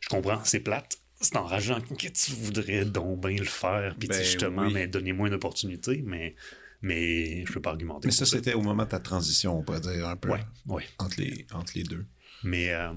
[0.00, 0.98] Je comprends, c'est plate.
[1.20, 3.96] C'est enrageant que tu voudrais donc bien le faire.
[3.98, 4.72] Puis Ben justement, oui.
[4.74, 6.34] mais donnez-moi une opportunité, mais,
[6.82, 8.08] mais je peux pas argumenter.
[8.08, 10.84] Mais ça, c'était au moment de ta transition, on pourrait dire, un peu, Ouais, ouais.
[10.98, 12.04] entre, les, entre les deux.
[12.44, 12.92] Mais euh,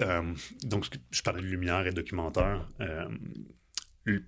[0.00, 2.68] euh, donc, je parlais de lumière et de documentaire.
[2.80, 3.08] Euh,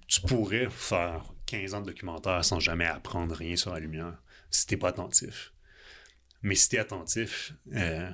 [0.07, 4.21] tu pourrais faire 15 ans de documentaire sans jamais apprendre rien sur la lumière
[4.51, 5.53] si t'es pas attentif.
[6.43, 8.11] Mais si t'es attentif, euh,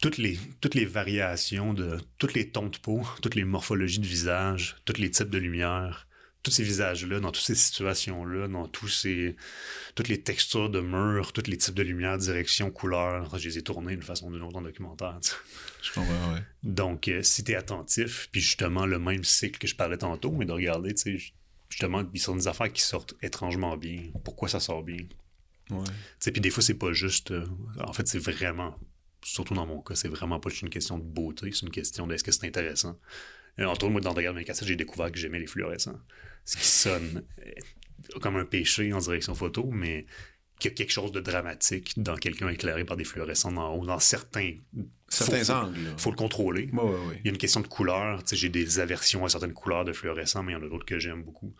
[0.00, 4.06] toutes, les, toutes les variations de toutes les tons de peau, toutes les morphologies de
[4.06, 6.06] visage, tous les types de lumière,
[6.42, 9.36] tous ces visages-là, dans toutes ces situations-là, dans tous ces,
[9.94, 13.62] toutes les textures de murs, tous les types de lumière, direction, couleur, je les ai
[13.62, 15.18] tournés d'une façon ou d'une autre en documentaire.
[15.22, 15.32] tu.
[15.82, 16.40] Je comprends, ouais.
[16.62, 20.46] Donc, euh, si t'es attentif, puis justement le même cycle que je parlais tantôt, mais
[20.46, 21.32] de regarder, tu sais,
[21.68, 24.04] justement, il sont des affaires qui sortent étrangement bien.
[24.24, 25.04] Pourquoi ça sort bien?
[26.20, 27.30] Puis des fois, c'est pas juste.
[27.30, 27.46] euh,
[27.78, 28.78] en fait, c'est vraiment,
[29.22, 32.06] surtout dans mon cas, c'est vraiment pas juste une question de beauté, c'est une question
[32.06, 32.98] de est-ce que c'est intéressant.
[33.58, 35.98] Euh, entre autres, moi, dans Regarde mes cassettes, j'ai découvert que j'aimais les fluorescents.
[36.44, 40.06] Ce qui sonne euh, comme un péché en direction photo, mais
[40.58, 43.86] qu'il y a quelque chose de dramatique dans quelqu'un éclairé par des fluorescents en haut,
[43.86, 44.54] dans certains.
[45.08, 45.90] Certains faut, angles, là.
[45.96, 46.70] Faut le contrôler.
[46.72, 48.22] Il y a une question de couleur.
[48.30, 50.98] J'ai des aversions à certaines couleurs de fluorescents, mais il y en a d'autres que
[50.98, 51.54] j'aime beaucoup.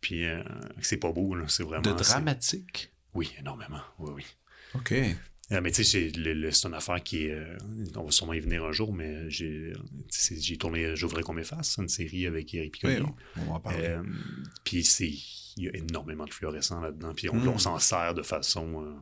[0.00, 0.42] Puis euh,
[0.80, 1.36] c'est pas beau.
[1.48, 1.82] C'est vraiment.
[1.82, 2.92] De dramatique?
[3.16, 3.80] Oui, énormément.
[3.98, 4.24] Oui, oui.
[4.74, 4.92] OK.
[5.52, 7.30] Euh, mais tu sais, c'est une affaire qui est.
[7.30, 7.56] euh,
[7.94, 9.72] on va sûrement y venir un jour, mais j'ai
[10.58, 13.02] tourné Je voudrais qu'on m'efface, une série avec Eric Oui, Piccoli.
[13.36, 13.84] on, on va en parler.
[13.86, 14.02] Euh,
[14.64, 15.08] Puis c'est.
[15.58, 17.14] Il y a énormément de fluorescents là-dedans.
[17.14, 17.48] Puis on, Mm.
[17.48, 19.00] on s'en sert de façon.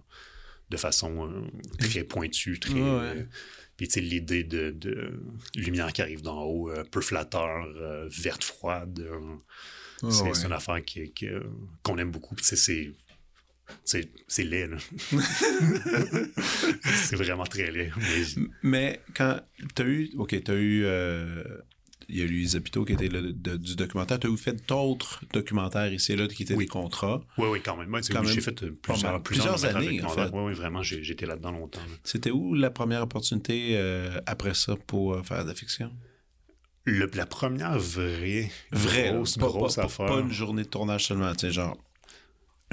[0.71, 1.49] de façon
[1.79, 2.75] très pointue, très.
[2.81, 3.27] Ouais,
[3.77, 5.19] puis tu sais, l'idée de, de
[5.57, 7.67] lumière qui arrive d'en haut, peu flatteur,
[8.09, 9.03] verte froide.
[10.11, 10.45] c'est ouais.
[10.45, 10.81] une affaire
[11.83, 12.35] qu'on aime beaucoup.
[12.35, 12.93] Puis tu sais, c'est.
[13.85, 14.77] C'est c'est laid, là.
[16.83, 17.91] c'est vraiment très laid.
[17.97, 19.41] Mais Mais quand
[19.75, 21.43] t'as eu, ok, t'as eu, euh,
[22.09, 24.19] il y a Louise Apito qui était là de- de- du documentaire.
[24.21, 26.65] T'as eu fait d'autres documentaires ici et là qui étaient Oui.
[26.65, 27.23] des contrats?
[27.39, 27.89] oui, oui, quand même.
[27.89, 30.31] Moi, tu sais, Quand oui, même j'ai fait euh, plusieurs, années, en fait.
[30.33, 31.81] Oui, oui, vraiment, j'étais là-dedans longtemps.
[31.81, 31.97] là.
[32.05, 35.91] C'était où la première opportunité euh, après ça pour euh, faire de la fiction?
[36.87, 39.41] Le- la première vraie, Vrai, grosse, là.
[39.41, 40.05] pas, grosse pas- affaire.
[40.07, 41.83] pas une journée de tournage seulement, tu sais, genre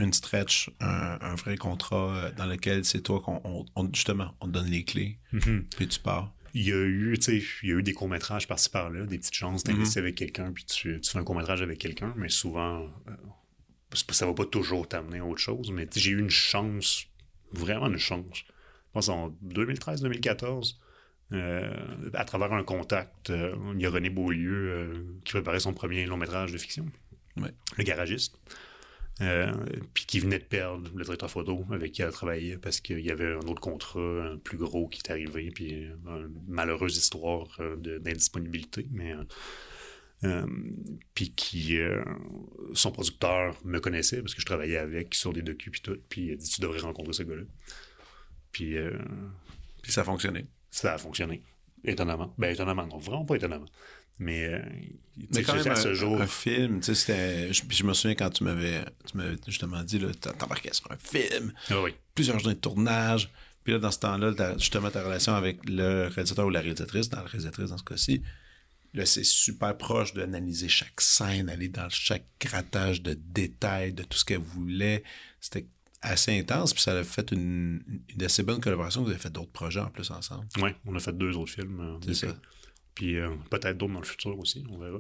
[0.02, 4.34] une stretch, un, un vrai contrat euh, dans lequel c'est toi qu'on, on- on- justement,
[4.42, 5.66] on te donne les clés, Mhm.
[5.78, 6.34] puis tu pars.
[6.54, 9.18] Il y a eu, tu sais, il y a eu des courts-métrages par-ci par-là, des
[9.18, 9.74] petites chances Mhm.
[9.74, 13.12] d'investir avec quelqu'un, puis tu, tu fais un court-métrage avec quelqu'un, mais souvent, euh,
[14.12, 17.06] ça va pas toujours t'amener à autre chose, mais j'ai eu une chance,
[17.54, 18.40] vraiment une chance.
[18.40, 20.80] Je pense en 2013-2014,
[21.34, 21.74] euh,
[22.14, 26.52] à travers un contact, euh, il y a René Beaulieu qui préparait son premier long-métrage
[26.52, 26.86] de fiction,
[27.38, 27.52] Ouais.
[27.78, 28.36] Le garagiste.
[29.20, 29.52] Euh,
[29.94, 33.12] puis qui venait de perdre le directeur photo avec qui elle travaillait parce qu'il y
[33.12, 37.48] avait un autre contrat un plus gros qui est arrivé, puis euh, une malheureuse histoire
[37.60, 39.14] euh, d'indisponibilité, mais
[40.24, 40.46] euh,
[41.14, 42.04] puis qui euh,
[42.74, 46.22] son producteur me connaissait parce que je travaillais avec sur des docus puis tout, puis
[46.28, 47.44] il a dit tu devrais rencontrer ce gars-là.
[48.52, 48.76] Puis
[49.84, 50.48] Puis ça a fonctionné.
[50.72, 51.44] ça a fonctionné.
[51.84, 52.34] étonnamment.
[52.38, 53.68] Ben, étonnamment, non, vraiment pas étonnamment.
[54.22, 54.62] Mais, euh,
[55.34, 57.52] Mais quand même, à ce un, jour, un film, tu sais.
[57.52, 60.00] Je, je me souviens quand tu m'avais, tu m'avais justement dit,
[60.38, 61.96] t'embarquais sur un film, Ah oui.
[62.14, 63.32] plusieurs journées de tournage,
[63.64, 67.18] puis là, dans ce temps-là, justement, ta relation avec le réalisateur ou la réalisatrice, dans
[67.18, 68.22] la réalisatrice dans ce cas-ci,
[68.94, 74.20] là, c'est super proche d'analyser chaque scène, aller dans chaque grattage de détails, de tout
[74.20, 75.04] ce qu'elle voulait.
[75.40, 75.66] C'était
[76.04, 79.02] assez intense, puis ça a fait une, une assez bonne collaboration.
[79.04, 80.46] Vous avez fait d'autres projets en plus ensemble.
[80.60, 82.00] Ouais, on a fait deux autres films.
[82.06, 82.38] C'est ça.
[82.96, 85.00] Puis euh, peut-être d'autres dans le futur aussi, on verra.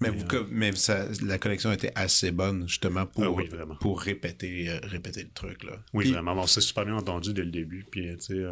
[0.00, 3.48] Mais, Mais, vous, euh, mais ça- la connexion était assez bonne, justement, pour, Ah oui,
[3.80, 5.62] pour répéter, euh, répéter le truc.
[5.62, 5.72] Là.
[5.92, 6.34] Oui, Puis- vraiment.
[6.34, 7.84] On s'est super bien entendu dès le début.
[7.90, 8.42] Puis, tu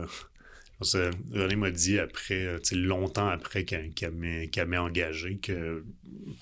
[0.84, 5.84] sais, René m'a dit après, longtemps après qu'elle qu'elle m'ait qu'elle engagé, que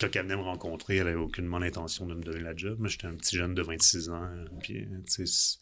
[0.00, 2.78] quand elle venait me rencontrer, elle avait aucunement l'intention de me donner la job.
[2.78, 4.28] Moi, j'étais un petit jeune de 26 ans.
[4.62, 5.58] Puis, tu sais,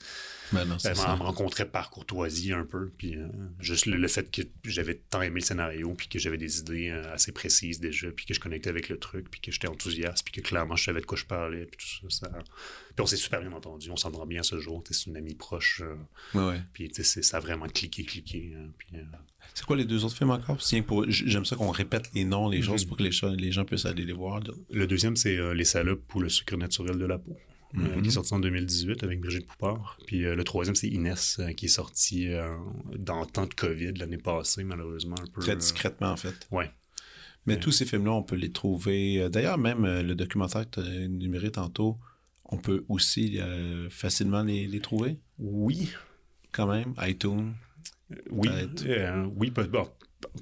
[0.52, 2.90] Ben non, elle me rencontrait par courtoisie un peu.
[2.96, 3.26] Puis, euh,
[3.60, 6.90] juste le, le fait que j'avais tant aimé le scénario, puis que j'avais des idées
[6.90, 10.24] euh, assez précises déjà, puis que je connectais avec le truc, puis que j'étais enthousiaste,
[10.24, 12.26] puis que clairement je savais de quoi je parlais, puis tout ça.
[12.28, 12.32] ça...
[12.38, 13.90] Puis on s'est super bien entendu.
[13.90, 14.82] On s'entend bien ce jour.
[14.90, 15.82] C'est une amie proche.
[15.84, 15.94] euh,
[16.34, 16.60] Ouais, ouais.
[16.72, 18.52] puis ça a vraiment cliqué, cliqué.
[18.56, 19.02] hein, puis, euh,
[19.54, 20.58] C'est quoi les deux autres films encore?
[20.86, 22.88] Pour- J'aime ça qu'on répète les noms, les choses Mhm.
[22.88, 24.40] pour que les, gens- les gens puissent aller les voir.
[24.70, 27.36] le deuxième, c'est Les salopes ou le sucre naturel de la peau,
[27.76, 28.02] euh, Mhm.
[28.02, 29.98] qui est sorti en 2018 avec Brigitte Poupard.
[30.06, 32.28] Puis euh, le troisième, c'est Inès, euh, qui est sorti
[32.96, 35.16] dans le temps de COVID l'année passée, malheureusement.
[35.20, 36.46] Un peu, Très discrètement, en fait.
[36.50, 36.70] ouais.
[37.46, 37.60] Mais Ouais.
[37.60, 39.28] tous ces films-là, on peut les trouver.
[39.30, 41.98] D'ailleurs, même le documentaire que tu as énuméré tantôt,
[42.46, 45.90] on peut aussi euh, facilement les, les trouver, Oui,
[46.52, 46.94] quand même.
[47.00, 47.52] iTunes.
[48.30, 48.48] oui,
[48.86, 49.50] euh, oui.
[49.50, 49.86] pas- bon,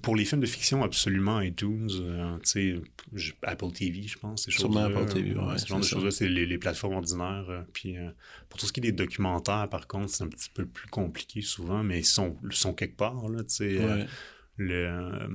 [0.03, 2.81] pour les films de fiction, absolument iTunes, euh, tu
[3.15, 5.01] sais, Apple TV, je pense, ces Sûrement choses-là.
[5.01, 7.47] Apple TV, ouais, ce genre de choses-là, c'est les, les plateformes ordinaires.
[7.51, 8.11] euh, puis euh,
[8.49, 11.43] pour tout ce qui est des documentaires, par contre, c'est un petit peu plus compliqué
[11.43, 13.77] souvent, mais ils sont, sont quelque part, là, tu sais.
[13.79, 14.07] euh, Ouais.
[14.57, 15.29] le, euh,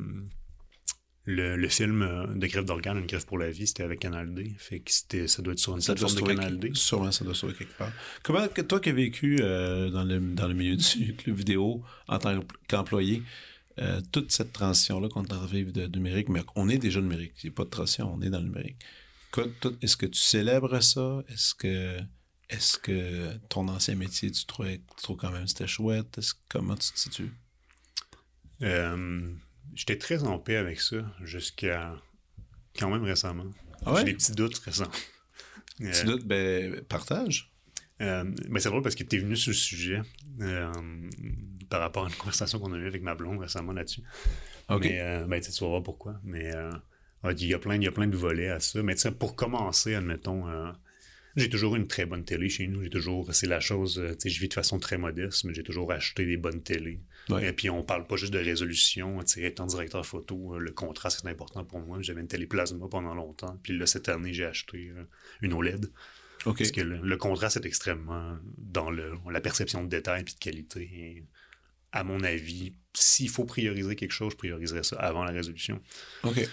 [1.26, 4.34] le, le film euh, de grève d'organes, Une grève pour la vie, c'était avec Canal
[4.34, 4.56] D.
[4.58, 6.72] Fait que c'était, ça doit être sur une Ça plateforme de Canal D.
[6.74, 7.92] Sûrement, ça doit se trouver quelque part.
[8.24, 12.18] Comment, toi qui as vécu euh, dans, le, dans le milieu du club vidéo en
[12.18, 13.22] tant qu'employé,
[13.80, 16.78] euh, toute cette transition-là qu'on est en train de vivre de numérique, mais on est
[16.78, 17.34] déjà numérique.
[17.44, 18.78] Il n'y a pas de transition, on est dans le numérique.
[19.82, 21.24] Est-ce que tu célèbres ça?
[21.30, 22.00] Est-ce que
[22.50, 26.18] est-ce que ton ancien métier, tu trouvais, tu trouves quand même que c'était chouette?
[26.18, 27.32] Est-ce- comment tu te situes?
[28.62, 29.32] Euh,
[29.74, 31.96] j'étais très en paix avec ça jusqu'à
[32.78, 33.46] quand même récemment.
[33.86, 34.00] Ah ouais?
[34.00, 34.92] J'ai des petits doutes récents.
[35.82, 37.52] Euh, Tu doutes, ben, partage.
[38.02, 40.02] euh, ben, c'est drôle parce que tu es venu sur le sujet
[40.40, 40.72] euh,
[41.70, 44.04] par rapport à une conversation qu'on a eue avec ma blonde récemment là-dessus.
[44.70, 44.84] OK.
[44.84, 46.20] Mais, euh, ben, tu vas voir pourquoi.
[46.24, 46.72] Mais euh,
[47.38, 48.82] il y, a plein, il y a plein de volets à ça.
[48.84, 50.46] Mais tu sais, pour commencer, admettons,
[51.36, 52.84] j'ai toujours une très bonne télé chez nous.
[52.84, 55.64] J'ai toujours, c'est la chose, tu sais, je vis de façon très modeste, mais j'ai
[55.64, 57.02] toujours acheté des bonnes télés.
[57.30, 57.48] Ouais.
[57.48, 59.20] Et puis, on parle pas juste de résolution.
[59.20, 62.00] Tu sais, étant directeur photo, le contraste est important pour moi.
[62.02, 63.60] J'avais une télé plasma pendant longtemps.
[63.64, 64.92] Puis là, cette année, j'ai acheté
[65.42, 65.92] une OLED.
[66.44, 70.32] Parce que le, le contraste est extrêmement dans le, la perception de détail et de
[70.32, 70.82] qualité.
[70.94, 71.24] Et
[71.92, 75.80] à mon avis, s'il faut prioriser quelque chose, je prioriserais ça avant la résolution.
[76.24, 76.48] OK.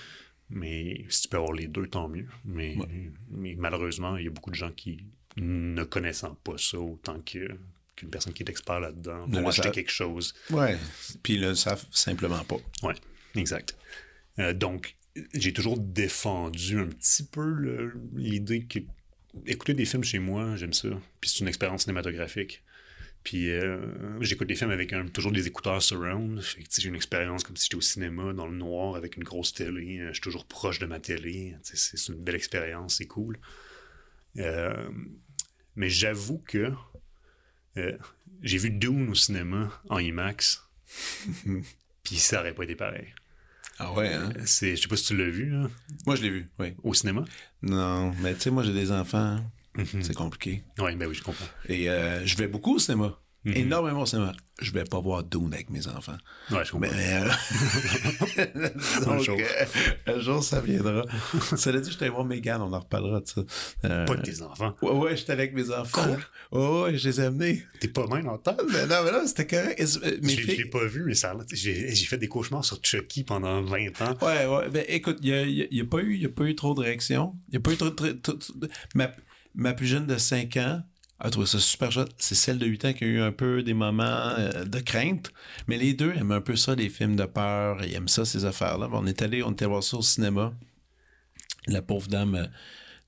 [0.51, 2.27] Mais si tu peux avoir les deux, tant mieux.
[2.45, 3.13] Mais, Ouais.
[3.31, 5.05] mais malheureusement, il y a beaucoup de gens qui,
[5.37, 7.49] ne connaissant pas ça autant que
[7.95, 10.33] qu'une personne qui est expert là-dedans, vont le acheter quelque chose.
[10.51, 10.77] Ouais.
[11.23, 12.57] Puis ils le savent simplement pas.
[12.85, 12.95] Ouais,
[13.35, 13.77] exact.
[14.39, 14.97] Euh, donc,
[15.35, 18.79] j'ai toujours défendu un petit peu l'idée que
[19.47, 20.89] écouter des films chez moi, j'aime ça.
[21.21, 22.63] Puis c'est une expérience cinématographique.
[23.25, 26.41] Puis euh, j'écoute des films avec un- toujours des écouteurs surround.
[26.41, 29.25] Fait que, j'ai une expérience comme si j'étais au cinéma, dans le noir, avec une
[29.25, 29.99] grosse télé.
[30.01, 31.57] Euh, Je suis toujours proche de ma télé.
[31.63, 33.39] C'est c'est une belle expérience, c'est cool.
[34.39, 34.89] Euh,
[35.77, 36.73] mais j'avoue que
[37.77, 37.97] euh,
[38.43, 40.65] j'ai vu Dune au cinéma en IMAX.
[42.05, 43.13] Puis ça aurait pas été pareil.
[43.79, 44.31] Ah ouais, hein?
[44.45, 45.69] C'est, je sais pas si tu l'as vu, là,
[46.07, 46.75] Moi, je l'ai vu, oui.
[46.83, 47.25] au cinéma?
[47.63, 49.41] Non, mais tu sais, moi, j'ai des enfants.
[49.77, 50.03] Mhm.
[50.03, 50.65] C'est compliqué.
[50.79, 51.47] Oui, ben oui, je comprends.
[51.69, 53.19] Et euh, je vais beaucoup au cinéma.
[53.45, 53.57] Mhm.
[53.57, 54.33] Énormément au cinéma.
[54.61, 56.17] Je vais pas voir Dune avec mes enfants.
[56.51, 56.91] Ouais, je comprends.
[56.91, 57.29] Mais euh,
[59.05, 59.37] donc, jour.
[59.39, 61.05] euh, un jour, ça viendra.
[61.57, 63.41] Cela dit, je allé voir Megan, on en reparlera de ça.
[63.85, 64.75] Euh, Pas de tes enfants.
[64.83, 66.05] Ouais, ouais, j'étais avec mes enfants.
[66.51, 67.63] Ouais, ouais, je les ai amenés.
[67.81, 68.61] T'es pas même en tête.
[68.73, 69.79] Mais non, mais non, c'était correct.
[70.23, 72.79] Mes Je, l'ai pas vu, mais ça, a l'air- j'ai, j'ai fait des cauchemars sur
[72.83, 74.17] Chucky pendant 20 ans.
[74.23, 74.69] Ouais, ouais.
[74.71, 77.37] Ben, écoute, il n'y a, pas eu, y a pas eu trop de réactions.
[77.51, 78.39] Il a pas eu trop, trop-
[78.97, 79.13] ma,
[79.55, 80.83] ma plus jeune de 5 ans
[81.21, 82.13] a trouvé ça super chouette.
[82.19, 85.33] C'est celle de 8 ans qui a eu un peu des moments euh, de crainte.
[85.67, 87.85] Mais les deux aiment un peu ça, les films de peur.
[87.85, 88.89] Ils aiment ça, ces affaires-là.
[88.93, 90.55] On est allé, on était voir ça au cinéma.
[91.67, 92.47] La pauvre dame euh,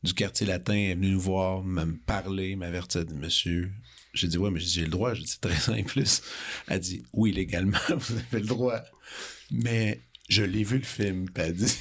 [0.03, 3.71] du quartier latin est venue nous voir, me parler, m'avertir monsieur.
[4.13, 5.15] J'ai dit, ouais, mais j'ai le droit.
[5.15, 6.23] J'ai dit, 13 ans et plus.
[6.67, 8.81] Elle dit, oui, légalement, vous avez le droit.
[9.53, 11.77] Mais je l'ai vu le film, elle dit,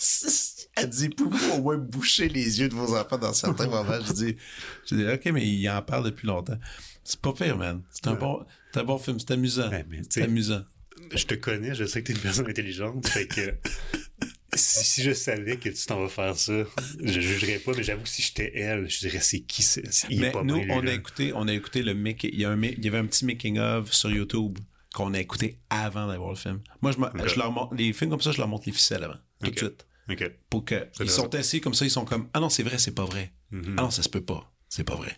[0.76, 4.00] elle dit, pouvez-vous au moins boucher les yeux de vos enfants dans certains moments?
[4.06, 4.36] Je dis,
[4.90, 6.58] je dis, ok, mais il en parle depuis longtemps.
[7.04, 7.82] C'est pas pire, man.
[7.90, 8.44] C'est un bon,
[8.74, 9.70] un bon film, c'est amusant.
[9.70, 10.64] Ouais, c'est amusant.
[11.12, 13.54] je te connais, je sais que t'es une personne intelligente, fait que
[14.54, 16.64] si, si je savais que tu t'en vas faire ça,
[17.02, 19.82] je jugerais pas, mais j'avoue que si j'étais elle, je dirais c'est qui c'est?
[20.10, 22.56] Mais pas nous, on a écouté, on a écouté le make, il y, a un,
[22.56, 24.58] ma- il y avait un petit making of sur YouTube
[24.94, 26.60] qu'on a écouté avant d'avoir le film.
[26.82, 29.02] Moi, je, me- je leur montre, les films comme ça, je leur montre les ficelles
[29.04, 29.86] avant, tout de suite.
[30.08, 30.30] Ok.
[30.50, 32.94] Pour que, ils sont assis comme ça, ils sont comme, ah non, c'est vrai, c'est
[32.94, 33.32] pas vrai.
[33.50, 33.76] Mhm.
[33.78, 34.52] Ah non, ça se peut pas.
[34.68, 35.16] C'est pas vrai.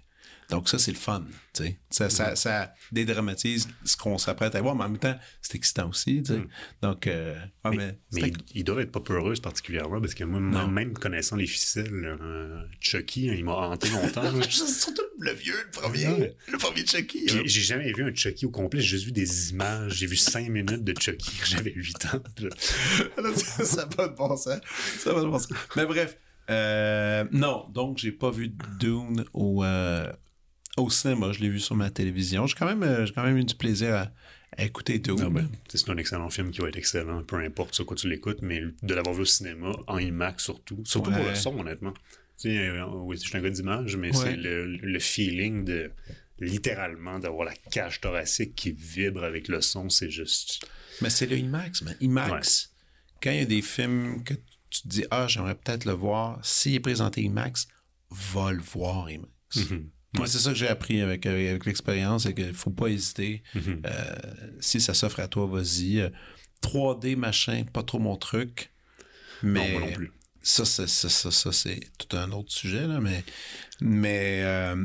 [0.50, 1.24] Donc ça, c'est le fun,
[1.54, 1.78] tu sais.
[1.90, 5.88] Ça, ça, ça dédramatise ce qu'on s'apprête à voir, mais en même temps, c'est excitant
[5.88, 6.40] aussi, tu sais.
[6.82, 7.34] Donc, euh,
[7.64, 10.68] ouais, mais, Mais c'est- ils, ils doivent être pas peureuses particulièrement parce que moi, Non.
[10.68, 14.22] même connaissant les ficelles, euh, Chucky, hein, il m'a hanté longtemps.
[14.50, 17.26] surtout le vieux, le premier, le premier Chucky.
[17.30, 17.42] Hein.
[17.44, 19.94] J'ai jamais vu un Chucky au complet, j'ai juste vu des images.
[19.94, 22.22] J'ai vu cinq minutes de Chucky quand j'avais 8 ans.
[23.64, 24.58] ça pas de bon sens.
[24.98, 25.48] Ça pas de bon sens.
[25.76, 26.16] Mais bref,
[26.50, 30.06] euh, non, donc j'ai pas vu Dune au, euh,
[30.76, 31.32] au cinéma.
[31.32, 32.46] Je l'ai vu sur ma télévision.
[32.46, 34.12] J'ai quand même, euh, quand même eu du plaisir à,
[34.56, 35.00] à écouter.
[35.08, 38.08] Non, ben, c'est un excellent film qui va être excellent, peu importe sur quoi tu
[38.08, 41.92] l'écoutes, mais de l'avoir vu au cinéma, en IMAX surtout, surtout pour le son, honnêtement.
[42.38, 44.24] Tu sais, euh, oui, je suis un gars d'image, mais Ouais.
[44.24, 45.90] c'est le, le feeling de
[46.38, 50.68] littéralement d'avoir la cage thoracique qui vibre avec le son, c'est juste.
[51.00, 51.82] Mais c'est le IMAX.
[52.00, 52.74] IMAX,
[53.22, 54.34] quand il y a des films que
[54.68, 57.68] tu te dis, ah, j'aimerais peut-être le voir, s'il est présenté IMAX,
[58.10, 59.30] va le voir IMAX.
[59.70, 59.88] Mhm.
[60.16, 63.42] Moi, c'est ça que j'ai appris avec, avec, avec l'expérience, c'est qu'il faut pas hésiter.
[63.54, 63.82] Mhm.
[63.86, 64.14] Euh,
[64.60, 66.00] si ça s'offre à toi, vas-y.
[66.00, 66.10] Euh,
[66.62, 68.72] 3D, machin, pas trop mon truc.
[69.42, 70.12] Mais Non, moi non plus.
[70.42, 73.22] ça, c'est, ça, ça, ça, c'est tout un autre sujet, là, mais,
[73.80, 74.84] mais euh,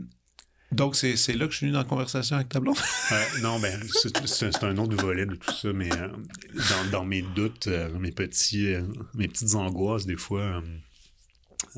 [0.72, 2.78] donc c'est, là que je suis venu dans la conversation avec ta blonde?
[3.12, 3.78] Euh, non, ben,
[4.26, 6.08] c'est un autre volet de tout ça, mais euh,
[6.54, 7.68] dans, dans mes doutes,
[8.00, 8.74] mes, petits,
[9.14, 10.64] mes petites angoisses, des fois,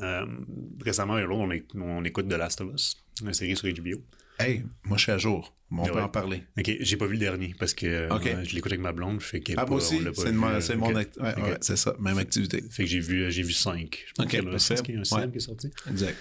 [0.00, 0.26] euh,
[0.80, 4.02] récemment, on, éc- on écoute The Last of Us, une série sur HBO.
[4.38, 5.56] hey, moi je suis à jour.
[5.70, 6.02] On peut Ouais?
[6.02, 6.44] en parler.
[6.56, 9.40] Ok, j'ai pas vu le dernier parce que euh, je l'écoute avec ma blonde, fait
[9.52, 10.80] est Ah, moi aussi, c'est, mon, euh, c'est ok.
[10.80, 12.62] mon act- ouais, ça, même activité.
[12.70, 14.04] Fait que j'ai vu, j'ai vu 5.
[14.06, 14.58] Je pense qu'il y a un
[15.30, 15.70] qui est sorti.
[15.90, 16.16] Exact.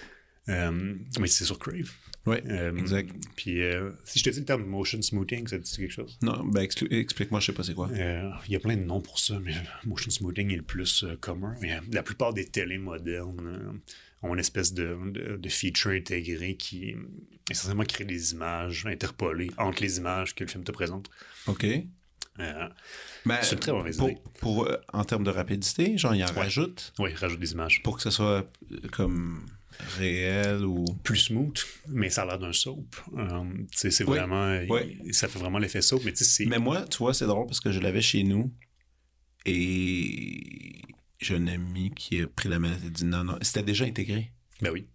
[0.49, 1.91] Euh, mais c'est sur Crave.
[2.25, 3.09] Oui, Euh, exact.
[3.35, 6.17] Puis euh, si je te dis le terme motion smoothing, ça te dit quelque chose?
[6.21, 7.89] Non, ben explique-moi, je sais pas c'est quoi.
[7.91, 9.53] Euh, Il y a plein de noms pour ça, mais
[9.85, 11.55] motion smoothing est le plus euh, commun.
[11.61, 15.91] Mais, euh, la plupart des télés modernes euh, ont une espèce de, de, de feature
[15.91, 16.97] intégré qui euh,
[17.51, 21.09] essentiellement crée des images interpolées entre les images que le film te présente.
[21.47, 21.65] OK.
[22.39, 22.67] Euh,
[23.25, 24.01] Ben, C'est très mauvaise
[24.39, 26.33] pour, euh, en termes de rapidité, genre, il en Ouais.
[26.43, 27.83] rajoute oui, rajoute des images.
[27.83, 29.45] pour que ce soit euh, comme
[29.97, 30.85] réel ou.
[31.03, 31.57] Plus smooth,
[31.87, 32.95] mais ça a l'air d'un soap.
[33.17, 34.57] Euh, c'est Oui, vraiment.
[34.69, 34.97] oui.
[35.05, 36.45] il- ça fait vraiment l'effet soap, mais tu sais, c'est.
[36.45, 38.51] Mais moi, tu vois, c'est drôle parce que je l'avais chez nous
[39.45, 40.81] et
[41.19, 44.31] j'ai un ami qui a pris la manette et dit non, non, c'était déjà intégré.
[44.61, 44.87] Ben oui.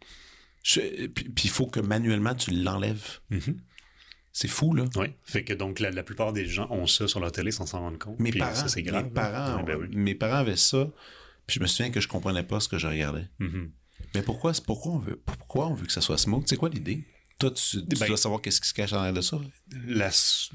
[0.62, 3.20] Puis il faut que manuellement tu l'enlèves.
[3.30, 3.60] Mhm.
[4.32, 4.84] C'est fou, là.
[4.96, 5.08] Oui.
[5.24, 7.80] Fait que donc, la, la plupart des gens ont ça sur leur télé sans s'en
[7.80, 8.20] rendre compte.
[8.20, 9.04] Mes Puis parents, ça, grave.
[9.06, 9.88] mes parents, ben oui.
[9.90, 10.88] mes parents avaient ça.
[11.46, 13.26] Puis je me souviens que je comprenais pas ce que je regardais.
[13.38, 13.72] Mhm.
[14.14, 16.44] Mais pourquoi, pourquoi on veut, pourquoi on veut que ça soit smooth?
[16.46, 17.04] C'est quoi l'idée?
[17.38, 19.40] Toi, tu, tu Ben- dois savoir qu'est-ce qui se cache en arrière de ça.
[19.86, 20.11] La-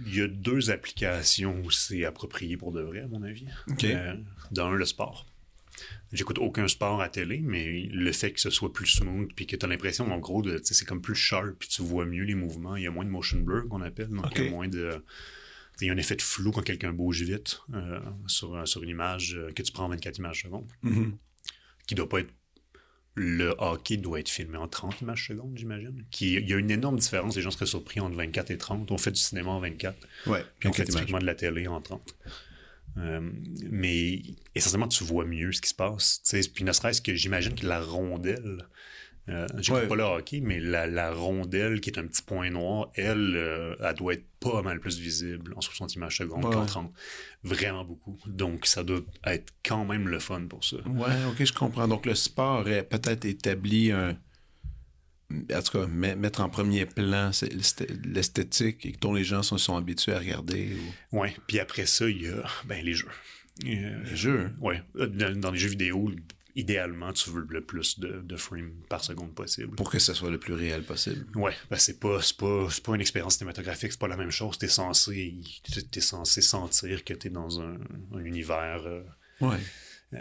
[0.06, 3.46] il y a deux applications où c'est approprié pour de vrai, à mon avis.
[3.84, 4.16] Euh,
[4.52, 5.26] dans un, le sport.
[6.12, 9.56] J'écoute aucun sport à télé, mais le fait que ce soit plus smooth, puis que
[9.56, 12.36] tu as l'impression, en gros, de, c'est comme plus sharp, puis tu vois mieux les
[12.36, 12.76] mouvements.
[12.76, 14.10] Il y a moins de motion blur, qu'on appelle.
[14.10, 15.04] Donc, il y a moins de.
[15.82, 18.90] Il y a un effet de flou quand quelqu'un bouge vite euh, sur, sur une
[18.90, 21.18] image euh, que tu prends en 24 images secondes, Mhm.
[21.88, 22.32] qui doit pas être.
[23.16, 26.04] Le hockey doit être filmé en 30 images secondes, j'imagine.
[26.10, 27.36] Qui, il y a une énorme différence.
[27.36, 28.90] Les gens seraient surpris entre 24 et 30.
[28.92, 29.96] On fait du cinéma en 24.
[30.28, 31.02] Ouais, Puis on fait 24 images.
[31.02, 32.16] typiquement de la télé en 30.
[32.98, 33.22] Euh,
[33.70, 34.22] mais
[34.56, 36.22] essentiellement, tu vois mieux ce qui se passe.
[36.54, 38.68] Puis ne serait-ce que j'imagine que la rondelle,
[39.30, 39.88] euh, j'écoute Ouais.
[39.88, 43.76] pas le hockey, mais la, la rondelle qui est un petit point noir, elle, euh,
[43.82, 46.52] elle doit être pas mal plus visible en 60 images secondes Ouais.
[46.54, 46.94] qu'en 30.
[47.44, 48.18] Vraiment beaucoup.
[48.26, 50.78] Donc ça doit être quand même le fun pour ça.
[50.88, 51.88] Ouais, ok, je comprends.
[51.88, 54.18] Donc le sport aurait peut-être établi un.
[55.52, 57.32] En tout cas, met- mettre en premier plan
[58.06, 60.74] l'esthétique et dont les gens sont, sont habitués à regarder.
[61.12, 61.20] Ou...
[61.22, 61.36] Ouais.
[61.48, 63.08] Puis après ça, il y a ben, les jeux.
[63.66, 64.40] Euh, Les jeux.
[64.42, 64.54] hein?
[64.60, 64.82] Ouais.
[64.96, 66.12] Dans, dans les jeux vidéo,
[66.56, 69.76] idéalement, tu veux le plus de, de frames par seconde possible.
[69.76, 71.26] Pour que ce soit le plus réel possible.
[71.38, 74.58] Ouais, ben c'est pas, pas, pas une expérience cinématographique, c'est pas la même chose.
[74.58, 75.36] T'es censé,
[75.92, 77.78] t'es censé sentir que t'es dans un,
[78.14, 78.84] un univers.
[78.86, 79.04] Euh,
[79.42, 79.58] Ouais.
[80.14, 80.20] euh,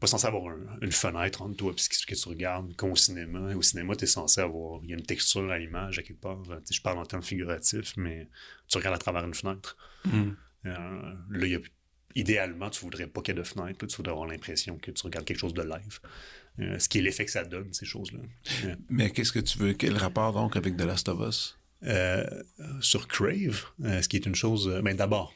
[0.00, 2.96] pas censé avoir un- une fenêtre entre toi et ce que tu regardes, comme au
[2.96, 3.54] cinéma.
[3.54, 6.42] Au cinéma, t'es censé avoir, il y a une texture à l'image à quelque part.
[6.50, 8.28] Euh, tu Je parle en termes figuratifs, mais
[8.68, 9.76] tu regardes à travers une fenêtre.
[10.04, 10.36] Mhm.
[10.66, 10.70] Euh,
[11.30, 11.60] là, il y a
[12.14, 14.90] idéalement, tu voudrais pas qu'il y ait de fenêtre, là, tu voudrais avoir l'impression que
[14.90, 15.98] tu regardes quelque chose de live.
[16.60, 18.20] Euh, ce qui est l'effet que ça donne, ces choses-là.
[18.66, 19.72] Euh, Mais qu'est-ce que tu veux?
[19.72, 21.58] Quel rapport donc avec The Last of Us?
[21.82, 22.24] euh,
[22.80, 24.68] sur Crave, euh, ce qui est une chose.
[24.68, 25.34] euh, ben d'abord,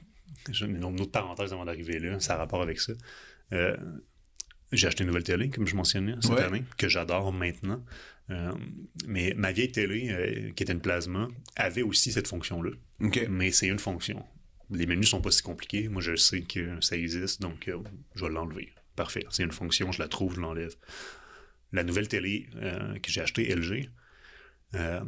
[0.51, 2.93] j'ai une autre parenthèse avant d'arriver là, ça a rapport avec ça.
[4.71, 6.43] J'ai acheté une nouvelle télé, comme je mentionnais cette Ouais.
[6.43, 7.83] année, que j'adore maintenant.
[9.07, 12.71] Mais ma vieille télé, qui était une plasma, avait aussi cette fonction-là.
[13.31, 14.25] Mais c'est une fonction.
[14.71, 15.89] Les menus sont pas si compliqués.
[15.89, 17.79] Moi, je sais que ça existe, donc euh,
[18.15, 18.73] je vais l'enlever.
[18.97, 19.25] Parfait.
[19.31, 20.75] C'est une fonction, je la trouve, je l'enlève.
[21.73, 23.91] La nouvelle télé euh, que j'ai achetée, LG,
[24.75, 25.01] euh,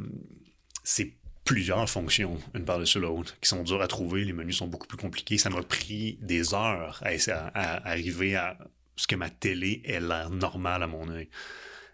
[0.83, 4.23] c'est plusieurs fonctions, une par-dessus l'autre, qui sont dures à trouver.
[4.23, 5.37] Les menus sont beaucoup plus compliqués.
[5.37, 8.57] Ça m'a pris des heures à, arriver à
[8.95, 11.29] ce que ma télé ait l'air normal à mon œil.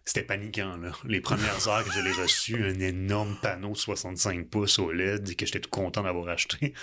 [0.06, 0.92] C'était paniquant, là.
[1.06, 5.46] Les premières heures que je l'ai reçu, un énorme panneau de 65 pouces OLED que
[5.46, 6.74] j'étais tout content d'avoir acheté.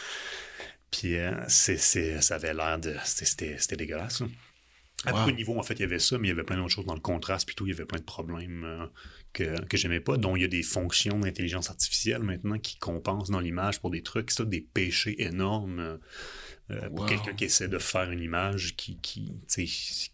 [0.97, 2.95] Puis euh, c'est, c'est- ça avait l'air de...
[3.05, 4.27] C'était, c'était, dégueulasse, là.
[5.07, 5.27] À Wow.
[5.27, 6.87] de niveaux, en fait, il y avait ça, mais il y avait plein d'autres choses
[6.87, 8.87] dans le contraste, puis tout, il y avait plein de problèmes euh,
[9.35, 13.31] que, que j'aimais pas, dont il y a des fonctions d'intelligence artificielle maintenant qui compensent
[13.31, 15.99] dans l'image pour des trucs, ça, des péchés énormes
[16.71, 19.35] euh, pour quelqu'un qui essaie de faire une image qui, qui,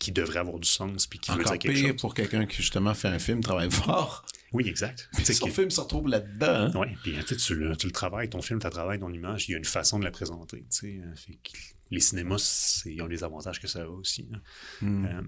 [0.01, 2.01] qui devrait avoir du sens, puis qui veut Encore dire quelque pire chose.
[2.01, 4.25] pour quelqu'un qui justement fait un film, travaille fort.
[4.53, 5.09] Oui, exact.
[5.23, 6.47] Son film se retrouve là-dedans.
[6.67, 6.73] hein.
[6.75, 9.49] Oui, puis tu, sais, tu, le, tu le travailles, ton film, tu travailles ton image,
[9.49, 10.65] il y a une façon de la présenter.
[10.73, 10.99] Fait
[11.43, 11.57] que
[11.91, 14.29] les cinémas, ils ont les avantages que ça a aussi.
[14.33, 14.41] hein.
[14.83, 15.05] Hmm.
[15.07, 15.23] Euh,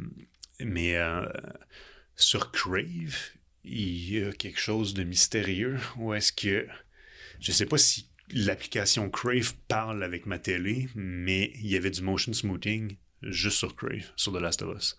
[0.61, 1.25] mais euh,
[2.17, 3.17] sur Crave,
[3.65, 5.79] il y a quelque chose de mystérieux.
[5.97, 6.67] Ou est-ce que.
[7.41, 12.03] Je sais pas si l'application Crave parle avec ma télé, mais il y avait du
[12.03, 14.97] motion smoothing juste sur Crave, sur The Last of Us.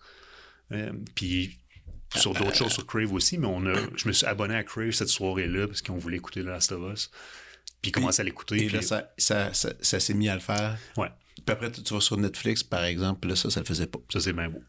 [0.72, 1.58] Euh, puis
[2.14, 4.92] sur d'autres choses sur Crave aussi, mais on a, je me suis abonné à Crave
[4.92, 7.10] cette soirée-là parce qu'on voulait écouter The Last of Us.
[7.82, 8.56] Puis commencer à l'écouter.
[8.62, 10.78] Et puis- là, ça, ça, ça, ça s'est mis à le faire.
[10.96, 13.86] Ouais, Puis après, tu, vas sur Netflix, par exemple, puis là, ça, ça le faisait
[13.86, 13.98] pas.
[14.10, 14.62] ça c'est bien beau.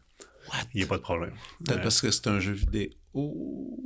[0.74, 1.32] Il n'y a pas de problème.
[1.64, 2.90] Peut-être parce que c'est un jeu vidéo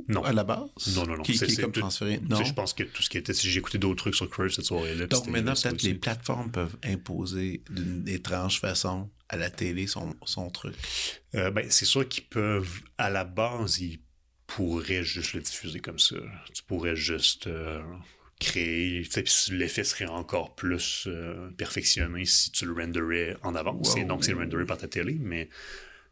[0.07, 0.23] Non.
[0.23, 0.69] à la base?
[0.95, 1.23] Non, non, non.
[1.23, 2.19] Qui, est comme tout- transféré?
[2.29, 2.43] Non?
[2.43, 3.33] je pense que tout ce qui était.
[3.33, 5.07] Si j'ai écouté d'autres trucs sur Crave cette soirée-là.
[5.07, 10.15] puis Donc maintenant, peut-être les plateformes peuvent imposer d'une étrange façon à la télé son,
[10.25, 10.75] son truc?
[11.35, 14.01] Euh, ben, c'est sûr qu'ils peuvent, à la base, ils
[14.45, 16.17] pourraient juste le diffuser comme ça.
[16.53, 17.81] Tu pourrais juste euh,
[18.39, 23.55] créer, tu sais, puis l'effet serait encore plus euh, perfectionné si tu le renderais en
[23.55, 23.93] avance.
[23.93, 23.97] Wow.
[23.97, 25.47] Et donc, c'est renderé par ta télé, mais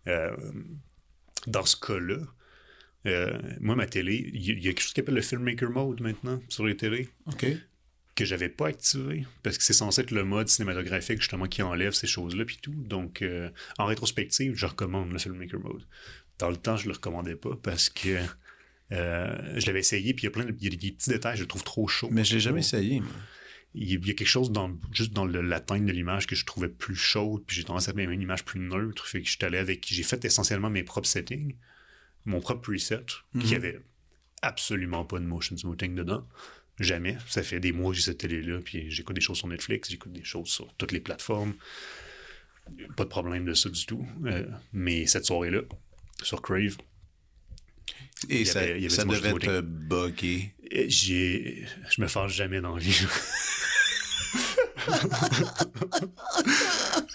[0.08, 0.36] euh,
[1.48, 2.18] dans ce cas-là,
[3.06, 6.42] euh, moi, ma télé, il y, a quelque chose qui s'appelle le Filmmaker Mode maintenant
[6.50, 7.46] sur les télés OK?
[8.20, 11.94] Que j'avais pas activé parce que c'est censé être le mode cinématographique justement qui enlève
[11.94, 12.74] ces choses-là puis tout.
[12.76, 15.88] Donc euh, en rétrospective, je recommande le filmmaker mode.
[16.38, 18.18] Dans le temps, je le recommandais pas parce que
[18.92, 21.38] euh, je l'avais essayé puis il y a plein de y a des petits détails,
[21.38, 22.10] je le trouve trop chaud.
[22.12, 23.14] Mais je l'ai jamais essayé, moi.
[23.74, 26.44] Il y a quelque chose dans juste dans le, la teinte de l'image que je
[26.44, 29.08] trouvais plus chaude puis j'ai tendance à aimer une image plus neutre.
[29.08, 31.56] Fait que je suis allé avec j'ai fait essentiellement mes propres settings,
[32.26, 33.06] mon propre preset
[33.40, 33.80] qui avait
[34.42, 36.28] absolument pas de motion smoothing dedans.
[36.80, 37.18] Jamais.
[37.28, 40.14] Ça fait des mois que j'ai cette télé-là, puis j'écoute des choses sur Netflix, j'écoute
[40.14, 41.54] des choses sur toutes les plateformes.
[42.96, 44.08] Pas de problème de ça du tout.
[44.26, 45.62] Euh, mais cette soirée-là,
[46.24, 46.78] sur Crave,
[48.30, 50.54] Et ça, avait- avait ça devait te bugger.
[50.88, 52.96] j'ai, je me fâche jamais dans la vie.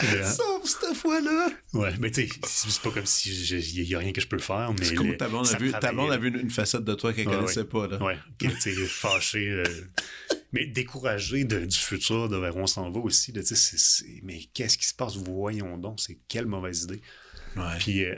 [0.03, 1.49] Euh, Sauf cette fois-là!
[1.73, 4.39] ouais, mais tu sais, c'est pas comme si il y a rien que je peux
[4.39, 6.51] faire, mais C'est comme le- ta blonde a vu, ta blonde a vu une, une
[6.51, 7.65] facette de toi qu'elle Ouais, connaissait ouais.
[7.67, 8.03] pas, là.
[8.03, 9.49] Ouais, qui était fâché.
[9.51, 9.65] euh,
[10.53, 13.33] mais découragé de- du futur, de vers où on s'en va aussi.
[13.33, 15.17] De, tu sais, c'est- c'est- mais qu'est-ce qui se passe?
[15.17, 17.01] Voyons donc, c'est quelle mauvaise idée.
[17.57, 17.63] Ouais.
[17.79, 18.17] Puis, euh,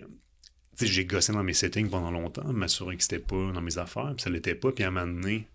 [0.79, 3.79] tu sais, j'ai gossé dans mes settings pendant longtemps, m'assurer que c'était pas dans mes
[3.79, 4.73] affaires, puis ça l'était pas.
[4.73, 5.47] Puis à un moment donné,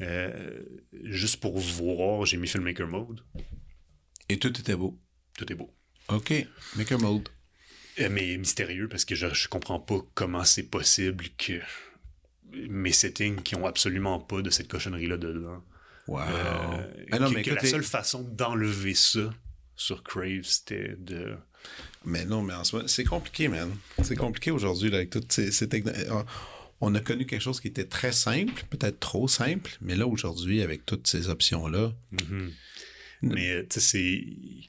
[0.00, 0.60] euh,
[1.04, 3.20] juste pour voir, j'ai mis Filmmaker Mode.
[4.28, 4.98] Et tout était beau.
[5.36, 5.70] Tout est beau.
[6.08, 6.32] OK.
[6.76, 7.28] Maker mode.
[8.00, 11.60] Euh, mais mystérieux parce que je, je comprends pas comment c'est possible que
[12.52, 15.62] mes settings qui ont absolument pas de cette cochonnerie-là dedans.
[16.06, 16.20] Wow.
[16.20, 19.30] euh, ah non, que- mais que écoute, la seule façon d'enlever ça
[19.76, 21.36] sur Crave, c'était de.
[22.04, 23.70] Mais non, mais en ce moment, c'est compliqué, man.
[24.02, 26.22] C'est compliqué aujourd'hui, là, avec toutes ces, ces techno- euh,
[26.80, 30.62] On a connu quelque chose qui était très simple, peut-être trop simple, mais là, aujourd'hui,
[30.62, 32.52] avec toutes ces options-là, Mhm.
[33.22, 34.68] Mais, tu sais,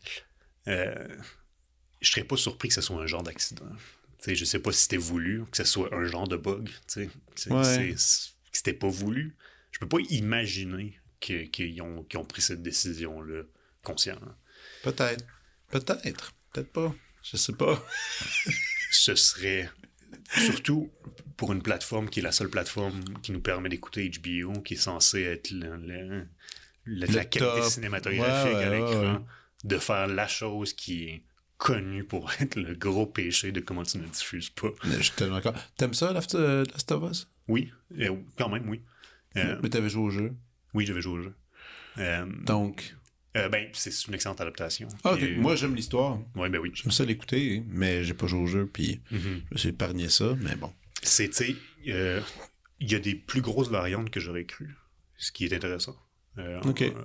[0.66, 0.72] c'est.
[0.72, 1.08] euh,
[2.02, 3.70] je serais pas surpris que ce soit un genre d'accident.
[4.18, 6.68] Sais, je sais pas si c'était voulu, que ce soit un genre de bug.
[6.88, 7.96] Tu sais, Ouais.
[8.52, 9.36] c'était pas voulu.
[9.72, 13.44] Je peux pas imaginer que- qu'ils ont, qu'ils ont pris cette décision-là
[13.84, 14.34] consciemment.
[14.84, 15.26] peut-être.
[15.70, 16.34] Peut-être.
[16.52, 16.96] Peut-être pas.
[17.24, 17.86] Je sais pas.
[18.92, 19.70] ce serait
[20.38, 20.92] surtout
[21.38, 24.78] pour une plateforme qui est la seule plateforme qui nous permet d'écouter HBO, qui est
[24.78, 26.28] censée être le- le- le-
[26.86, 29.26] Le la qualité cinématographique Ouais, à l'écran,
[29.64, 31.24] de faire la chose qui est
[31.58, 34.70] connu pour être le gros péché de comment tu ne diffuses pas.
[34.86, 35.56] Mais Je suis tellement d'accord.
[35.78, 37.28] T'aimes ça, Last euh, Last of Us?
[37.48, 38.82] Oui, euh, quand même, oui.
[39.38, 40.34] Euh, Mais t'avais joué au jeu?
[40.74, 41.34] oui, j'avais joué au jeu.
[41.98, 42.96] Euh, Donc.
[43.38, 44.88] Euh, ben, c'est une excellente adaptation.
[45.04, 45.16] Ah.
[45.20, 46.20] Et- Moi, j'aime l'histoire.
[46.36, 46.72] Ouais, ben oui.
[46.74, 49.42] J'aime ça l'écouter, mais j'ai pas joué au jeu, puis Mhm.
[49.50, 50.74] je me suis épargné ça, mais bon.
[51.04, 51.56] C'est, tu sais,
[51.90, 52.22] euh,
[52.80, 54.76] il y a des plus grosses variantes que j'aurais cru,
[55.18, 55.96] ce qui est intéressant.
[56.38, 56.60] Euh,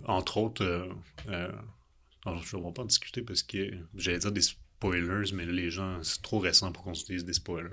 [0.06, 0.86] en- entre autres, euh,
[1.28, 1.50] euh,
[2.26, 4.40] alors, je ne vais pas en discuter parce que j'allais dire des
[4.84, 7.68] spoilers, mais là, les gens, c'est trop récent pour qu'on utilise des spoilers.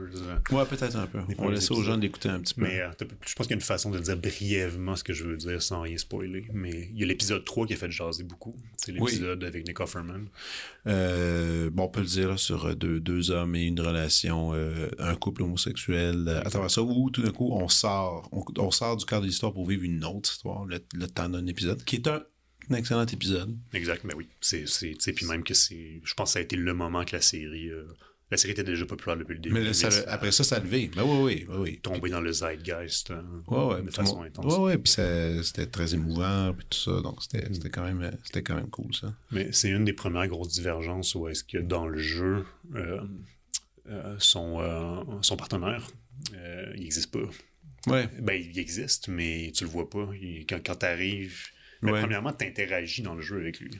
[0.51, 1.19] Ouais, peut-être un peu.
[1.37, 2.61] On va laisser aux gens l'écouter un petit peu.
[2.61, 2.89] Mais euh,
[3.25, 5.61] je pense qu'il y a une façon de dire brièvement ce que je veux dire
[5.61, 6.45] sans rien spoiler.
[6.53, 8.55] Mais il y a l'épisode 3 qui a fait jaser beaucoup.
[8.77, 9.11] C'est Oui.
[9.11, 10.27] l'épisode avec Nick Offerman.
[10.87, 14.53] Euh, bon, on peut le dire là, sur euh, deux, deux hommes et une relation,
[14.53, 18.71] euh, un couple homosexuel, à travers ça, où tout d'un coup, on sort, on, on
[18.71, 21.83] sort du cadre de l'histoire pour vivre une autre histoire, le, le temps d'un épisode,
[21.83, 22.23] qui est un
[22.73, 23.55] excellent épisode.
[23.73, 24.27] Exact, mais oui.
[24.41, 26.01] C'est, c'est, tu sais, puis même que c'est.
[26.03, 27.69] Je pense que ça a été le moment que la série.
[27.69, 27.85] euh,
[28.29, 29.53] la série était déjà populaire depuis le début.
[29.55, 30.89] Mais là, ça- après ça, ça a levé.
[30.95, 31.79] Ben oui, oui, oui, oui.
[31.81, 34.45] tombé dans le zeitgeist euh, Ouais, ouais, de façon le intense.
[34.53, 34.93] Ouais, ouais, puis
[35.43, 38.95] c'était très émouvant, puis tout ça, donc c'était c'était quand même, c'était quand même cool,
[38.95, 39.13] ça.
[39.31, 42.45] Mais c'est une des premières grosses divergences où est-ce que dans le jeu,
[42.75, 43.01] euh,
[43.89, 45.85] euh, son, son partenaire,
[46.75, 47.29] il n'existe pas.
[47.87, 48.07] Ouais.
[48.21, 50.07] Ben, il existe, mais tu le vois pas.
[50.21, 51.47] Il- quand quand tu arrives,
[51.83, 51.99] Ouais.
[51.99, 53.79] premièrement, tu interagis dans le jeu avec lui.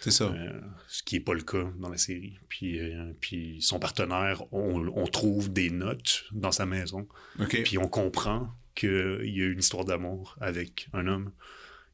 [0.00, 0.24] C'est ça.
[0.24, 2.36] Euh, ce qui n'est pas le cas dans la série.
[2.48, 7.06] Puis, euh, puis son partenaire, on, on trouve des notes dans sa maison.
[7.48, 8.90] Puis on comprend qu'il
[9.22, 11.30] y a une histoire d'amour avec un homme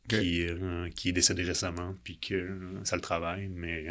[0.08, 3.88] qui, euh, qui est décédé récemment, puis que ça le travaille, mais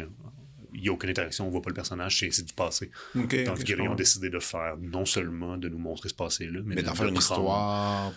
[0.74, 2.90] il n'y a aucune interaction, on voit pas le personnage, c'est du passé.
[3.16, 6.60] OK, Tandis ok, qu'ils ont décidé de faire non seulement de nous montrer ce passé-là,
[6.64, 8.12] mais, Mais de, d'en faire de une prendre, histoire,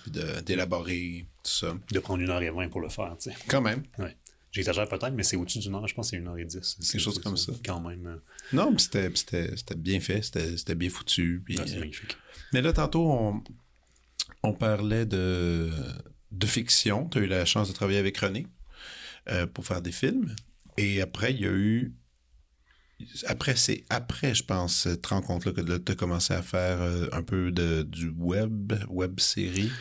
[0.45, 1.77] d'élaborer tout ça.
[1.91, 3.15] de prendre une heure et vingt pour le faire.
[3.21, 3.37] tu sais.
[3.47, 3.83] Quand même.
[3.97, 4.15] Ouais.
[4.51, 6.75] J'exagère peut-être, mais c'est au-dessus d'une heure, je pense que c'est une heure et dix.
[6.81, 7.53] C'est chose comme ça.
[7.65, 8.05] Quand même.
[8.05, 8.17] euh,
[8.51, 9.09] Non, mais c'était
[9.77, 11.41] bien fait, c'était bien foutu.
[11.45, 12.17] puis, c'est euh, magnifique.
[12.51, 13.41] Mais là, tantôt, on,
[14.43, 15.69] on parlait de,
[16.31, 17.07] de fiction.
[17.07, 18.45] Tu as eu la chance de travailler avec René
[19.29, 20.35] euh, pour faire des films.
[20.77, 21.93] Et après, il y a eu.
[23.25, 27.23] Après, c'est après, je pense, cette rencontre-là que tu as commencé à faire euh, un
[27.23, 29.71] peu de, du web, web série.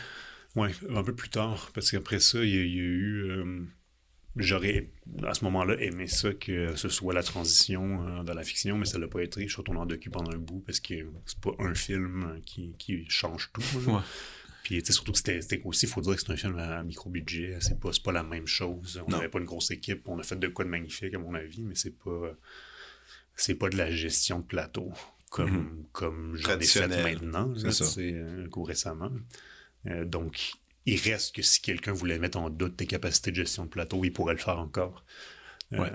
[0.57, 3.25] Ouais, un peu plus tard, parce qu'après ça, il y, a il y a eu.
[3.31, 3.63] euh,
[4.37, 4.93] J'aurais,
[5.25, 8.85] à ce moment-là, aimé ça que ce soit la transition euh, dans la fiction, mais
[8.85, 9.43] ça l'a pas été.
[9.43, 10.95] Je suis retourné en docu pendant un bout parce que
[11.27, 13.63] c'est pas un film qui, qui change tout.
[13.91, 14.01] Ouais.
[14.63, 16.83] Puis, tu sais, surtout que c'était aussi, il faut dire que c'est un film à
[16.85, 17.57] micro-budget.
[17.61, 19.03] C'est pas, pas la même chose.
[19.05, 20.03] On n'avait pas une grosse équipe.
[20.07, 22.33] On a fait de quoi de magnifique, à mon avis, mais c'est pas,
[23.43, 24.93] c'est pas de la gestion de plateau
[25.31, 29.13] comme, comme j'en ai fait maintenant, C'est tu sais, euh, coup récemment.
[29.87, 30.53] Euh, donc,
[30.87, 34.05] il reste que si quelqu'un voulait mettre en doute tes capacités de gestion de plateau,
[34.05, 35.05] il pourrait le faire encore.
[35.73, 35.93] Euh, Ouais.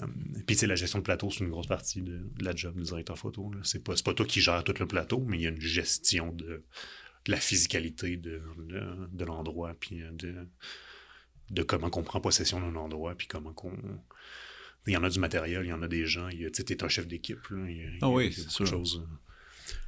[0.47, 2.75] Puis, tu sais, la gestion de plateau, c'est une grosse partie de, de la job
[2.77, 3.51] du directeur photo.
[3.63, 6.31] C'est pas, pas toi qui gères tout le plateau, mais il y a une gestion
[6.31, 6.63] de,
[7.25, 8.41] de la physicalité de,
[9.11, 10.47] de, l'endroit, puis euh, de,
[11.49, 13.73] de comment qu'on prend possession d'un endroit, puis comment qu'on...
[14.87, 16.87] Il y en a du matériel, il y en a des gens, tu t'es un
[16.89, 17.39] chef d'équipe.
[17.51, 18.67] Il y a, Ah oui, c'est beaucoup de sûr.
[18.67, 19.07] choses,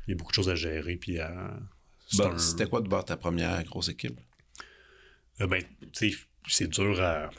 [0.08, 1.60] Il y a beaucoup de choses à gérer, puis à...
[2.08, 4.20] c'est Bon, un- C'était quoi de bord ta première grosse équipe?
[5.42, 5.62] euh, ben,
[5.94, 6.18] tu sais,
[6.48, 7.30] c'est dur à.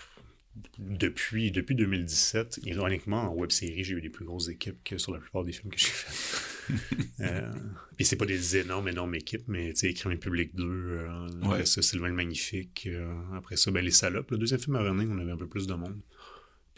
[0.78, 5.12] Depuis, depuis 2017, ironiquement, en web série, j'ai eu des plus grosses équipes que sur
[5.12, 6.68] la plupart des films que j'ai faits.
[7.20, 7.52] euh,
[7.96, 11.80] Puis c'est pas des énormes, énormes équipes, mais tu sais, Public 2, euh, après ça,
[11.80, 14.32] Sylvain le Magnifique, euh, après ça, ben, Les Salopes.
[14.32, 16.00] Le deuxième film à René, on avait un peu plus de monde.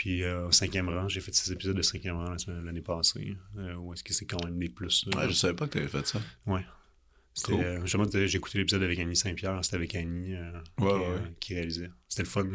[0.01, 2.35] Puis euh, cinquième rang, j'ai fait six épisodes de cinquième rang
[2.65, 3.37] l'année passée.
[3.59, 5.05] Euh, où est-ce que c'est quand même des plus.
[5.15, 6.23] Ouais, je savais pas que tu avais fait ça.
[6.47, 6.65] Ouais.
[7.35, 7.61] C'était, Cool.
[7.63, 10.39] euh, j'ai écouté l'épisode avec Annie Saint-Pierre, c'était avec Annie Ouais,
[10.79, 11.35] qui, ouais.
[11.39, 11.91] qui réalisait.
[12.09, 12.49] C'était le fun.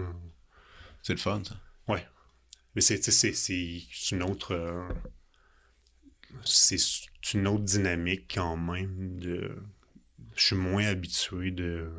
[1.04, 1.56] C'est le fun, ça.
[1.88, 2.04] Ouais.
[2.74, 2.96] Mais c'est,
[4.12, 4.88] une autre.
[6.44, 6.78] c'est
[7.36, 9.56] une autre dynamique quand même de.
[10.36, 11.92] Je suis moins habitué de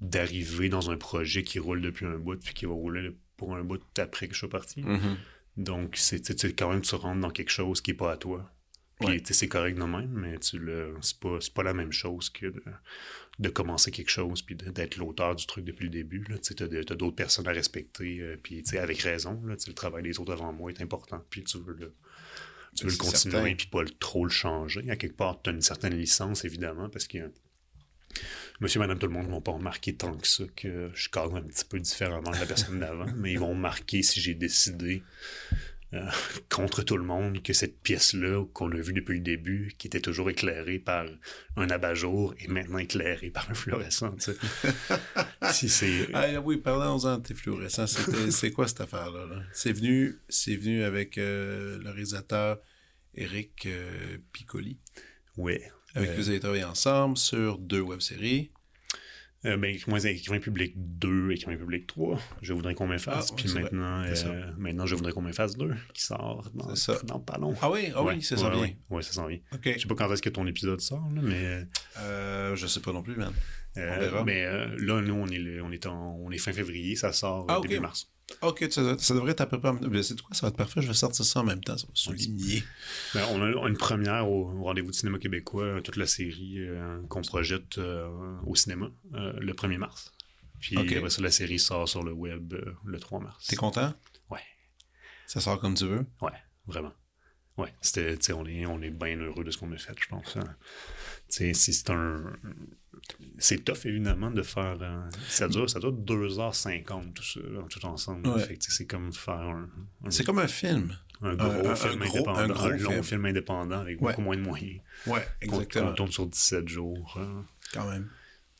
[0.00, 3.62] d'arriver dans un projet qui roule depuis un bout puis qui va rouler pour un
[3.64, 4.82] bout après que je sois parti.
[4.82, 5.16] Mm-hmm.
[5.58, 8.50] Donc, c'est quand même, tu rentres dans quelque chose qui n'est pas à toi.
[9.00, 9.22] Puis, Ouais.
[9.30, 12.62] c'est correct de même, mais tu le, c'est pas, pas la même chose que de,
[13.38, 16.24] de commencer quelque chose puis d'être l'auteur du truc depuis le début.
[16.42, 20.32] Tu t'as d'autres personnes à respecter, euh, puis, avec raison, là, le travail des autres
[20.32, 21.94] avant moi est important, puis tu veux le,
[22.74, 23.54] tu veux le C'est continuer certain.
[23.54, 24.88] puis pas le- trop le changer.
[24.88, 27.18] À quelque part, tu as une certaine licence, évidemment, parce que
[28.60, 31.36] Monsieur, madame, tout le monde ne vont pas remarquer tant que ça que je cadre
[31.36, 35.02] un petit peu différemment de la personne d'avant, mais ils vont marquer si j'ai décidé
[35.94, 36.04] euh,
[36.50, 40.00] contre tout le monde que cette pièce-là qu'on a vue depuis le début, qui était
[40.00, 41.06] toujours éclairée par
[41.56, 44.14] un abat-jour, est maintenant éclairée par un fluorescent.
[45.52, 47.86] si c'est Ah oui, parlons-en de tes fluorescents.
[47.86, 49.26] C'est quoi cette affaire-là?
[49.26, 49.42] là?
[49.52, 52.58] C'est venu, c'est venu avec euh, le réalisateur
[53.14, 54.78] Eric euh, Piccoli.
[55.36, 55.70] Ouais.
[55.96, 58.50] Avec Euh, qui vous avez travaillé ensemble sur deux web-séries.
[59.44, 62.18] Euh, ben, moi, écrivain public 2, écrivain public 3.
[62.42, 63.28] Je voudrais qu'on m'efface.
[63.30, 66.98] Ah, ouais, puis maintenant, euh, maintenant, je voudrais qu'on m'efface 2, qui sort dans, ça.
[67.04, 67.54] dans pas long.
[67.62, 68.58] Ah oui, ah oui, ça ouais, bien.
[68.60, 69.38] Ouais, ouais, ça s'en vient.
[69.54, 69.60] OK.
[69.74, 71.64] Je sais pas quand est-ce que ton épisode sort, là, mais,
[72.00, 73.32] Euh, je sais pas non plus, man.
[73.76, 74.24] euh, On verra.
[74.24, 77.12] mais euh, là, nous, on est, le- on, est en- on est fin février, ça
[77.12, 78.10] sort euh, Ah, début mars.
[78.42, 79.72] OK, ça, ça devrait être à peu près...
[79.88, 81.86] Mais c'est quoi, ça va être parfait, je vais sortir ça en même temps, ça
[81.86, 82.64] va souligner.
[83.14, 87.00] Ben, on a une première au, au Rendez-vous de cinéma québécois, toute la série euh,
[87.08, 88.08] qu'on projette euh,
[88.44, 90.12] au cinéma euh, le 1er mars.
[90.58, 90.90] Puis Ok.
[90.92, 93.46] après ça, la série sort sur le web euh, le 3 mars.
[93.46, 93.94] T'es content?
[94.30, 94.40] Ouais.
[95.26, 96.04] Ça sort comme tu veux?
[96.20, 96.32] Ouais,
[96.66, 96.92] vraiment.
[97.58, 100.36] Ouais, c'était, on est, on est bien heureux de ce qu'on a fait, je pense.
[100.36, 100.44] hein.
[101.30, 102.32] Tu sais, si c'est un.
[103.38, 104.78] C'est tough, évidemment, de faire.
[104.80, 107.40] euh, ça, dure, ça dure 2h50, tout ça,
[107.70, 108.28] tout ensemble.
[108.28, 108.40] Ouais.
[108.42, 109.68] Fait c'est comme faire un,
[110.04, 110.96] un, C'est comme un film.
[111.22, 113.02] un gros un- un film gros- indépendant, un un, gros long film.
[113.02, 113.24] film.
[113.26, 114.12] indépendant avec Ouais.
[114.12, 114.80] beaucoup moins de moyens.
[115.06, 115.90] Ouais, On, exactement.
[115.90, 117.18] on tourne sur 17 jours.
[117.20, 117.44] hein.
[117.72, 118.08] Quand même.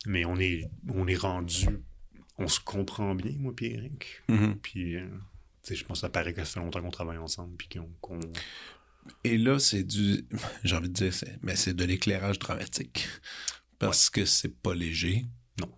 [0.07, 1.67] Mais on est, on est rendu.
[2.39, 4.23] On se comprend bien, moi, puis Eric.
[4.29, 4.57] Mhm.
[4.63, 5.07] Puis, euh,
[5.69, 8.21] je pense que ça paraît que ça fait longtemps qu'on travaille ensemble, puis qu'on.
[9.25, 10.25] Et là, c'est du.
[10.65, 13.09] J'ai envie de dire, mais c'est de l'éclairage dramatique.
[13.79, 15.27] Parce que c'est pas léger.
[15.61, 15.71] Non.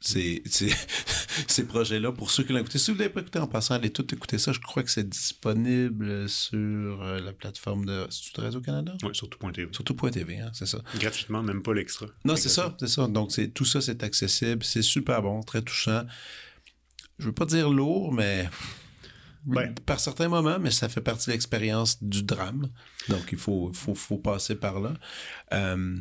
[0.00, 0.42] C'est,
[1.48, 3.90] ces projets-là, pour ceux qui l'ont écouté, si vous l'avez pas écouté en passant, allez
[3.90, 4.52] tout écouter ça.
[4.52, 8.06] Je crois que c'est disponible sur euh, la plateforme de.
[8.10, 8.96] C'est Radio-Canada?
[9.02, 9.68] Ouais, sur tout.tv.
[9.72, 10.78] Sur tout.tv, hein, c'est ça.
[10.98, 12.06] Gratuitement, même pas l'extra.
[12.24, 13.06] Non, c'est ça, c'est ça.
[13.08, 14.62] Donc, c'est, tout ça, c'est accessible.
[14.64, 16.04] C'est super bon, très touchant.
[17.18, 18.48] Je veux pas dire lourd, mais.
[19.46, 19.72] Ben.
[19.86, 22.68] Par certains moments, mais ça fait partie de l'expérience du drame.
[23.08, 24.92] Donc, il faut, faut, faut passer par là.
[25.52, 25.96] Euh,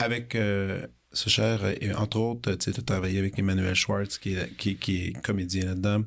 [0.00, 4.56] avec euh, ce cher, et entre autres, tu as travaillé avec Emmanuel Schwartz, qui est,
[4.56, 6.04] qui, qui est comédien là-dedans,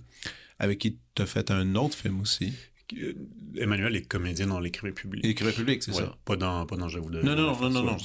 [0.59, 2.53] avec qui tu as fait un autre film aussi.
[2.97, 3.13] Euh,
[3.55, 5.23] Emmanuel est comédien dans l'écrivain public.
[5.23, 6.17] Écrivain public, c'est Ouais, ça.
[6.25, 7.23] Pas dans, pas dans Je vous donne.
[7.23, 7.97] Non, non, non, non, non,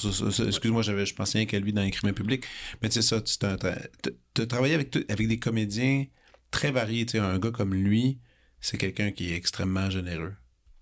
[0.46, 2.44] Excuse-moi, je pensais rien qu'à lui dans l'écrivain public.
[2.82, 6.04] Mais tu sais, ça, tu as travaillé avec, avec des comédiens
[6.50, 7.06] très variés.
[7.06, 8.18] Tu sais, un gars comme lui,
[8.60, 10.34] c'est quelqu'un qui est extrêmement généreux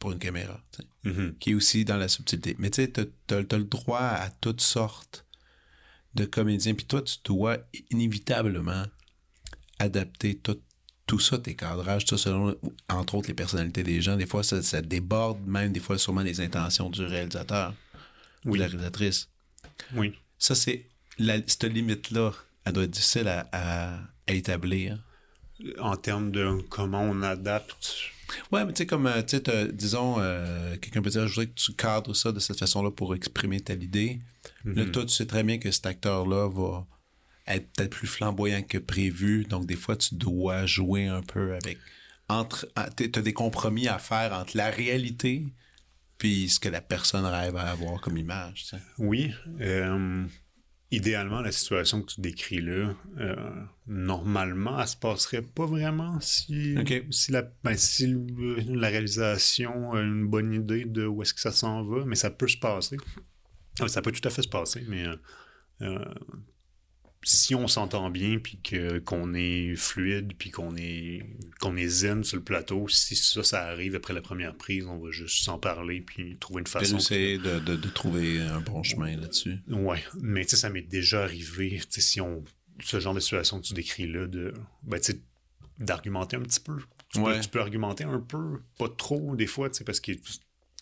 [0.07, 0.61] pour une caméra.
[1.03, 1.35] Mhm.
[1.41, 2.55] Qui est aussi dans la subtilité.
[2.61, 5.27] Mais tu sais, t'as, t'as le droit à toutes sortes
[6.15, 6.75] de comédiens.
[6.75, 7.59] Puis toi, tu dois
[7.91, 8.85] inévitablement
[9.81, 10.61] adapter tout,
[11.07, 12.55] tout ça, tes cadrages, tout ça, selon,
[12.89, 14.17] entre autres, les personnalités des gens.
[14.17, 17.75] Des fois, ça, ça déborde même, des fois, sûrement les intentions du réalisateur
[18.45, 19.29] ou de la réalisatrice.
[19.95, 20.15] Oui.
[20.39, 20.87] Ça, c'est
[21.19, 22.33] cette limite-là,
[22.65, 23.99] elle doit être difficile à, à-
[24.29, 25.03] à établir.
[25.81, 28.13] En termes de comment on adapte.
[28.53, 31.47] Ouais, mais tu sais, comme, euh, tu sais, disons, euh, quelqu'un peut dire, je voudrais
[31.47, 34.21] que tu cadres ça de cette façon-là pour exprimer telle idée.
[34.65, 34.91] Là, Mhm.
[34.93, 36.87] toi, tu sais très bien que cet acteur-là va
[37.47, 39.45] être peut-être plus flamboyant que prévu.
[39.45, 41.79] Donc, des fois, tu dois jouer un peu avec.
[42.29, 45.45] entre ah, t'es- T'as des compromis à faire entre la réalité
[46.19, 48.65] puis ce que la personne rêve à avoir comme image.
[48.65, 48.83] tu sais.
[48.99, 49.33] Oui.
[49.61, 50.25] euh,
[50.91, 53.37] idéalement, la situation que tu décris là, euh,
[53.87, 56.77] normalement, elle se passerait pas vraiment si,
[57.11, 61.41] si, la, ben, si le- la réalisation a une bonne idée de où est-ce que
[61.41, 62.97] ça s'en va, mais ça peut se passer.
[63.81, 65.17] Ah, Ça peut tout à fait se passer, mais euh,
[65.83, 66.05] euh,
[67.29, 71.27] si on s'entend bien, puis que, qu'on est fluide, puis qu'on est,
[71.59, 74.99] qu'on est zen sur le plateau, si ça, ça arrive après la première prise, on
[74.99, 76.99] va juste s'en parler, puis trouver une façon.
[76.99, 79.57] essayer de, de- de trouver un bon chemin là-dessus.
[79.69, 82.45] Ouais, mais tu sais, ça m'est déjà arrivé, tu sais, si on.
[82.85, 84.55] Ce genre de situation que tu décris là, de.
[84.85, 85.21] Ben, tu sais,
[85.81, 86.77] d'argumenter un petit peu.
[87.13, 87.35] Tu, Ouais.
[87.35, 90.13] peux, tu peux argumenter un peu, pas trop, des fois, tu sais, parce que.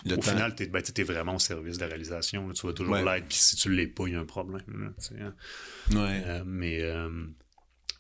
[0.05, 0.33] Le au temps.
[0.33, 2.47] final, t'es ben, tu sais, t'es vraiment au service de la réalisation.
[2.49, 2.55] là.
[2.55, 3.05] tu vas toujours Ouais.
[3.05, 4.63] l'être, puis si tu l'es pas, il y a un problème.
[4.67, 4.91] là,
[5.25, 5.35] hein.
[5.93, 6.23] Ouais.
[6.27, 7.27] Euh, mais euh,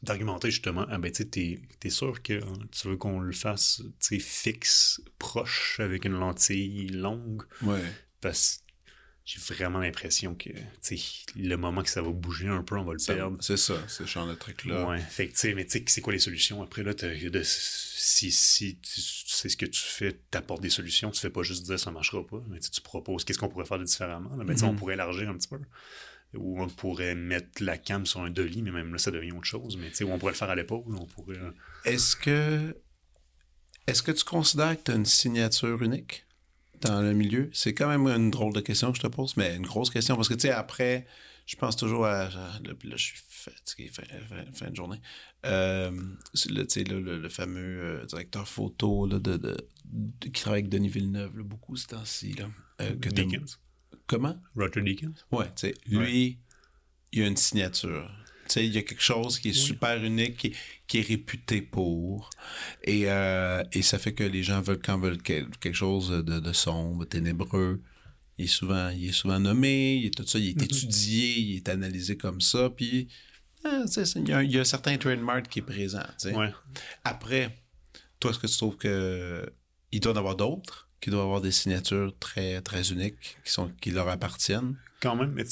[0.02, 3.82] d'argumenter justement, ah ben tu t'es sûr que hein, tu veux qu'on le fasse
[4.20, 7.80] fixe, proche, avec une lentille longue, Ouais.
[8.20, 8.63] parce que
[9.24, 10.50] j'ai vraiment l'impression que
[10.82, 10.98] tu
[11.36, 13.38] le moment que ça va bouger un peu, on va le Ça- perdre.
[13.40, 14.86] C'est ça, ce genre de truc-là.
[14.86, 16.62] Ouais, fait que tu mais tu sais, c'est quoi les solutions?
[16.62, 21.20] Après, là, de, si, si tu sais ce que tu fais, t'apportes des solutions, tu
[21.20, 23.78] fais pas juste dire ça marchera pas, mais tu tu proposes qu'est-ce qu'on pourrait faire
[23.78, 24.36] de différemment?
[24.36, 24.44] là?
[24.44, 24.78] Ben, tu on Mhm.
[24.78, 25.58] pourrait élargir un petit peu.
[26.34, 29.44] Ou on pourrait mettre la cam sur un devis, mais même là, ça devient autre
[29.44, 29.76] chose.
[29.78, 31.38] Mais tu on pourrait le faire à l'épaule, on pourrait.
[31.38, 31.50] euh,
[31.84, 32.76] Est-ce que
[33.86, 36.24] est-ce que tu considères que tu as une signature unique?
[36.80, 37.50] Dans le milieu?
[37.52, 40.16] C'est quand même une drôle de question que je te pose, mais une grosse question.
[40.16, 41.06] Parce que tu sais, après,
[41.46, 42.28] je pense toujours à.
[42.30, 45.00] Là, là, je suis fatigué, fin, fin- fin de journée.
[45.46, 45.90] Euh,
[46.48, 50.40] le, tu sais, là, le, le fameux euh, directeur photo là, de, de- de- qui
[50.42, 52.34] travaille avec Denis Villeneuve là, beaucoup ce temps-ci.
[52.80, 53.44] Euh, Deakins?
[54.06, 54.36] Comment?
[54.56, 55.12] Roger Deakins?
[55.32, 56.38] Ouais, tu sais, lui,
[57.12, 58.10] il a une signature.
[58.46, 60.52] Tu sais, il y a quelque chose qui est super unique, qui,
[60.86, 62.30] qui est réputé pour.
[62.82, 66.40] Et, euh, et ça fait que les gens veulent quand veulent quel- quelque chose de,
[66.40, 67.80] de sombre, ténébreux.
[68.36, 71.56] Il est souvent, il est souvent nommé, il est tout ça, il est étudié, il
[71.58, 73.08] est analysé comme ça, puis
[73.64, 73.84] ah,
[74.16, 76.02] il y, a un- il y a un certain trademark qui est présent.
[76.34, 76.52] Ouais.
[77.04, 77.56] Après,
[78.20, 79.46] toi, est-ce que tu trouves que
[79.92, 83.52] il doit y en avoir d'autres qui doivent avoir des signatures très, très uniques qui,
[83.52, 84.76] sont, qui leur appartiennent?
[85.04, 85.44] Quand même, tu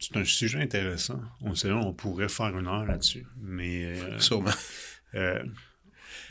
[0.00, 1.20] c'est un sujet intéressant.
[1.40, 3.24] On sait, on pourrait faire une heure là-dessus.
[3.40, 4.50] Mais euh, Sûrement.
[5.14, 5.40] euh,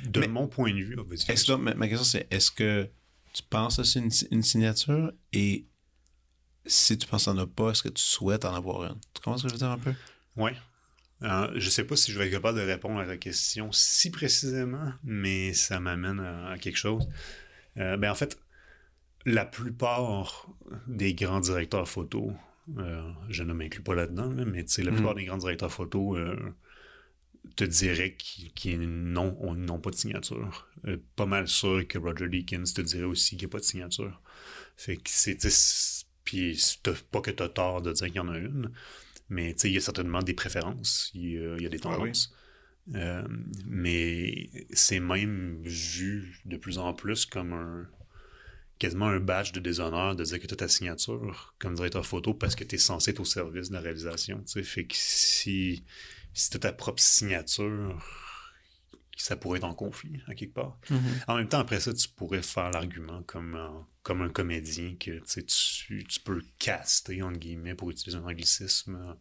[0.03, 0.97] de Mais- mon point de vue.
[1.29, 2.89] Est-ce que, ma, ma question, c'est est-ce que
[3.33, 5.13] tu penses que c'est une, une signature?
[5.31, 5.65] Et
[6.65, 8.99] si tu penses en as pas, est-ce que tu souhaites en avoir une?
[9.13, 9.93] Tu comprends ce que je veux dire un peu?
[10.35, 10.53] Ouais.
[11.21, 14.09] Euh, je sais pas si je vais être capable de répondre à ta question si
[14.11, 17.07] précisément, mais ça m'amène à, à quelque chose.
[17.77, 18.37] Ben en fait,
[19.25, 20.49] la plupart
[20.87, 22.33] des grands directeurs photo,
[23.29, 26.35] je ne m'inclus pas là-dedans, là, mais la plupart des grands directeurs photo euh,
[27.55, 30.67] te diraient qu'ils n'ont on- n'ont pas de signature.
[30.87, 33.63] Euh, pas mal sûr que Roger Deakins te dirait aussi qu'il n'y a pas de
[33.63, 34.21] signature.
[34.77, 35.37] Fait que c'est...
[36.23, 36.59] Puis
[37.11, 38.71] pas que tu as tort de dire qu'il y en a une,
[39.29, 41.97] mais il y a certainement des préférences, il y a, il y a des Ah
[41.99, 42.11] oui.
[42.13, 42.33] tendances.
[42.95, 43.23] Euh,
[43.67, 47.87] mais c'est même vu de plus en plus comme un
[48.79, 52.33] quasiment un badge de déshonneur de dire que tu as ta signature comme directeur photo
[52.33, 54.43] parce que tu es censé être au service de la réalisation.
[54.63, 55.83] Fait que si,
[56.33, 58.01] si tu as ta propre signature,
[59.17, 60.77] ça pourrait être en conflit à quelque part.
[61.27, 65.19] En même temps, après ça, tu pourrais faire l'argument comme, un- comme un comédien que
[65.25, 69.13] tu, tu, tu peux caster, entre guillemets, pour utiliser un anglicisme, euh,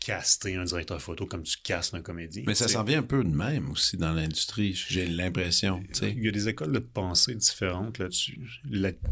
[0.00, 2.42] caster un directeur photo comme tu castes un comédien.
[2.46, 5.82] Mais ça s'en vient un peu de même aussi dans l'industrie, j'ai l'impression.
[6.02, 8.40] Il y a des écoles de pensée différentes là-dessus.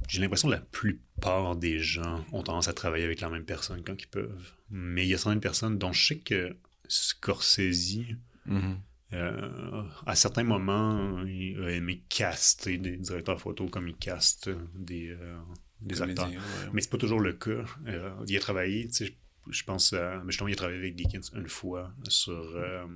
[0.09, 3.83] J'ai l'impression que la plupart des gens ont tendance à travailler avec la même personne
[3.85, 4.53] quand ils peuvent.
[4.71, 6.57] Mais il y a certaines personnes dont je sais que
[6.89, 7.99] Scorsese,
[8.47, 8.79] Mhm.
[9.13, 15.09] euh, à certains moments, il a aimé caster des directeurs photo comme il caste des,
[15.11, 15.37] euh,
[15.83, 16.29] des acteurs.
[16.29, 16.37] ouais.
[16.73, 17.65] Mais c'est pas toujours le cas.
[17.87, 19.17] Euh, il a travaillé, tu sais,
[19.51, 22.87] je- pense, à, mais justement, il a travaillé avec Dickens une fois sur euh,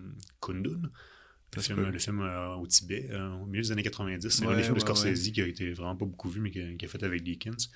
[0.40, 0.90] Kundun.
[1.54, 1.90] Le film, peut.
[1.90, 4.28] le film euh, au Tibet, euh, au milieu des années 90.
[4.30, 6.50] C'est un des films de ouais, Scorsese qui a été vraiment pas beaucoup vu, mais
[6.50, 7.70] qui a, qui a fait avec Dickens.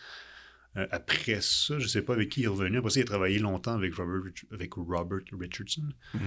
[0.77, 2.79] Euh, après ça, je sais pas avec qui il est revenu.
[2.79, 5.89] Après ça, il a travaillé longtemps avec Robert, Rich- avec Robert Richardson.
[6.15, 6.21] Mhm.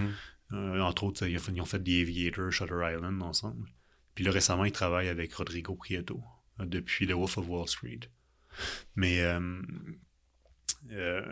[0.52, 3.68] Euh, entre autres, ils ont fait, ils ont fait The Aviator, Shutter Island ensemble.
[4.14, 6.22] Puis là, récemment, il travaille avec Rodrigo Prieto
[6.60, 8.00] depuis The Wolf of Wall Street.
[8.96, 9.22] Mais
[10.90, 11.22] euh,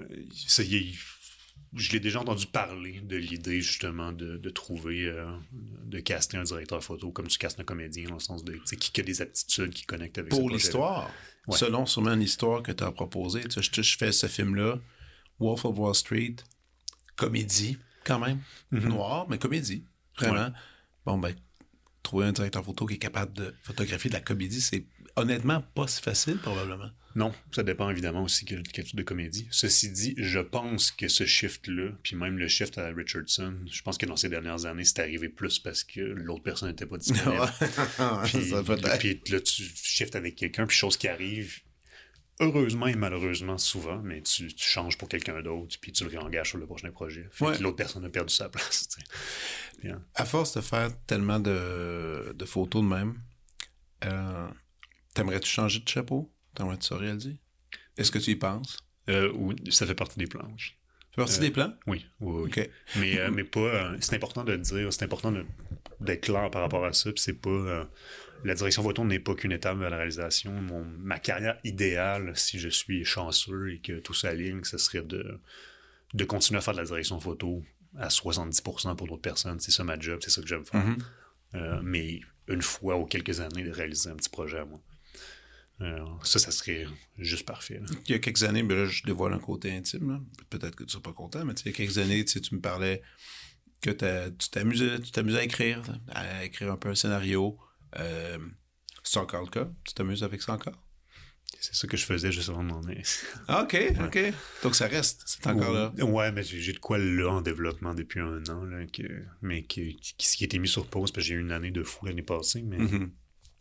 [1.74, 6.42] je l'ai déjà entendu parler de l'idée justement de, de trouver, euh, de caster un
[6.44, 9.74] directeur photo comme tu castes un comédien dans le sens de qui a des aptitudes
[9.74, 11.10] qui connectent avec Pour l'histoire,
[11.46, 11.56] Ouais.
[11.56, 14.78] selon sûrement l'histoire que tu as proposée, je, je fais ce film-là,
[15.40, 16.36] Wolf of Wall Street,
[17.16, 19.84] comédie, quand même, noir, mais comédie,
[20.18, 20.46] vraiment.
[20.46, 20.52] Ouais.
[21.06, 21.34] Bon, ben,
[22.02, 24.84] trouver un directeur photo qui est capable de photographier de la comédie, c'est
[25.16, 26.90] honnêtement pas si facile, probablement.
[27.18, 29.48] Non, ça dépend évidemment aussi de quel type de comédie.
[29.50, 33.98] Ceci dit, je pense que ce shift-là, puis même le shift à Richardson, je pense
[33.98, 37.42] que dans ces dernières années, c'est arrivé plus parce que l'autre personne n'était pas disponible.
[38.24, 38.98] Puis, Ça peut être.
[39.00, 41.58] puis là, tu shifts avec quelqu'un, puis chose qui arrive,
[42.38, 46.50] heureusement et malheureusement souvent, mais tu, tu changes pour quelqu'un d'autre, puis tu le réengages
[46.50, 47.28] sur le prochain projet.
[47.32, 47.56] Fait Ouais.
[47.58, 48.88] que l'autre personne a perdu sa place.
[50.14, 53.20] À force de faire tellement de, de photos de même,
[54.04, 54.48] euh,
[55.14, 56.32] t'aimerais-tu changer de chapeau?
[56.58, 57.36] T'aimerais-tu ça réaliser?
[57.96, 58.76] Est-ce que tu y penses?
[59.08, 60.76] euh, oui, ça fait partie des planches.
[61.12, 61.72] Fais partie des plans?
[61.86, 62.64] Oui, oui, oui.
[62.96, 63.60] Mais, euh, mais pas.
[63.60, 65.32] euh, c'est important de le dire, c'est important
[66.00, 67.10] d'être clair par rapport à ça.
[67.12, 67.48] Puis c'est pas.
[67.48, 67.84] euh,
[68.44, 70.52] la direction photo n'est pas qu'une étape vers la réalisation.
[70.52, 75.40] Mon, ma carrière idéale, si je suis chanceux et que tout s'aligne, ce serait de,
[76.14, 77.64] de continuer à faire de la direction photo
[77.96, 79.58] à 70% pour d'autres personnes.
[79.60, 80.84] C'est ça ma job, c'est ça que j'aime faire.
[80.84, 80.98] Mhm.
[81.54, 84.80] Euh, mais une fois ou quelques années, de réaliser un petit projet à moi.
[85.80, 86.86] Euh, ça, ça serait
[87.18, 87.78] juste parfait.
[87.78, 87.86] là.
[88.06, 90.24] Il y a quelques années, ben là, je dévoile un côté intime.
[90.50, 93.00] Peut-être que tu seras pas content, mais il y a quelques années, tu me parlais
[93.80, 97.56] que tu t'amusais, tu t'amusais à écrire, à écrire un peu un scénario.
[97.98, 98.38] Euh,
[99.04, 99.68] c'est encore le cas?
[99.84, 100.82] Tu t'amuses avec ça encore?
[101.60, 103.02] C'est ça que je faisais juste avant de m'en aller.
[103.48, 104.18] Ah, OK, OK.
[104.62, 105.92] Donc ça reste, c'est encore là.
[106.04, 109.02] Ouais, mais j'ai de quoi là en développement depuis un an, là, que,
[109.42, 111.70] mais que- qui, qui a été mis sur pause parce que j'ai eu une année
[111.70, 113.10] de fou l'année passée, mais Mhm.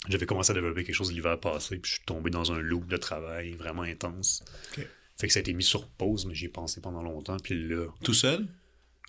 [0.10, 2.88] J'avais commencé à développer quelque chose l'hiver passé, puis je suis tombé dans un loop
[2.88, 4.44] de travail vraiment intense.
[5.20, 7.68] Fait que ça a été mis sur pause, mais j'y ai pensé pendant longtemps, puis
[7.68, 8.48] là, Tout seul?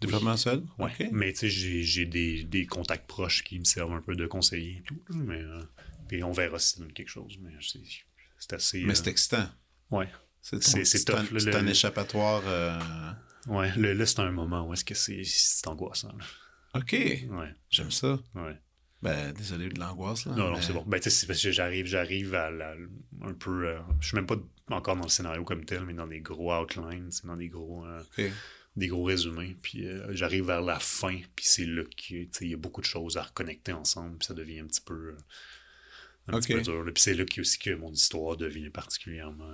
[0.01, 0.62] Développement seul?
[0.79, 0.93] ouais.
[1.11, 4.27] Mais tu sais, j'ai j'ai des, des contacts proches qui me servent un peu de
[4.27, 5.62] conseiller et tout, mais euh,
[6.07, 7.81] puis on verra si ça donne quelque chose, mais c'est
[8.39, 8.85] c'est assez...
[8.85, 9.49] Mais euh, c'est excitant.
[9.91, 10.09] ouais.
[10.41, 12.43] C'est C'est- c'est un, tough, là, c'est le- un échappatoire.
[12.47, 12.79] euh,
[13.49, 16.12] Ouais, là, là, c'est un moment où est-ce que c'est c'est angoissant.
[16.16, 16.25] là.
[16.81, 16.93] OK.
[16.93, 18.20] Ouais, J'aime ça.
[18.37, 18.57] ouais.
[19.03, 20.33] Ben, désolé de l'angoisse, là.
[20.35, 20.83] Non, non, mais- c'est bon.
[20.87, 22.75] Ben, tu sais, c'est parce que j'arrive, j'arrive à la-
[23.23, 23.69] un peu.
[23.69, 24.37] euh, je suis même pas
[24.70, 28.03] encore dans le scénario comme tel, mais dans des gros outlines, dans des gros, euh,
[28.77, 29.57] des gros résumés.
[29.62, 33.16] Puis euh, j'arrive vers la fin, puis c'est là qu'il y a beaucoup de choses
[33.16, 35.16] à reconnecter ensemble, puis ça devient un petit peu, euh,
[36.29, 36.85] un petit peu dur.
[36.85, 36.93] là.
[36.93, 39.53] Puis c'est là qu'il y a aussi que mon histoire devient particulièrement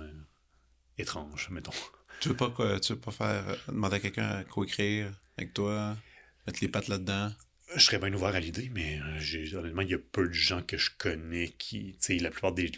[0.97, 1.71] étrange, mettons.
[2.21, 5.97] Tu veux pas, quoi, tu veux pas faire demander à quelqu'un à coécrire avec toi,
[6.47, 7.29] mettre les pattes là-dedans?
[7.73, 10.61] Je serais bien ouvert à l'idée, mais euh, honnêtement, il y a peu de gens
[10.61, 11.93] que je connais qui.
[11.93, 12.71] Tu sais, la plupart des.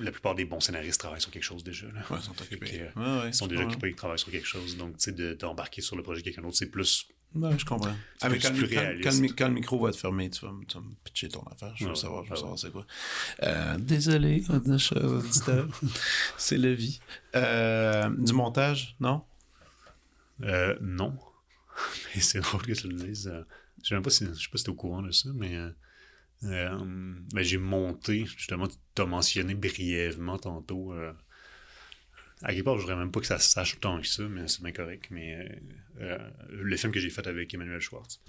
[0.00, 1.86] La plupart des bons scénaristes travaillent sur quelque chose déjà.
[1.86, 2.00] Là.
[2.10, 2.82] Ouais, ils sont occupés.
[2.82, 4.76] euh, Ouais, ouais, Ils sont déjà occupés, ils travaillent sur quelque chose.
[4.76, 7.06] Donc, tu sais, de- d'embarquer sur le projet de quelqu'un d'autre, c'est plus.
[7.34, 7.96] Ouais, je comprends.
[8.20, 10.52] Ah, mais plus- quand, plus quand- quand quand le micro va être fermé, tu vas,
[10.52, 11.72] me- tu vas me pitcher ton affaire.
[11.74, 12.86] Je veux savoir, je veux savoir c'est quoi.
[13.44, 14.44] Euh, désolé,
[14.78, 15.68] chers auditeurs.
[16.36, 17.00] c'est la vie.
[17.34, 19.24] Euh, du montage, non?
[20.82, 21.18] Non.
[22.14, 23.28] Mais c'est drôle que tu le dises.
[23.28, 23.42] euh,
[23.82, 25.56] Je sais même pas si, je sais pas si t'es au courant de ça, mais.
[25.56, 25.70] euh,
[26.44, 26.78] euh,
[27.32, 30.92] ben, j'ai monté, justement, tu as mentionné brièvement tantôt.
[30.92, 31.12] euh,
[32.42, 34.46] à quelque part, je voudrais même pas que ça se sache tant que ça, mais
[34.46, 35.08] c'est bien correct.
[35.10, 35.60] Mais
[36.00, 36.18] euh,
[36.50, 38.20] le film que j'ai fait avec Emmanuel Schwartz,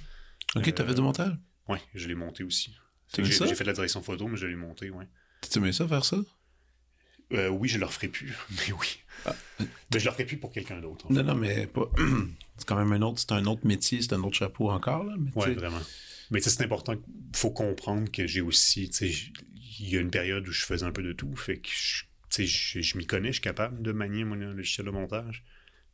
[0.56, 1.38] Ok, t'as Euh, fait du montage?
[1.68, 2.76] ouais, je l'ai monté aussi.
[3.16, 3.24] J'ai
[3.56, 5.08] fait la direction photo, mais je l'ai monté, ouais.
[5.42, 6.18] Tu aimé ça, faire ça?
[7.34, 9.00] Euh, oui, je le referai plus, mais oui.
[9.92, 11.06] Mais je le referai plus pour quelqu'un d'autre.
[11.08, 11.24] en Non, fait.
[11.28, 11.90] non, mais pas.
[12.58, 15.16] c'est quand même un autre, c'est un autre métier, c'est un autre chapeau encore, là.
[15.18, 15.82] Mais Ouais, vraiment.
[16.32, 16.94] Mais tu sais, c'est important.
[16.94, 19.34] Il faut comprendre que j'ai aussi, tu sais, j-
[19.80, 21.36] il y a une période où je faisais un peu de tout.
[21.36, 22.04] Fait que, je-
[22.46, 25.44] je, je m'y connais, je suis capable de manier mon logiciel de montage.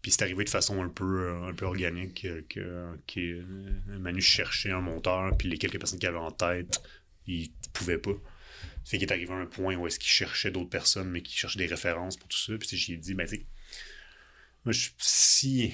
[0.02, 3.98] Puis c'est arrivé de façon un peu, euh, un peu organique euh, que, que euh,
[4.00, 6.82] Manu cherchait un monteur, puis les quelques personnes qu'il avait en tête,
[7.26, 8.12] il pouvait pas.
[8.86, 11.36] Fait qu'il est arrivé à un point où est-ce qu'il cherchait d'autres personnes, mais qu'il
[11.38, 12.54] cherchait des références pour tout ça.
[12.58, 13.46] Puis j'ai dit, ben tu
[14.64, 15.74] moi, je- si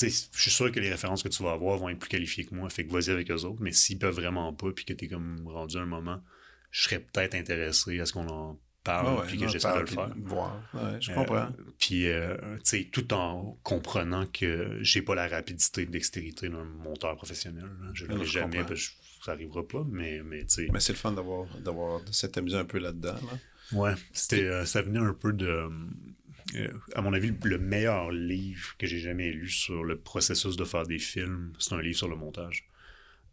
[0.00, 2.54] je suis sûr que les références que tu vas avoir vont être plus qualifiées que
[2.54, 5.08] moi, fait que vas-y avec eux autres, mais s'ils peuvent vraiment pas, puis que t'es
[5.08, 6.22] comme rendu un moment,
[6.70, 9.86] je serais peut-être intéressé à ce qu'on en parle, ouais, puis que j'essaie de le
[9.86, 10.10] faire.
[10.16, 10.62] Voir.
[10.74, 11.48] Ouais, je Euh, comprends.
[11.78, 17.16] Puis, euh, tu sais, tout en comprenant que j'ai pas la rapidité dextérité d'un monteur
[17.16, 17.64] professionnel.
[17.64, 17.90] là.
[17.94, 18.94] Je l'aurai je jamais, parce que
[19.26, 20.68] ça arrivera pas, mais, mais tu sais.
[20.72, 23.38] Mais c'est le fun d'avoir, d'avoir, de s'être amusé un peu là-dedans, là.
[23.72, 25.68] Ouais, c'était, euh, ça venait un peu de.
[26.54, 30.64] euh, à mon avis, le meilleur livre que j'ai jamais lu sur le processus de
[30.64, 32.68] faire des films, c'est un livre sur le montage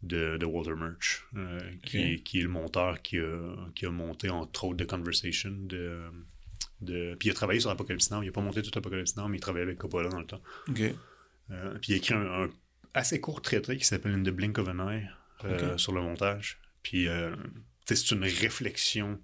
[0.02, 4.28] de, de Walter Murch, euh, qui, qui est le monteur qui a, qui a monté
[4.28, 5.52] entre autres The Conversation.
[5.52, 6.00] De,
[6.80, 8.22] de, puis il a travaillé sur Apocalypse Now.
[8.22, 10.42] Il n'a pas monté tout Apocalypse Now, mais il travaillait avec Coppola dans le temps.
[10.68, 10.80] OK.
[11.50, 12.50] Euh, puis il a écrit un, un
[12.92, 15.08] assez court traité qui s'appelle In the Blink of an Eye
[15.44, 16.60] euh, sur le montage.
[16.82, 17.34] Puis euh,
[17.86, 19.20] tu sais, c'est une réflexion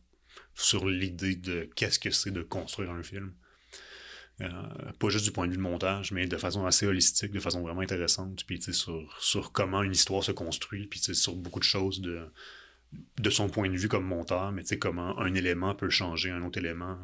[0.54, 3.32] sur l'idée de qu'est-ce que c'est de construire un film.
[4.40, 4.50] Euh,
[4.98, 7.60] pas juste du point de vue de montage, mais de façon assez holistique, de façon
[7.60, 8.44] vraiment intéressante.
[8.46, 11.58] Puis tu sais, sur, sur comment une histoire se construit, puis tu sais, sur beaucoup
[11.58, 12.26] de choses de,
[13.18, 16.30] de son point de vue comme monteur, mais tu sais, comment un élément peut changer
[16.30, 16.98] un autre élément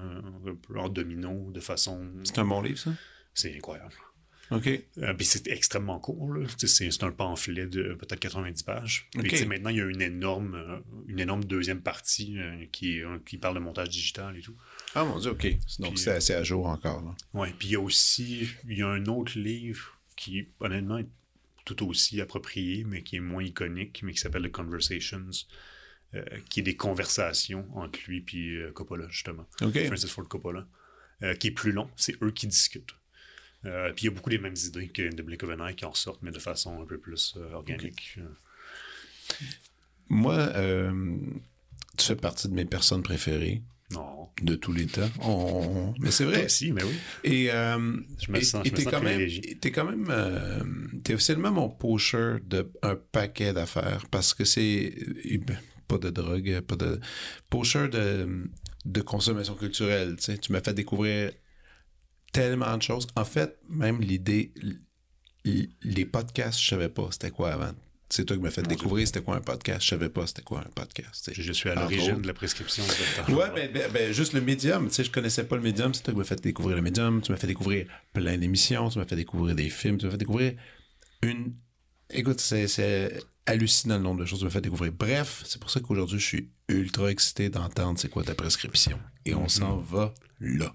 [0.47, 2.11] un peu en domino de façon.
[2.25, 2.93] C'est un bon livre, ça?
[3.35, 3.93] C'est incroyable.
[4.51, 4.69] OK.
[4.99, 6.47] Euh, puis c'est extrêmement court, là.
[6.57, 9.09] C'est, c'est un pamphlet de peut-être 90 pages.
[9.19, 10.79] Puis maintenant, il y a une énorme, euh,
[11.09, 14.57] une énorme deuxième partie euh, qui, euh, parle de montage digital et tout.
[14.95, 15.47] Ah, mon Dieu, OK.
[15.79, 17.17] Donc, c'est euh, assez à jour encore.
[17.35, 21.09] Ouais, puis il y a aussi, il y a un autre livre qui, honnêtement, est
[21.65, 25.31] tout aussi approprié, mais qui est moins iconique, mais qui s'appelle The Conversations,
[26.15, 29.47] euh, qui est des conversations entre lui et euh, Coppola, justement.
[29.61, 29.87] OK.
[29.87, 30.67] Francis Ford Coppola,
[31.23, 31.91] euh, qui est plus long.
[31.97, 32.95] C'est eux qui discutent.
[33.65, 35.75] Euh, puis il y a beaucoup des mêmes idées que The Blink of an Eye
[35.75, 38.19] qui en sortent, mais de façon un peu plus euh, organique.
[40.09, 41.17] Moi, euh,
[41.97, 44.29] tu fais partie de mes personnes préférées Non.
[44.41, 45.09] de tous les temps.
[45.21, 46.45] On- Mais c'est vrai.
[46.45, 46.95] Aussi, mais oui.
[47.25, 49.59] Et euh, Je me sens- et je me sens quand même, privilégié.
[49.61, 50.63] t'es quand même, euh,
[51.03, 55.59] t'es officiellement mon pocher de un paquet d'affaires parce que c'est euh, ben,
[55.89, 57.01] pas de drogue, pas de
[57.51, 58.49] pocher de
[58.85, 60.15] de consommation culturelle.
[60.19, 61.33] Tu sais, tu m'as fait découvrir
[62.37, 63.07] tellement de choses.
[63.17, 64.53] En fait, même l'idée,
[65.45, 67.73] les podcasts, je savais pas c'était quoi avant.
[68.09, 69.83] C'est toi qui m'as fait Mon découvrir c'était quoi un podcast.
[69.83, 71.31] Je savais pas c'était quoi un podcast.
[71.35, 74.87] Je suis à l'origine de la prescription de Ouais, ben, ben, ben, juste le médium.
[74.89, 75.93] Tu sais, je connaissais pas le médium.
[75.93, 77.21] C'est toi qui m'as fait découvrir le médium.
[77.21, 78.91] Tu m'as fait découvrir plein d'émissions.
[78.91, 79.99] Tu m'as fait découvrir des films.
[79.99, 80.55] Tu m'as fait découvrir
[81.23, 81.55] une.
[82.11, 84.93] Écoute, c'est, c'est hallucinant le nombre de choses que tu m'as fait découvrir.
[84.93, 89.01] Bref, c'est pour ça qu'aujourd'hui, je suis ultra excité d'entendre c'est quoi ta prescription.
[89.25, 90.73] Et on s'en va là.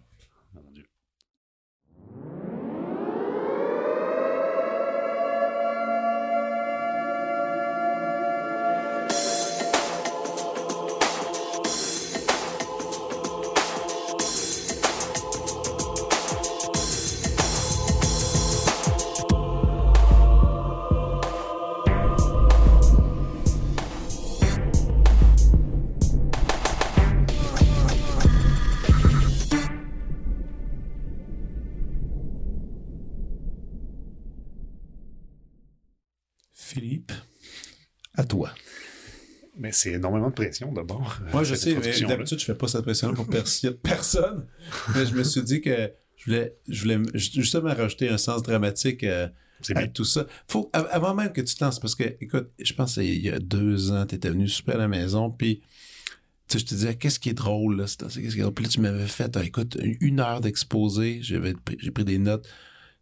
[39.82, 41.18] C'est énormément de pression d'abord.
[41.34, 43.28] Moi, je sais, d'habitude, je fais pas cette pression pour
[43.84, 44.46] personne.
[44.96, 49.04] mais je me suis dit que je voulais, je voulais justement rajouter un sens dramatique
[49.04, 49.28] euh,
[49.70, 49.88] à bien.
[49.88, 50.26] tout ça.
[50.48, 53.08] Faut, av- avant même que tu te lances, parce que, écoute, je pense que c'est
[53.08, 55.62] il y a deux ans, tu étais venu super à la maison, puis
[56.48, 57.86] tu sais, je te disais, qu'est-ce qui est drôle, là?
[57.86, 58.54] Qu'est-ce qui est drôle?
[58.54, 62.48] Puis là, tu m'avais fait, ah, écoute, une heure d'exposé, j'avais j'ai pris des notes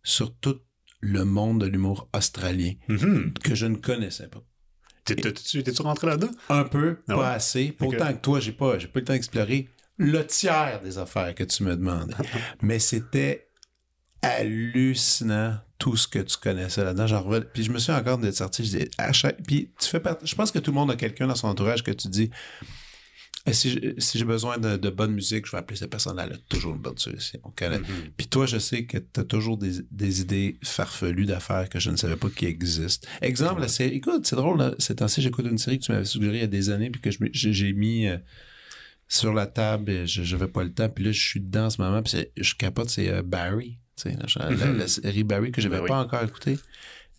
[0.03, 0.59] sur tout
[1.01, 3.33] le monde de l'humour australien Mhm.
[3.43, 4.43] que je ne connaissais pas.
[5.15, 6.31] T'es- t'es- T'es-tu rentré là-dedans?
[6.49, 7.71] Un peu, Ah pas assez.
[7.71, 11.33] Pourtant que toi, j'ai pas, j'ai pas eu le temps d'explorer le tiers des affaires
[11.35, 12.13] que tu me demandais.
[12.61, 13.47] Mais c'était
[14.21, 17.07] hallucinant tout ce que tu connaissais là-dedans.
[17.07, 18.65] J'en revenais- Puis je me suis encore d'être sorti.
[18.65, 19.41] Je dis, à chaque...
[19.43, 21.83] Puis tu fais partie- Je pense que tout le monde a quelqu'un dans son entourage
[21.83, 22.29] que tu dis.
[23.53, 26.25] Si j'ai si besoin de, de bonne musique, je vais appeler cette personne-là.
[26.27, 27.39] Elle a toujours une bonne solution.
[27.61, 27.83] Mhm.
[28.17, 31.89] Puis toi, je sais que tu as toujours des, des idées farfelues d'affaires que je
[31.91, 33.07] ne savais pas qui existent.
[33.21, 33.95] Exemple, la série.
[33.95, 36.43] Écoute, c'est drôle, là, ces temps-ci, j'écoute une série que tu m'avais suggérée il y
[36.43, 38.17] a des années, puis que je j'ai mis euh,
[39.07, 41.69] sur la table, et je n'avais pas le temps, puis là, je suis dedans en
[41.69, 43.77] ce moment, puis c'est- je capote, c'est euh, Barry.
[44.05, 44.11] La,
[44.49, 44.77] la- Mhm.
[44.77, 45.87] la série Barry que j'avais Ben oui.
[45.89, 46.57] pas encore écouté.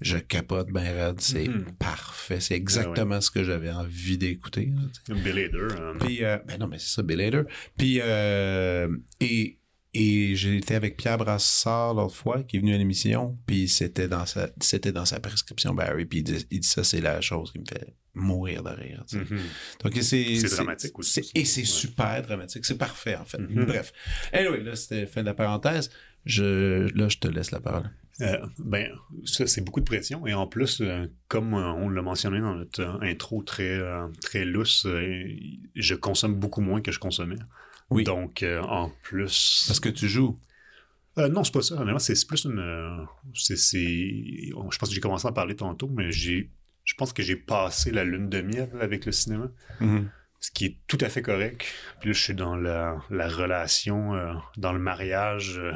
[0.00, 1.72] Je capote ben raide, c'est Mhm.
[1.78, 2.40] parfait.
[2.40, 4.72] C'est exactement ce que j'avais envie d'écouter.
[5.10, 5.50] Hader.
[5.54, 7.42] euh, Puis, euh, ben non, mais c'est ça, Bill Hader.
[7.76, 8.88] Puis, euh,
[9.20, 9.58] et,
[9.92, 14.08] et j'ai été avec Pierre Brassard l'autre fois, qui est venu à l'émission, puis c'était
[14.08, 17.20] dans sa, c'était dans sa prescription Barry, puis il dit, il dit ça, c'est la
[17.20, 19.04] chose qui me fait mourir de rire.
[19.12, 19.38] mhm.
[19.84, 21.66] Donc, c'est, dramatique aussi, et c'est Ouais.
[21.66, 22.64] super dramatique.
[22.64, 23.38] C'est parfait, en fait.
[23.38, 23.66] Mhm.
[23.66, 23.92] Bref.
[24.32, 25.90] Anyway, là, c'était fin de la parenthèse.
[26.24, 27.90] Je, là, je te laisse la parole.
[28.20, 28.88] Euh, ben,
[29.24, 30.26] ça, c'est beaucoup de pression.
[30.26, 33.80] Et en plus, euh, comme euh, on l'a mentionné dans notre intro très,
[34.20, 34.86] très lousse,
[35.74, 37.36] je consomme beaucoup moins que je consommais.
[37.90, 38.04] Oui.
[38.04, 39.64] Donc, en plus...
[39.66, 40.38] Parce que tu joues.
[41.16, 41.74] Non, c'est pas ça.
[41.74, 43.06] Honnêtement, c'est plus une...
[43.34, 46.50] c'est, Je pense que j'ai commencé à en parler tantôt, mais j'ai...
[46.84, 49.50] Je pense que j'ai passé la lune de miel avec le cinéma,
[50.40, 51.64] ce qui est tout à fait correct.
[52.00, 55.72] Puis là, je suis dans la, la relation, euh, dans le mariage euh,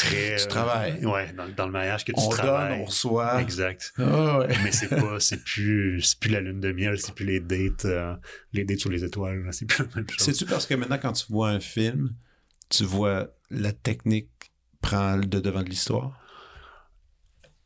[0.00, 0.36] très...
[0.36, 1.04] Tu euh, travailles.
[1.04, 2.70] Ouais, dans, dans le mariage que tu On travailles.
[2.70, 3.40] donne, on reçoit.
[3.40, 3.92] Exact.
[3.98, 4.48] Ah ouais.
[4.64, 7.84] Mais c'est pas, c'est plus, c'est plus la lune de miel, c'est plus les dates,
[7.84, 8.14] euh,
[8.52, 10.20] les dates sur les étoiles, c'est plus la même chose.
[10.26, 12.14] C'est-tu parce que maintenant, quand tu vois un film,
[12.68, 14.30] tu vois la technique
[14.80, 16.12] prend le devant de l'histoire?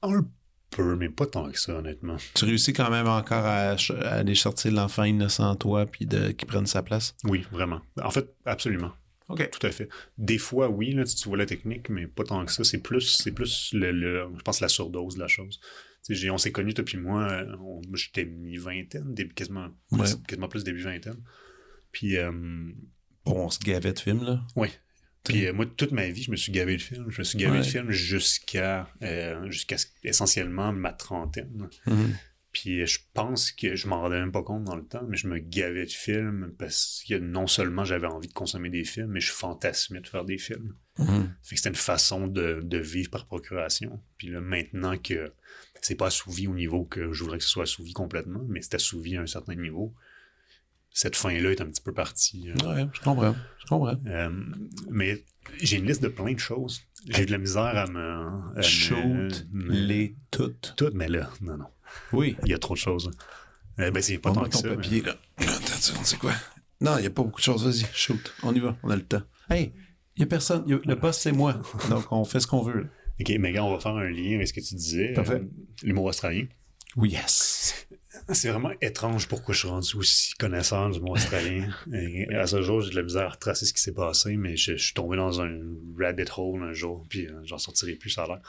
[0.02, 0.24] Un
[0.70, 2.16] peu, mais pas tant que ça, honnêtement.
[2.34, 3.74] Tu réussis quand même encore à
[4.10, 7.14] aller sortir l'enfant innocent en toi puis de, qui prenne sa place?
[7.24, 7.80] Oui, vraiment.
[8.02, 8.92] En fait, absolument.
[9.30, 9.50] OK.
[9.50, 9.88] Tout à fait.
[10.18, 12.64] Des fois, oui, là, tu, vois la technique, mais pas tant que ça.
[12.64, 15.60] C'est plus, c'est plus le, le- je pense, la surdose de la chose.
[16.08, 17.44] J'ai- on s'est connus, toi puis moi,
[17.94, 20.06] j'étais mi-vingtaine, début, quasiment, Ouais.
[20.26, 21.22] quasiment plus début vingtaine.
[21.92, 22.30] Puis, euh,
[23.24, 24.40] Bon, on se gavait de films, là.
[24.56, 24.68] Oui.
[25.24, 27.04] Puis euh, moi, toute ma vie, je me suis gavé le film.
[27.10, 27.58] Je me suis gavé Ouais.
[27.58, 31.68] le film jusqu'à euh, jusqu'à essentiellement ma trentaine.
[32.52, 35.28] Puis je pense que je m'en rendais même pas compte dans le temps, mais je
[35.28, 39.20] me gavais de films parce que non seulement j'avais envie de consommer des films, mais
[39.20, 40.74] je fantasmais de faire des films.
[40.98, 41.32] Mhm.
[41.44, 44.00] Fait que c'était une façon de, de vivre par procuration.
[44.18, 45.32] Puis là, maintenant que
[45.80, 48.74] c'est pas assouvi au niveau que je voudrais que ce soit assouvi complètement, mais c'est
[48.74, 49.94] assouvi à un certain niveau,
[50.92, 52.50] cette fin-là est un petit peu partie.
[52.50, 53.36] euh, Ouais, je comprends.
[53.60, 53.94] Je comprends.
[54.06, 54.30] euh,
[54.90, 55.24] mais
[55.62, 56.82] j'ai une liste de plein de choses.
[57.08, 58.58] J'ai de la misère à me.
[58.58, 60.74] à Shoot me- les toutes.
[60.76, 61.66] Toutes, mais là, non, non.
[62.12, 62.36] Oui.
[62.44, 63.10] Il y a trop de choses.
[63.78, 64.68] Euh, ben, c'est pas On tant que ton ça.
[64.68, 65.16] mais- papier, là.
[65.38, 66.32] Attends, une seconde, c'est quoi?
[66.80, 67.64] Non, il n'y a pas beaucoup de choses.
[67.64, 68.32] Vas-y, shoot.
[68.42, 68.76] On y va.
[68.82, 69.22] On a le temps.
[69.50, 69.72] Hey,
[70.16, 70.64] il n'y a personne.
[70.68, 71.60] y a- le boss, c'est moi.
[71.88, 72.80] Donc, on fait ce qu'on veut.
[72.82, 72.86] là.
[73.20, 75.12] Ok, mais gars, on va faire un lien avec ce que tu disais.
[75.12, 75.34] Parfait.
[75.34, 75.44] euh,
[75.82, 76.46] L'humour australien.
[76.96, 77.86] Oui, yes.
[78.32, 81.68] C'est vraiment étrange pourquoi je suis rendu aussi connaisseur du mot australien.
[81.92, 84.56] Et à ce jour, j'ai de la misère à retracer ce qui s'est passé, mais
[84.56, 85.50] je, je suis tombé dans un
[85.98, 88.40] rabbit hole un jour, puis euh, j'en sortirai plus, ça a l'air.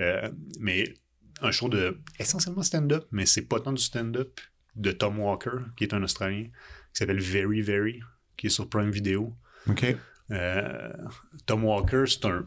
[0.00, 0.92] Euh, mais
[1.40, 4.40] un show de essentiellement stand-up, mais c'est pas tant du stand-up,
[4.76, 8.00] de Tom Walker, qui est un Australien, qui s'appelle Very Very,
[8.36, 9.34] qui est sur Prime Video.
[9.68, 9.96] OK.
[10.30, 10.92] Euh,
[11.46, 12.46] Tom Walker, c'est un.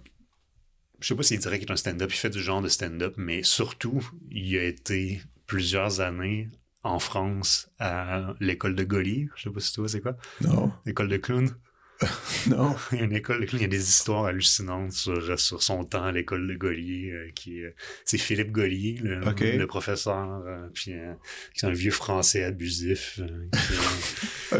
[0.99, 3.13] Je sais pas s'il dirait qu'il est un stand-up, il fait du genre de stand-up,
[3.17, 6.49] mais surtout, il a été plusieurs années
[6.83, 9.29] en France à l'école de Gaulier.
[9.35, 10.17] Je sais pas si tu vois c'est quoi.
[10.41, 10.71] Non.
[10.85, 11.55] L'école de clown.
[12.47, 12.75] Non.
[12.91, 16.03] Il y a une école il y a des histoires hallucinantes sur, sur son temps
[16.05, 17.11] à l'école de Gaulier.
[17.11, 17.75] euh, qui est-
[18.05, 21.13] C'est Philippe Gaulier, le, professeur, euh, puis euh,
[21.53, 23.19] qui est un vieux français abusif.
[23.19, 23.49] euh,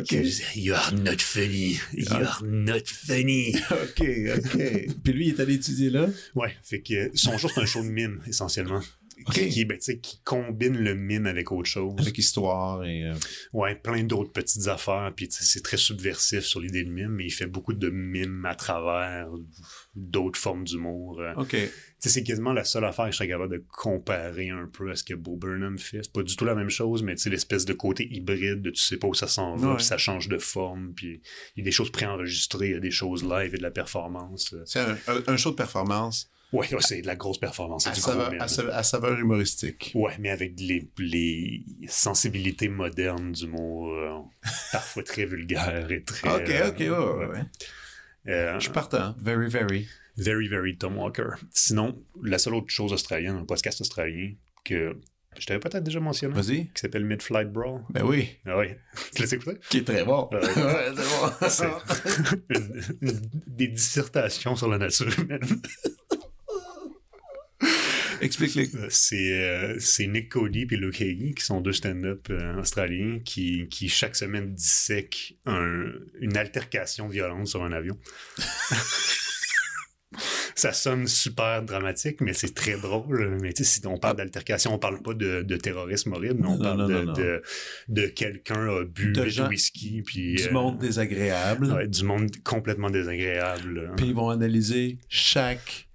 [0.04, 0.24] qui, OK.
[0.32, 1.80] qui You are not funny.
[1.94, 3.56] You are not funny.
[3.72, 4.02] OK,
[4.38, 4.58] OK.
[5.04, 6.08] Puis lui, il est allé étudier là?
[6.36, 8.82] Ouais, fait que son show, c'est un show de mime, essentiellement.
[9.34, 11.94] Qui, ben, qui combine le mime avec autre chose.
[12.00, 13.04] Avec histoire et.
[13.04, 13.14] euh,
[13.54, 15.12] Ouais, plein d'autres petites affaires.
[15.16, 18.56] Puis c'est très subversif sur l'idée de mime, mais il fait beaucoup de mime à
[18.56, 19.28] travers
[19.96, 21.20] d'autres formes d'humour.
[21.22, 21.56] Euh, Ok.
[22.00, 25.04] C'est quasiment la seule affaire que je serais capable de comparer un peu à ce
[25.04, 26.04] que Bo Burnham fait.
[26.04, 28.98] C'est pas du tout la même chose, mais l'espèce de côté hybride de tu sais
[28.98, 31.22] pas où ça s'en va, puis ça change de forme, puis
[31.56, 33.72] il y a des choses préenregistrées, il y a des choses live et de la
[33.72, 34.54] performance.
[34.66, 37.88] C'est un, un- un show de performance Ouais, ouais, c'est de la grosse performance.
[37.88, 39.92] À du saveur, à sa- à saveur humoristique.
[39.96, 44.20] Ouais, mais avec les, les sensibilités modernes d'humour, euh,
[44.72, 46.30] parfois très vulgaire et très...
[46.30, 47.42] Ok, ok, ouais, ouais, ouais.
[48.30, 49.14] Euh, Je suis partant.
[49.20, 49.88] Very, very.
[50.16, 51.30] Very, very Tom Walker.
[51.52, 54.32] Sinon, la seule autre chose australienne, un podcast australien
[54.66, 54.98] que
[55.38, 56.66] je t'avais peut-être déjà mentionné, Vas-y.
[56.70, 57.82] qui s'appelle Mid-Flight Brawl.
[57.92, 58.30] Ben oui.
[58.48, 58.68] Ah oui.
[59.16, 59.60] Tu l'as écouté?
[59.70, 60.28] Qui est très bon.
[60.34, 60.48] Ouais,
[60.96, 61.78] c'est bon.
[62.10, 65.42] C'est une- une- des dissertations sur la nature humaine.
[68.22, 68.76] Explique-les.
[68.76, 73.20] Euh, C'est euh, c'est Nick Cody et Luke Hagee, qui sont deux stand-up euh, australiens,
[73.24, 77.98] qui, qui chaque semaine dissèquent un- une altercation violente sur un avion.
[80.56, 83.38] Ça sonne super dramatique, mais c'est très drôle.
[83.42, 86.48] Mais tu sais, si on parle d'altercation, on parle pas de, de terrorisme horrible, mais
[86.48, 87.42] on Non, parle non, de, non, de,
[87.90, 90.34] de quelqu'un a bu De du gens- whisky, puis...
[90.36, 91.72] Du euh, monde désagréable.
[91.74, 93.92] ouais, du monde complètement désagréable.
[93.98, 95.87] Puis ils vont analyser chaque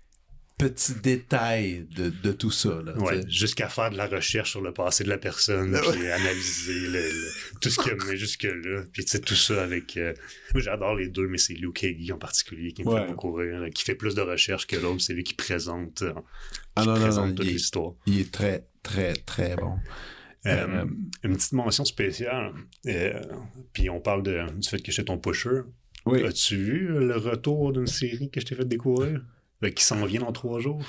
[0.69, 2.81] petit détail de, de tout ça.
[2.97, 6.91] Ouais, jusqu'à faire de la recherche sur le passé de la personne, puis analyser le-
[7.11, 8.83] le- tout ce qu'il y a jusque-là.
[8.93, 9.97] Puis tu sais, tout ça avec...
[9.97, 10.13] euh,
[10.55, 13.03] j'adore les deux, mais c'est Luke Hagee en particulier qui me Ouais.
[13.03, 15.01] fait beaucoup rire, qui fait plus de recherche que l'autre.
[15.03, 16.13] C'est lui qui présente, euh,
[16.77, 17.93] Ah qui non, présente non, toute il est- l'histoire.
[18.07, 19.77] Il est très, très, très bon.
[20.47, 20.85] Euh, Euh,
[21.23, 22.53] Une petite mention spéciale,
[22.87, 23.13] euh,
[23.73, 25.61] puis on parle de, du fait que j'étais ton pusher.
[26.05, 26.25] Oui.
[26.25, 29.21] As-tu vu le retour d'une série que je t'ai fait découvrir?
[29.65, 30.83] Euh, qui s'en vient dans trois jours?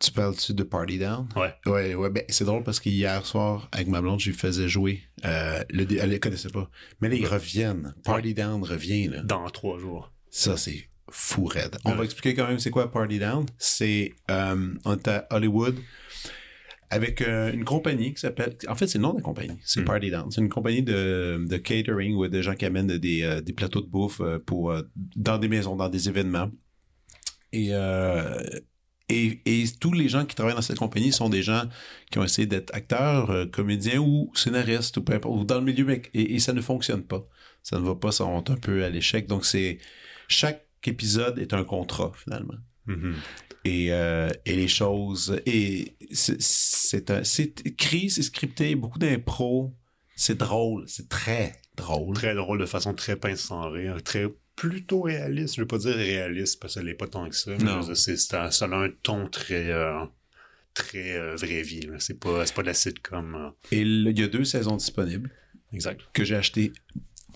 [0.00, 1.28] Tu parles-tu de Party Down?
[1.36, 1.52] Ouais.
[1.66, 5.02] Ouais, ouais, ben, c'est drôle parce qu'hier soir, avec ma blonde, je lui faisais jouer.
[5.26, 6.70] Euh, le, elle ne connaissait pas.
[7.02, 7.94] Mais là, ils reviennent.
[8.04, 9.22] Party Down revient, là.
[9.22, 10.10] Dans trois jours.
[10.30, 11.76] Ça, c'est fou raide.
[11.84, 11.96] On Ouais.
[11.98, 13.44] va expliquer quand même c'est quoi Party Down.
[13.58, 15.76] C'est, euh, on est à Hollywood
[16.88, 19.58] avec euh, une compagnie qui s'appelle, en fait, c'est le nom de la compagnie.
[19.64, 19.84] C'est Mm.
[19.84, 20.30] Party Down.
[20.30, 23.86] C'est une compagnie de, de catering ou des gens qui amènent des, des plateaux de
[23.86, 24.74] bouffe pour,
[25.14, 26.50] dans des maisons, dans des événements.
[27.52, 28.40] Et, euh,
[29.08, 31.64] et, et tous les gens qui travaillent dans cette compagnie sont des gens
[32.10, 35.64] qui ont essayé d'être acteurs, euh, comédiens ou scénaristes ou peu importe, ou dans le
[35.64, 37.26] milieu, mais, et, et ça ne fonctionne pas.
[37.62, 39.26] Ça ne va pas, ça monte un peu à l'échec.
[39.26, 39.78] Donc c'est
[40.28, 42.54] chaque épisode est un contrat finalement.
[42.86, 43.14] Mhm.
[43.64, 49.74] Et, euh, et les choses et c'est- écrit, c'est scripté, beaucoup d'impro,
[50.16, 52.14] c'est drôle, c'est très drôle.
[52.14, 54.26] Très drôle, de façon très pince sans rire, très
[54.60, 55.56] plutôt réaliste.
[55.56, 57.52] Je veux pas dire réaliste parce que ça l'est pas tant que ça.
[57.58, 60.04] mais c'est- ça a un ton très, euh,
[60.74, 61.80] très euh, vraie vie.
[61.82, 61.94] là.
[61.98, 63.34] C'est pas, c'est pas de la sitcom.
[63.34, 63.50] euh.
[63.72, 65.30] Et il y a deux saisons disponibles
[65.72, 66.00] Exact.
[66.12, 66.72] que j'ai acheté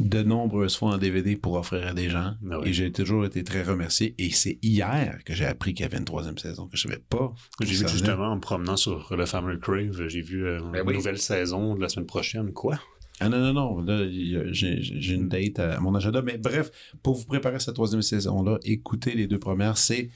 [0.01, 2.35] de nombreuses fois en DVD pour offrir à des gens.
[2.51, 2.69] Ah ouais.
[2.69, 4.15] Et j'ai toujours été très remercié.
[4.19, 6.99] Et c'est hier que j'ai appris qu'il y avait une troisième saison que je savais
[7.09, 7.33] pas.
[7.61, 10.89] J'ai vu justement en me promenant sur le Family Crave, j'ai vu euh, Ben une
[10.89, 10.95] oui.
[10.95, 12.53] nouvelle saison de la semaine prochaine.
[12.53, 12.81] Quoi?
[13.21, 13.81] Ah non, non, non.
[13.81, 16.23] Là, j'ai une date à mon agenda.
[16.23, 16.71] Mais bref,
[17.03, 19.79] pour vous préparer cette troisième saison-là, écoutez les deux premières.
[19.79, 20.11] C'est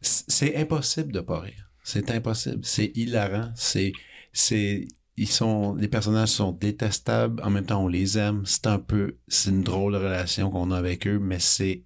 [0.00, 1.70] c'est impossible de pas rire.
[1.82, 2.64] C'est impossible.
[2.64, 3.50] C'est hilarant.
[3.56, 3.92] C'est
[4.32, 4.86] c'est
[5.16, 7.42] ils sont les personnages sont détestables.
[7.42, 8.42] En même temps, on les aime.
[8.46, 11.84] C'est un peu c'est une drôle de relation qu'on a avec eux, mais c'est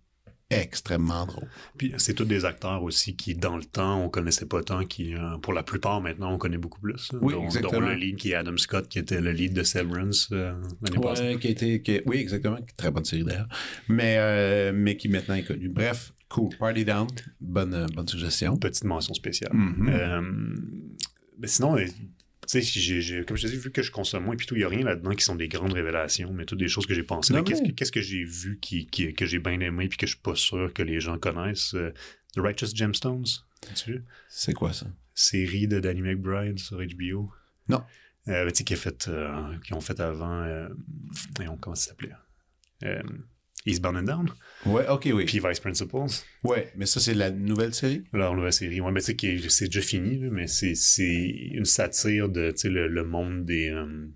[0.51, 1.49] extrêmement drôle.
[1.77, 5.15] Puis c'est tous des acteurs aussi qui, dans le temps, on connaissait pas tant, qui,
[5.15, 7.11] euh, pour la plupart, maintenant, on connaît beaucoup plus.
[7.21, 7.81] Oui, dont, exactement.
[7.81, 11.01] dont le lead qui est Adam Scott, qui était le lead de Severance euh, l'année
[11.01, 11.37] passée.
[11.41, 12.59] Qui qui- oui, exactement.
[12.77, 13.49] Très bonne série d'ailleurs.
[13.89, 15.69] Mais, euh, mais qui maintenant est connue.
[15.69, 16.57] Bref, cool.
[16.59, 17.09] Party Down.
[17.41, 18.57] Bonne, bonne suggestion.
[18.57, 19.53] Petite mention spéciale.
[19.55, 19.89] Mhm.
[19.91, 20.23] Euh,
[21.39, 21.77] mais sinon,
[22.51, 24.65] tu sais, comme je te dis, vu que je consomme moins, puis tout, il n'y
[24.65, 27.33] a rien là-dedans qui sont des grandes révélations, mais toutes des choses que j'ai pensées.
[27.35, 27.41] Mais
[27.75, 30.35] qu'est-ce que, j'ai vu qui, qui- que j'ai bien aimé, puis que je suis pas
[30.35, 31.75] sûr que les gens connaissent?
[31.75, 31.93] euh,
[32.35, 33.25] The Righteous Gemstones?
[34.29, 34.87] C'est quoi ça?
[35.15, 37.31] Série de Danny McBride sur HBO.
[37.69, 37.83] Non.
[38.29, 40.69] Euh, tu sais, qui, a fait, euh, qui ont fait avant, euh,
[41.37, 42.13] voyons, comment ça s'appelait?
[43.67, 44.29] Eastbound and Down,
[44.67, 45.25] Ouais, ok, oui.
[45.25, 46.11] puis Vice Principals.
[46.45, 48.03] Ouais, mais ça, c'est la nouvelle série?
[48.13, 48.81] Leur nouvelle série.
[48.81, 52.69] Ouais, mais tu sais, c'est déjà fini, mais c'est, c'est une satire de tu sais,
[52.69, 54.07] le, le monde des, euh,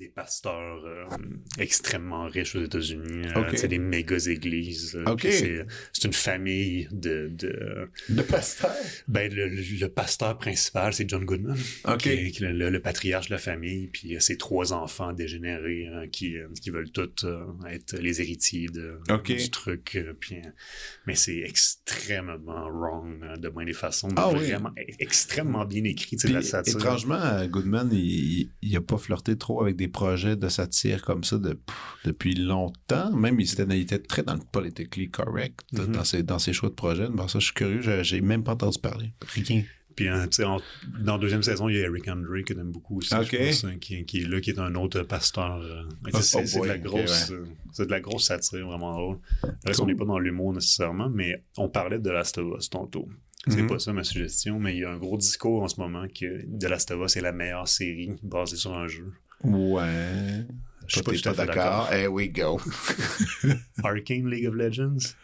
[0.00, 1.04] des pasteurs euh,
[1.58, 3.26] extrêmement riches aux États-Unis.
[3.36, 4.96] euh, sais, des méga églises.
[4.96, 7.28] euh, C'est c'est une famille de...
[7.32, 8.72] de Le pasteur.
[9.08, 11.56] ben, le, le- le pasteur principal, c'est John Goodman,
[11.86, 11.98] OK.
[11.98, 15.86] qui est, qui est le, le patriarche de la famille, puis ses trois enfants dégénérés
[15.86, 17.26] hein, qui, qui veulent tous
[17.70, 19.98] être les héritiers de, du truc.
[20.18, 20.36] puis,
[21.06, 26.16] mais c'est extrêmement wrong euh, de bien des façons, Ah vraiment e- extrêmement bien écrit.
[26.16, 26.76] Puis, satire.
[26.76, 31.38] étrangement, Goodman, il, il a pas flirté trop avec des projets de satire comme ça
[31.38, 33.14] de- pff, depuis longtemps.
[33.14, 35.92] Même, il était, il était très dans le politically correct Mhm.
[35.92, 37.08] dans, ses, dans ses choix de projets.
[37.08, 39.12] Bon, ça, je suis curieux, j'ai- même pas entendu parler.
[39.34, 39.62] Rien.
[39.96, 40.60] Puis hein, tu sais, en-
[41.04, 43.76] dans la deuxième saison, il y a Eric Andre que j'aime beaucoup aussi, pense, hein,
[43.80, 45.56] qui, qui est là, qui est un autre pasteur.
[45.60, 49.18] euh, Oh, oh c'est de la grosse, euh, c'est de la grosse satire vraiment drôle.
[49.42, 53.08] Là, on n'est pas dans l'humour nécessairement, mais on parlait de Last of Us tantôt.
[53.48, 53.68] C'est Mhm.
[53.68, 56.46] pas ça ma suggestion, mais il y a un gros discours en ce moment que
[56.58, 59.12] The Last of Us est la meilleure série basée sur un jeu.
[59.44, 60.44] Ouais.
[60.86, 61.92] Je suis pas t'es tout à fait d'accord.
[61.92, 62.60] Here we go.
[63.84, 65.14] Arcane League of Legends?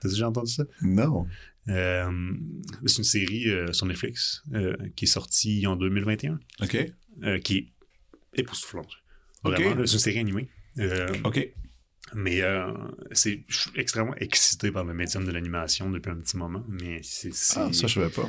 [0.00, 0.64] T'as déjà entendu ça?
[0.82, 1.26] Non.
[1.68, 2.32] Euh,
[2.84, 6.38] c'est une série euh, sur Netflix euh, qui est sortie en 2021.
[6.62, 6.92] OK.
[7.22, 8.92] euh, qui est époustouflante.
[9.44, 9.52] Ok.
[9.54, 10.48] Vraiment, là, c'est une série animée.
[10.78, 11.48] Euh, OK.
[12.14, 12.72] Mais euh,
[13.12, 16.64] c'est, je suis extrêmement excité par le médium de l'animation depuis un petit moment.
[16.68, 18.28] Mais c'est- Ah, ça, je savais pas.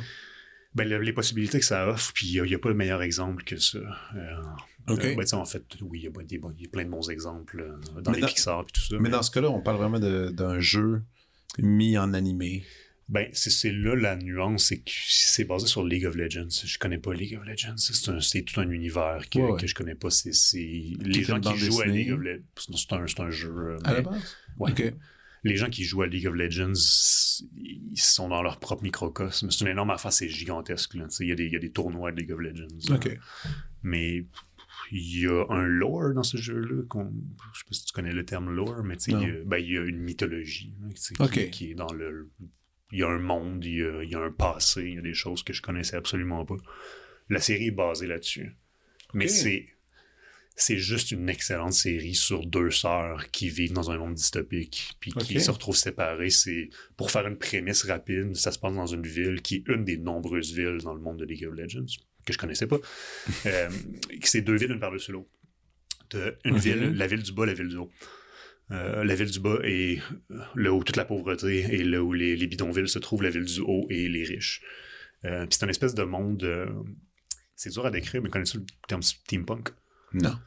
[0.74, 3.42] Ben, le- les possibilités que ça offre, puis il n'y a, pas de meilleur exemple
[3.44, 3.78] que ça.
[3.78, 4.42] Euh,
[4.90, 6.10] euh, ben, en fait, oui, il y, a,
[6.58, 8.96] y plein de bons exemples euh, dans Mais les dans- Pixar et tout ça.
[9.00, 11.02] Mais dans ce cas-là, on parle vraiment d'un jeu
[11.58, 12.64] mis en animé.
[13.08, 16.48] Ben, c'est, là la nuance, c'est que c'est basé sur League of Legends.
[16.50, 17.76] Je connais pas League of Legends.
[17.78, 19.60] C'est, tout un univers que, Ouais, ouais.
[19.60, 20.10] que je connais pas.
[20.10, 21.86] C'est, les gens qui jouent à.
[21.86, 22.42] League of Legends.
[23.06, 23.48] C'est un, jeu.
[23.50, 24.36] euh, À la base?
[24.58, 24.72] Ouais.
[25.44, 29.50] Les gens qui jouent à League of Legends, ils sont dans leur propre microcosme.
[29.50, 30.94] C'est une énorme affaire, c'est gigantesque.
[30.94, 31.06] là.
[31.20, 32.66] Il y, a des- il y a des tournois de League of Legends.
[33.82, 34.24] Mais
[34.90, 36.82] il y a un lore dans ce jeu-là.
[37.54, 39.70] Je sais pas si tu connais le terme lore, mais il y, a, ben, il
[39.72, 40.74] y a une mythologie
[41.18, 42.30] là, qui, est dans le.
[42.90, 44.98] Il y a un monde, il y a, il y a un passé, il y
[44.98, 46.56] a des choses que je connaissais absolument pas.
[47.28, 48.56] La série est basée là-dessus.
[49.14, 49.66] Mais c'est.
[50.60, 55.12] C'est juste une excellente série sur deux sœurs qui vivent dans un monde dystopique, puis
[55.12, 56.30] qui se retrouvent séparées.
[56.30, 59.84] C'est pour faire une prémisse rapide, ça se passe dans une ville qui est une
[59.84, 61.86] des nombreuses villes dans le monde de League of Legends
[62.26, 62.78] que je connaissais pas.
[63.46, 63.70] euh,
[64.22, 65.30] c'est deux villes une par-dessus l'autre.
[66.44, 67.90] Une ville, la ville du bas, la ville du haut.
[68.70, 70.02] Euh, la ville du bas est
[70.54, 73.44] là où toute la pauvreté et là où les, les bidonvilles se trouvent, la ville
[73.44, 74.62] du haut et les riches.
[75.24, 76.42] Euh, c'est un espèce de monde.
[76.42, 76.66] euh,
[77.56, 79.70] c'est dur à décrire, mais connais-tu le terme steampunk?
[80.12, 80.38] Non.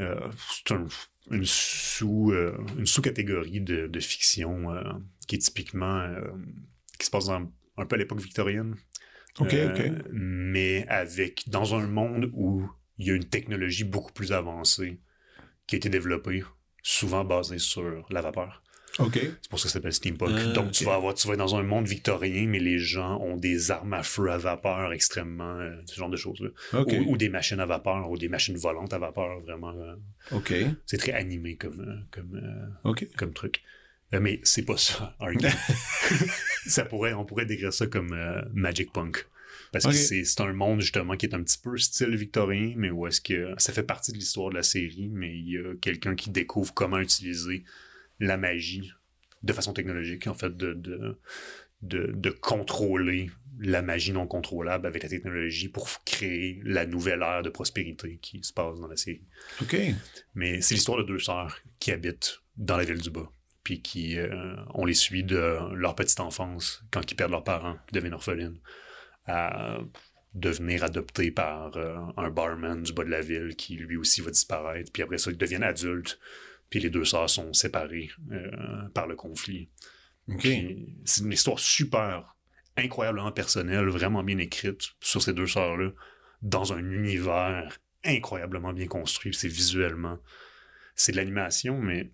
[0.00, 0.86] Euh, c'est un-
[1.30, 4.82] une sous euh, une sous-catégorie de, de fiction euh,
[5.26, 6.20] qui est typiquement euh,
[6.98, 8.76] qui se passe dans- un peu à l'époque victorienne.
[9.38, 10.04] OK, Euh, OK.
[10.12, 12.68] Mais avec dans un monde où
[12.98, 15.00] il y a une technologie beaucoup plus avancée
[15.66, 16.42] qui a été développée,
[16.82, 18.62] souvent basée sur la vapeur.
[18.98, 19.18] OK.
[19.42, 20.30] C'est pour ça que ça s'appelle steampunk.
[20.34, 23.20] Ah, Donc tu vas avoir, tu vas être dans un monde victorien, mais les gens
[23.20, 26.48] ont des armes à feu à vapeur extrêmement, euh, ce genre de choses-là.
[26.80, 26.92] OK.
[26.92, 29.74] Ou, ou des machines à vapeur, ou des machines volantes à vapeur, vraiment.
[29.76, 30.54] euh, OK.
[30.86, 32.40] c'est très animé comme, euh, comme,
[32.84, 33.62] euh, comme truc.
[34.14, 35.16] Euh, mais c'est pas ça,
[36.66, 39.26] ça pourrait, on pourrait décrire ça comme euh, Magic Punk.
[39.72, 42.90] Parce que c'est c'est un monde justement qui est un petit peu style victorien, mais
[42.90, 45.74] où est-ce que ça fait partie de l'histoire de la série, mais il y a
[45.80, 47.64] quelqu'un qui découvre comment utiliser
[48.20, 48.92] la magie
[49.42, 51.18] de façon technologique, en fait, de, de,
[51.82, 57.42] de, de contrôler la magie non contrôlable avec la technologie pour créer la nouvelle ère
[57.42, 59.24] de prospérité qui se passe dans la série.
[59.62, 59.76] OK.
[60.34, 63.30] Mais c'est l'histoire de deux sœurs qui habitent dans la ville du bas.
[63.62, 67.76] Puis qui, euh, on les suit de leur petite enfance, quand ils perdent leurs parents,
[67.88, 68.58] qui deviennent orphelines,
[69.24, 69.78] à
[70.34, 74.30] devenir adoptés par euh, un barman du bas de la ville qui lui aussi va
[74.30, 74.92] disparaître.
[74.92, 76.18] Puis après ça, ils deviennent adultes.
[76.70, 79.68] Puis les deux sœurs sont séparées euh, par le conflit.
[81.04, 82.34] C'est une histoire super,
[82.76, 85.90] incroyablement personnelle, vraiment bien écrite sur ces deux sœurs-là,
[86.42, 89.34] dans un univers incroyablement bien construit.
[89.34, 90.18] C'est visuellement.
[90.94, 92.10] C'est de l'animation, mais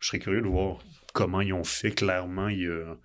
[0.00, 1.92] je serais curieux de voir comment ils ont fait.
[1.92, 2.96] Clairement, il y a,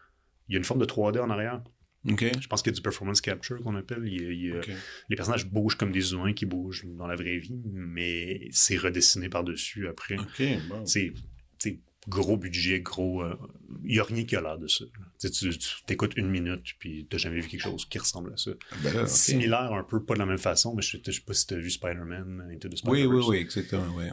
[0.47, 1.61] il y a une forme de 3D en arrière.
[2.07, 4.03] Je pense qu'il y a du performance capture qu'on appelle.
[4.05, 4.69] Il y a- il y a- OK.
[5.09, 9.29] Les personnages bougent comme des humains qui bougent dans la vraie vie, mais c'est redessiné
[9.29, 10.17] par-dessus après.
[10.17, 10.43] OK.
[10.69, 10.85] Bon.
[10.85, 11.13] C'est
[12.09, 13.21] gros budget, gros.
[13.83, 14.85] Il n'y a rien qui a l'air de ça.
[15.19, 18.37] Tu, tu, tu t'écoutes une minute, puis t'as jamais vu quelque chose qui ressemble à
[18.37, 18.51] ça.
[18.81, 19.09] Ben là, OK.
[19.09, 21.57] Similaire un peu, pas de la même façon, mais je je sais pas si t'as
[21.57, 24.05] vu Spider-Man Into the Oui, oui, oui, exactement, oui.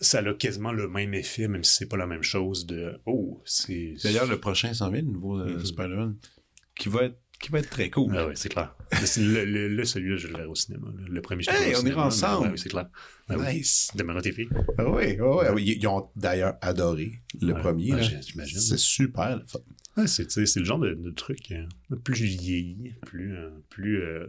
[0.00, 3.42] Ça a quasiment le même effet, même si c'est pas la même chose de Oh,
[3.44, 3.94] c'est.
[4.02, 5.64] D'ailleurs, le prochain s'en vient, le nouveau euh, Mhm.
[5.66, 6.16] Spider-Man,
[6.74, 8.14] qui va être qui va être très cool.
[8.16, 8.74] Ah oui, c'est clair.
[9.18, 10.86] Le, le, le- celui-là, je le verrai au cinéma.
[11.08, 12.46] Le premier, je Hey, on cinéma, ira ensemble.
[12.46, 12.88] ouais, oui, c'est clair.
[13.28, 13.54] Ah oui.
[13.58, 13.90] Nice.
[13.94, 14.48] Demain, tes filles.
[14.78, 15.76] Ah oui, ah oui, ah oui.
[15.78, 17.92] Ils, ont d'ailleurs adoré le premier.
[18.22, 18.58] j'imagine.
[18.60, 19.58] C'est super le fun.
[19.96, 24.26] Ouais, c'est, le genre de, de truc, euh, plus je vieillis, plus, euh, plus euh,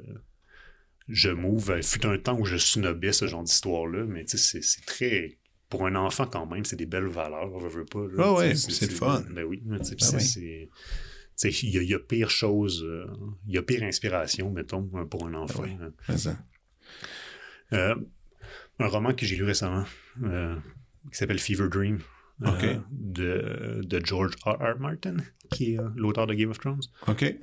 [1.08, 1.78] je m'ouvre.
[1.78, 5.38] Il fut un temps où je snobais ce genre d'histoire-là, mais c'est, c'est très...
[5.70, 8.00] Pour un enfant, quand même, c'est des belles valeurs, je veux pas.
[8.14, 8.24] là.
[8.26, 9.24] Ah ouais, c'est le fun.
[9.32, 10.40] Ben oui, Ah c'est...
[10.40, 10.70] oui.
[11.44, 13.06] Il y, a- il y a pire chose, euh,
[13.48, 15.64] il y a pire inspiration, mettons, euh, pour un enfant.
[15.66, 15.92] Ah oui.
[16.10, 16.18] hein.
[16.18, 16.38] Ça.
[17.74, 17.96] Euh,
[18.80, 19.86] un roman que j'ai lu récemment,
[20.24, 20.56] euh,
[21.12, 22.00] qui s'appelle Fever Dream,
[22.46, 24.58] euh, de, de George R.
[24.62, 24.80] R.
[24.80, 25.18] Martin,
[25.52, 26.82] qui est l'auteur de Game of Thrones.
[27.08, 27.36] OK.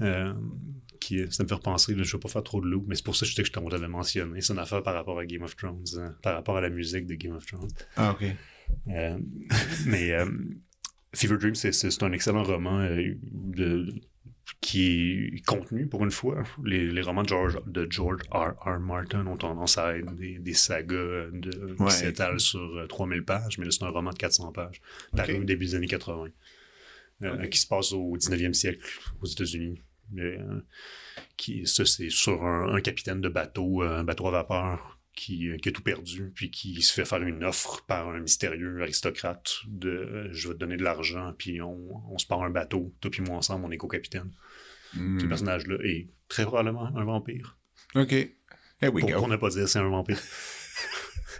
[1.00, 2.94] Qui, ça me fait repenser, là, je ne vais pas faire trop de loup, mais
[2.94, 4.40] c'est pour ça que je sais que je t'en avais mentionné.
[4.40, 7.06] C'est une affaire par rapport à Game of Thrones, hein, par rapport à la musique
[7.06, 7.70] de Game of Thrones.
[7.96, 8.24] Ah, OK.
[9.86, 10.12] Mais
[11.14, 13.92] Fever Dream, c'est- un excellent roman euh, de,
[14.60, 16.42] qui est contenu pour une fois.
[16.64, 18.54] Les, les romans de George, de George R.
[18.66, 18.78] R.
[18.80, 21.86] Martin ont tendance à être des, des sagas de, Ouais.
[21.88, 24.80] qui s'étalent sur euh, 3000 pages, mais là, c'est un roman de 400 pages,
[25.16, 26.28] paru au début des années 80,
[27.24, 28.84] euh, qui se passe au 19e siècle
[29.20, 29.80] aux États-Unis.
[30.18, 30.60] Euh,
[31.38, 35.48] qui, ça, c'est sur un, un capitaine de bateau, euh, un bateau à vapeur, qui,
[35.50, 38.80] euh, qui a tout perdu, puis qui se fait faire une offre par un mystérieux
[38.82, 42.50] aristocrate de euh, je vais te donner de l'argent, puis on, on se part un
[42.50, 44.30] bateau, toi puis moi ensemble, on est co-capitaine.
[44.94, 45.18] Hmm.
[45.20, 47.56] Ce personnage-là est très probablement un vampire.
[47.94, 48.12] OK.
[48.12, 49.18] Here we Pour, go.
[49.18, 50.18] pour ne pas dire c'est un vampire.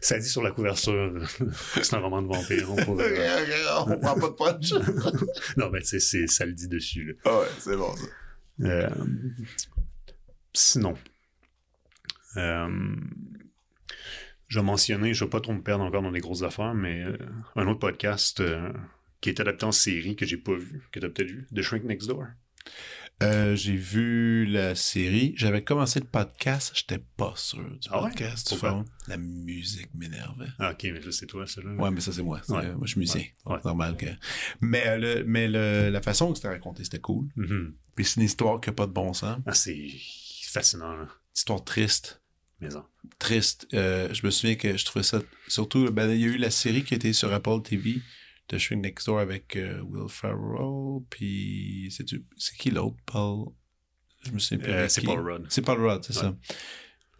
[0.00, 1.44] Ça dit sur la couverture que
[1.84, 2.72] c'est un roman de vampire.
[2.72, 3.28] On pourrait-
[3.86, 4.72] on prend pas de punch.
[5.56, 7.16] Non, mais c'est, c'est, ça le dit dessus.
[7.24, 8.06] Ah ouais, c'est bon ça.
[8.62, 8.88] Euh,
[10.52, 10.94] sinon,
[12.36, 12.96] euh,
[14.52, 16.74] je vais mentionner, je ne vais pas trop me perdre encore dans des grosses affaires,
[16.74, 17.16] mais euh,
[17.56, 18.70] un autre podcast euh,
[19.22, 21.62] qui est adapté en série que j'ai pas vu, que tu as peut-être vu, The
[21.62, 22.26] Shrink Next Door.
[23.22, 25.32] Euh, j'ai vu la série.
[25.36, 26.72] J'avais commencé le podcast.
[26.74, 28.10] J'étais pas sûr du Ah ouais?
[28.10, 28.48] podcast.
[28.50, 28.70] Pourquoi?
[28.70, 28.84] Fond.
[29.08, 30.48] La musique m'énervait.
[30.58, 31.74] Ah, ok, mais là, c'est toi, celui-là.
[31.82, 32.40] Ouais, mais ça, c'est moi.
[32.48, 32.66] Ouais.
[32.72, 33.22] Moi, je suis musicien.
[33.46, 33.56] Ouais.
[33.62, 34.06] C'est normal que.
[34.60, 37.28] Mais, euh, le, mais le, la façon que c'était raconté, c'était cool.
[37.94, 39.38] Puis c'est une histoire qui a pas de bon sens.
[39.46, 39.88] Ah, c'est
[40.46, 41.08] fascinant, là.
[41.34, 42.21] Histoire triste.
[42.62, 42.84] Maison.
[43.18, 43.66] Triste.
[43.74, 45.20] Euh, je me souviens que je trouvais ça.
[45.48, 47.96] Surtout, ben, il y a eu la série qui était sur Apple TV
[48.48, 51.02] de Shrink Next Door avec euh, Will Ferrell.
[51.10, 51.92] Puis
[52.36, 53.46] c'est qui l'autre, Paul?
[54.24, 54.72] Je me souviens plus.
[54.72, 55.02] Euh, c'est.
[55.02, 55.46] Paul Rudd.
[55.48, 56.22] C'est Paul Rudd, c'est Ouais.
[56.22, 56.34] ça.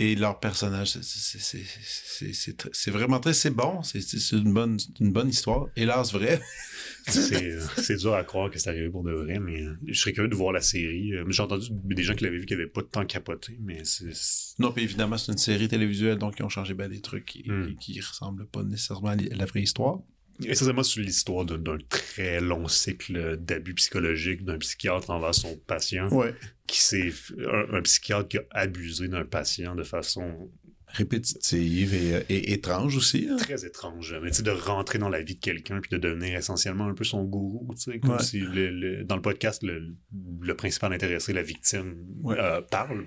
[0.05, 4.01] Et leur personnage, c'est- vraiment très, c'est bon, c'est
[4.33, 5.67] une bonne, une bonne histoire.
[5.77, 6.41] Hélas, vrai.
[7.09, 10.29] C'est dur à croire que c'est arrivé pour de vrai, mais euh, je serais curieux
[10.29, 11.13] de voir la série.
[11.15, 13.81] Euh, J'ai entendu des gens qui l'avaient vu qui n'avaient pas de temps capoté, mais
[13.85, 14.13] c'est.
[14.61, 17.43] Non, puis évidemment, c'est une série télévisuelle, donc ils ont changé ben des trucs qui,
[17.51, 17.75] Mm.
[17.81, 19.99] qui ressemblent pas nécessairement à la vraie histoire.
[20.45, 26.09] Essentiellement sur l'histoire d'un d'un très long cycle d'abus psychologiques d'un psychiatre envers son patient,
[26.09, 26.35] Ouais.
[26.73, 30.51] Qui s'est un, un psychiatre qui a abusé d'un patient de façon
[30.87, 33.27] Répétitive et, euh, et étrange aussi.
[33.31, 33.37] hein?
[33.37, 34.15] très étrange.
[34.23, 36.95] Mais tu sais, de rentrer dans la vie de quelqu'un puis de devenir essentiellement un
[36.95, 38.23] peu son gourou, tu sais, comme Ouais.
[38.23, 39.97] si le, le- dans le podcast, le,
[40.41, 42.37] le principal intéressé, la victime, Ouais.
[42.39, 43.07] euh, parle.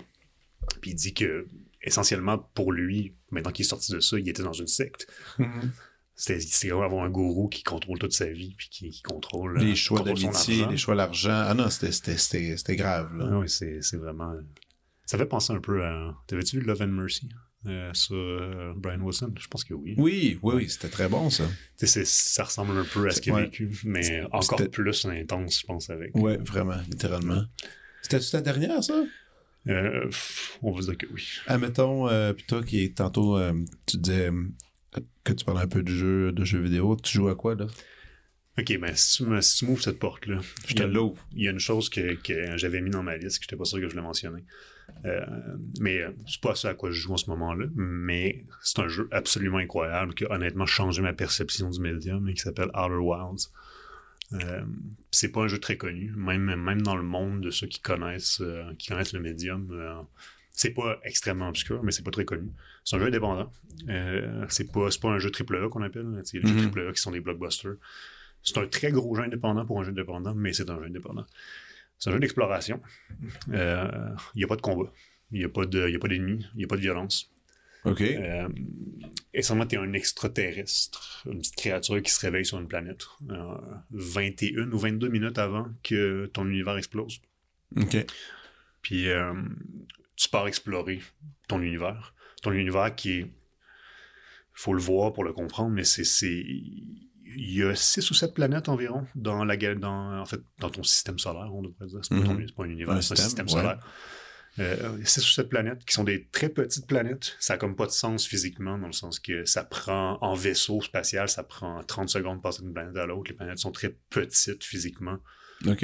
[0.82, 1.48] Puis il dit que
[1.84, 5.06] essentiellement pour lui, maintenant qu'il est sorti de ça, il était dans une secte.
[5.38, 5.72] Mhm.
[6.16, 6.40] C'est
[6.70, 9.76] comme avoir un gourou qui contrôle toute sa vie puis qui, qui contrôle Les euh,
[9.76, 11.44] choix d'amitié, les choix d'argent.
[11.48, 11.92] Ah non, c'était-
[12.76, 13.16] grave.
[13.18, 13.30] Là.
[13.32, 14.34] Ah oui, c'est vraiment.
[15.06, 16.16] Ça fait penser un peu à.
[16.28, 17.30] T'avais-tu vu Love and Mercy
[17.68, 19.34] euh, sur euh, Brian Wilson?
[19.38, 19.94] Je pense que oui.
[19.98, 21.44] Oui, oui, oui, c'était très bon ça.
[21.86, 23.44] Ça ressemble un peu à ce qu'il a Ouais.
[23.44, 26.16] vécu, mais encore plus intense, je pense, avec.
[26.16, 27.44] Ouais, vraiment, littéralement.
[28.02, 29.04] C'était-tu ta dernière, ça?
[29.68, 31.24] On va dire que oui.
[31.48, 33.38] Admettons, puis toi qui est tantôt,
[33.86, 34.30] tu disais
[35.26, 36.96] que tu parlais un peu de jeux, de jeux vidéo.
[36.96, 37.68] Tu joues à quoi, là?
[38.58, 41.22] Ok, ben si tu me- si tu m'ouvres cette porte-là, Je te l'ouvre.
[41.34, 43.66] Il y a une chose que, que j'avais mis dans ma liste, que j'étais pas
[43.66, 44.46] sûr que je voulais mentionner.
[45.04, 45.26] Euh,
[45.82, 47.66] mais euh, c'est pas ça à quoi je joue en ce moment-là.
[47.76, 52.34] Mais c'est un jeu absolument incroyable qui a honnêtement changé ma perception du médium et
[52.34, 53.52] qui s'appelle Outer Wilds.
[54.34, 54.62] Euh,
[55.12, 58.40] c'est pas un jeu très connu, même, même dans le monde de ceux qui connaissent,
[58.42, 59.68] euh, qui connaissent le médium.
[60.56, 62.52] Euh, c'est pas extrêmement obscur, mais c'est pas très connu.
[62.84, 63.52] C'est un jeu indépendant.
[63.90, 66.22] Euh, c'est pas, pas un jeu AAA qu'on appelle.
[66.24, 66.60] C'est les Mhm.
[66.60, 67.76] jeux AAA qui sont des blockbusters.
[68.44, 71.26] C'est un très gros jeu indépendant pour un jeu indépendant, mais c'est un jeu indépendant.
[71.98, 72.82] C'est un jeu d'exploration.
[73.54, 74.92] Euh, Il n'y a pas de combat.
[75.32, 76.46] Il n'y a pas a d'ennemis.
[76.54, 77.32] Il n'y a pas de violence.
[77.86, 78.02] OK.
[78.02, 78.48] Euh,
[79.34, 83.56] essentiellement, tu es un extraterrestre, une petite créature qui se réveille sur une planète euh,
[83.92, 87.22] 21 ou 22 minutes avant que ton univers explose.
[87.78, 88.06] OK.
[88.82, 89.34] Puis euh,
[90.16, 91.02] tu pars explorer
[91.48, 92.14] ton univers.
[92.42, 93.32] Ton univers qui est.
[94.54, 96.04] faut le voir pour le comprendre, mais c'est.
[96.06, 96.46] c'est-
[97.38, 100.84] il y a six ou sept planètes environ dans la dans en fait dans ton
[100.84, 102.00] système solaire, on devrait dire.
[102.04, 103.70] C'est c'est pas un univers, Un c'est un système, système ouais.
[103.72, 103.86] solaire.
[104.58, 107.36] Euh, six ou sept planètes qui sont des très petites planètes.
[107.42, 110.82] Ça a comme pas de sens physiquement, dans le sens que ça prend en vaisseau
[110.82, 113.30] spatial, ça prend 30 secondes de passer d'une planète à l'autre.
[113.32, 115.18] Les planètes sont très petites physiquement,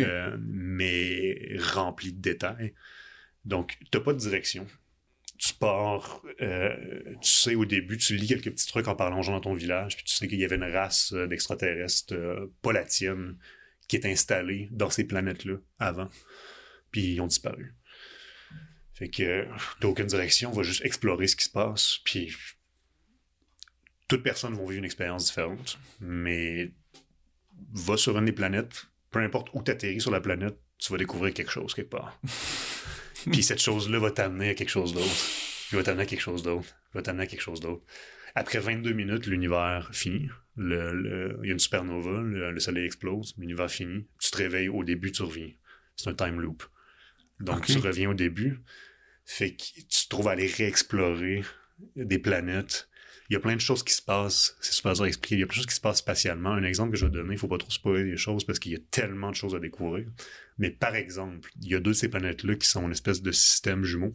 [0.06, 2.74] euh, mais remplies de détails.
[3.46, 4.68] Donc, t'as pas de direction.
[5.38, 9.24] Tu pars, euh, tu sais au début, tu lis quelques petits trucs en parlant aux
[9.24, 13.34] gens dans ton village, puis tu sais qu'il y avait une race euh, d'extraterrestres, euh,
[13.88, 16.10] qui est installée dans ces planètes-là avant,
[16.92, 17.74] puis ils ont disparu.
[18.94, 19.48] Fait que
[19.80, 22.32] t'as aucune direction, on va juste explorer ce qui se passe, puis
[24.08, 26.72] toutes personnes vont vivre une expérience différente, mais
[27.74, 31.34] va sur une des planètes, peu importe où t'atterris sur la planète, tu vas découvrir
[31.34, 32.20] quelque chose quelque part.
[33.32, 35.16] Puis cette chose-là va t'amener à quelque chose d'autre.
[35.72, 36.68] Il va t'amener à quelque chose d'autre.
[36.94, 37.84] Va t'amener à quelque chose d'autre.
[38.36, 40.30] Après 22 minutes, l'univers finit.
[40.56, 44.08] Le, le- il y a une supernova, le, le soleil explose, l'univers finit.
[44.22, 45.50] Tu te réveilles au début, tu reviens.
[45.96, 46.64] C'est un time loop.
[47.40, 48.60] Donc tu reviens au début.
[49.26, 51.44] Fait que tu te trouves à aller réexplorer
[51.96, 52.90] des planètes.
[53.32, 54.58] Il y a plein de choses qui se passent.
[54.60, 55.36] C'est super dur à expliquer.
[55.36, 56.50] Il y a plein de choses qui se passent spatialement.
[56.50, 58.74] Un exemple que je vais donner, il faut pas trop spoiler les choses parce qu'il
[58.74, 60.06] y a tellement de choses à découvrir.
[60.58, 63.32] Mais par exemple, il y a deux de ces planètes-là qui sont une espèce de
[63.32, 64.14] système jumeau.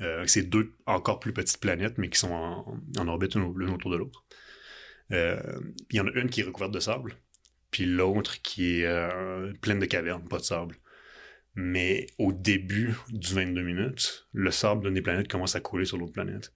[0.00, 3.90] Euh, c'est deux encore plus petites planètes, mais qui sont en, orbite l'une l'une autour
[3.90, 4.24] de l'autre.
[5.12, 5.60] Euh,
[5.90, 7.16] il y en a une qui est recouverte de sable,
[7.70, 10.76] puis l'autre qui est euh, pleine de cavernes, pas de sable.
[11.54, 15.98] Mais au début du 22 minutes, le sable d'une des planètes commence à couler sur
[15.98, 16.54] l'autre planète.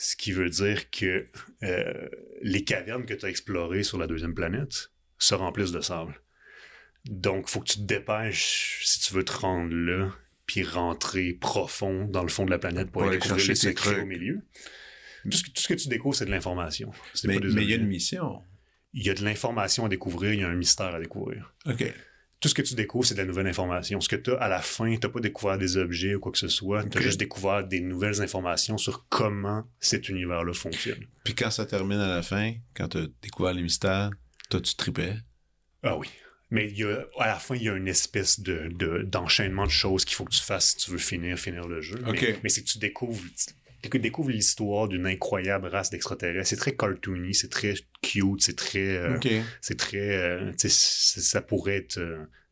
[0.00, 1.26] Ce qui veut dire que
[1.64, 2.08] euh,
[2.40, 6.22] les cavernes que tu as explorées sur la deuxième planète se remplissent de sable.
[7.04, 10.12] Donc, faut que tu te dépêches si tu veux te rendre là,
[10.46, 13.90] puis rentrer profond dans le fond de la planète pour, aller chercher les tes secrets
[13.90, 14.04] trucs.
[14.04, 14.40] au milieu.
[15.24, 16.92] Tout ce, que, tout ce que tu découvres, c'est de l'information.
[17.24, 18.40] Mais mais il y a une mission.
[18.92, 21.54] Il y a de l'information à découvrir, il y a un mystère à découvrir.
[21.66, 21.92] OK.
[22.40, 24.00] Tout ce que tu découvres, c'est de la nouvelle information.
[24.00, 26.38] Ce que tu as à la fin, tu pas découvert des objets ou quoi que
[26.38, 26.84] ce soit.
[26.84, 31.04] Tu as juste découvert des nouvelles informations sur comment cet univers-là fonctionne.
[31.24, 34.10] Puis quand ça termine à la fin, quand tu as découvert les mystères,
[34.50, 35.14] toi, tu tripais?
[35.82, 36.06] Ah oui.
[36.50, 39.66] Mais il y a, à la fin, il y a une espèce de, de- d'enchaînement
[39.66, 41.98] de choses qu'il faut que tu fasses si tu veux finir, finir le jeu.
[42.06, 43.20] Mais, mais c'est que tu découvres,
[43.82, 46.48] tu découvres l'histoire d'une incroyable race d'extraterrestres.
[46.48, 49.14] C'est très cartoony, c'est très cute, c'est très, euh,
[49.60, 52.00] c'est très, euh, ça pourrait être,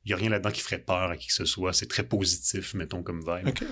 [0.04, 1.72] il y a rien là-dedans qui ferait peur à qui que ce soit.
[1.72, 3.48] C'est très positif, mettons, comme vibe.
[3.48, 3.64] OK.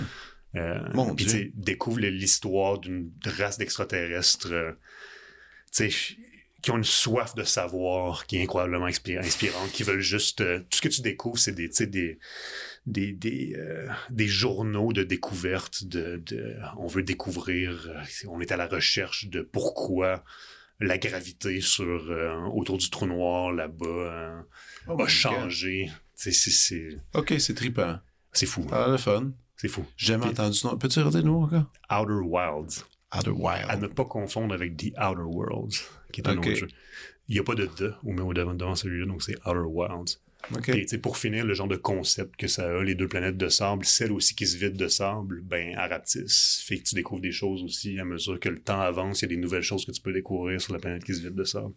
[0.56, 0.78] Euh,
[1.16, 4.72] puis tu sais, découvre le- l'histoire d'une race d'extraterrestres, euh,
[6.62, 10.60] qui ont une soif de savoir qui est incroyablement inspira- inspirante, qui veulent juste, euh,
[10.60, 12.18] tout ce que tu découvres, c'est des,
[12.86, 18.52] des, des, euh, des journaux de découverte, de, de, on veut découvrir, euh, on est
[18.52, 20.22] à la recherche de pourquoi
[20.80, 24.44] la gravité sur euh, autour du trou noir là-bas
[24.88, 25.90] Oh a changé.
[26.14, 27.98] C'est c'est- OK, c'est trippant.
[28.32, 28.66] c'est fou.
[28.70, 29.32] Ah, le fun.
[29.56, 29.84] C'est fou.
[29.96, 30.76] J'ai jamais entendu ce nom.
[30.76, 31.70] Peux-tu redire le nom encore?
[31.90, 32.84] Outer Wilds.
[33.16, 33.66] Outer Wild.
[33.68, 35.76] à ne pas confondre avec The Outer Worlds,
[36.12, 36.68] qui est un autre jeu.
[37.28, 37.70] Il n'y a pas de
[38.04, 40.20] au au devant, devant celui-là, donc c'est Outer Wilds.
[40.54, 40.68] OK.
[40.70, 43.36] Et tu sais, pour finir, le genre de concept que ça a, les deux planètes
[43.36, 46.62] de sable, celle aussi qui se vide de sable, ben, à rapetisse.
[46.66, 49.26] Fait que tu découvres des choses aussi à mesure que le temps avance, il y
[49.26, 51.44] a des nouvelles choses que tu peux découvrir sur la planète qui se vide de
[51.44, 51.74] sable.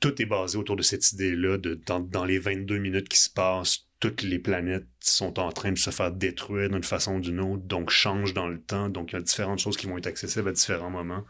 [0.00, 3.30] Tout est basé autour de cette idée-là de, dans, dans les 22 minutes qui se
[3.30, 7.40] passent, toutes les planètes sont en train de se faire détruire d'une façon ou d'une
[7.40, 10.06] autre, donc changent dans le temps, donc il y a différentes choses qui vont être
[10.06, 11.24] accessibles à différents moments,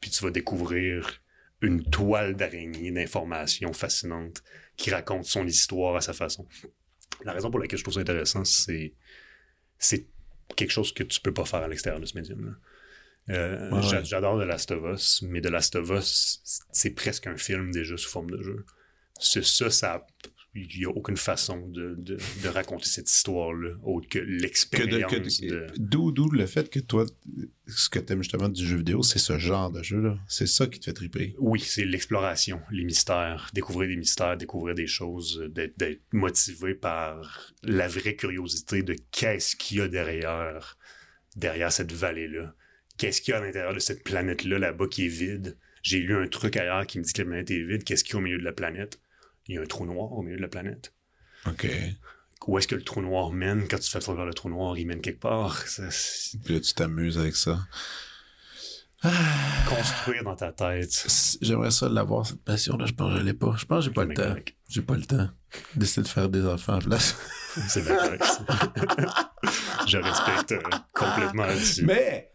[0.00, 1.20] puis tu vas découvrir
[1.60, 4.42] une toile d'araignée d'informations fascinantes
[4.76, 6.46] qui raconte son histoire à sa façon.
[7.24, 8.92] La raison pour laquelle je trouve ça intéressant, c'est
[9.78, 10.06] c'est
[10.56, 12.52] quelque chose que tu peux pas faire à l'extérieur de ce médium-là.
[13.30, 14.04] Euh, Ouais, j'a- ouais.
[14.04, 16.40] J'adore The Last of Us, mais The Last of Us,
[16.72, 18.64] c'est presque un film déjà sous forme de jeu.
[19.18, 20.06] C'est ça, ça,
[20.54, 25.66] il n'y a aucune façon de, de, de raconter cette histoire-là autre que l'expérience de,
[25.76, 27.06] D'où d'où le fait que toi,
[27.66, 30.16] ce que t'aimes justement du jeu vidéo, c'est ce genre de jeu-là.
[30.28, 31.34] C'est ça qui te fait triper.
[31.38, 37.52] Oui, c'est l'exploration, les mystères, découvrir des mystères, découvrir des choses, d'être d'être motivé par
[37.62, 40.78] la vraie curiosité de qu'est-ce qu'il y a derrière,
[41.36, 42.54] derrière cette vallée-là.
[42.96, 45.56] Qu'est-ce qu'il y a à l'intérieur de cette planète-là, là-bas, qui est vide?
[45.82, 47.82] J'ai lu un truc ailleurs qui me dit que la planète est vide.
[47.82, 49.00] Qu'est-ce qu'il y a au milieu de la planète?
[49.46, 50.92] Il y a un trou noir au milieu de la planète.
[51.46, 51.66] OK.
[52.46, 53.66] Où est-ce que le trou noir mène?
[53.68, 55.56] Quand tu fais travers le trou noir, il mène quelque part.
[55.66, 55.84] Ça,
[56.44, 57.58] Puis là, tu t'amuses avec ça.
[59.68, 61.36] construire dans ta tête.
[61.40, 62.86] J'aimerais ça l'avoir, cette passion-là.
[62.86, 63.54] Je pense que je l'ai pas.
[63.56, 64.34] Je pense que j'ai pas le temps.
[64.68, 65.28] J'ai pas le temps
[65.74, 67.16] d'essayer de faire des enfants en place.
[67.68, 68.10] C'est ça.
[69.86, 70.60] Je respecte euh,
[70.92, 71.84] complètement là-dessus.
[71.84, 72.32] Mais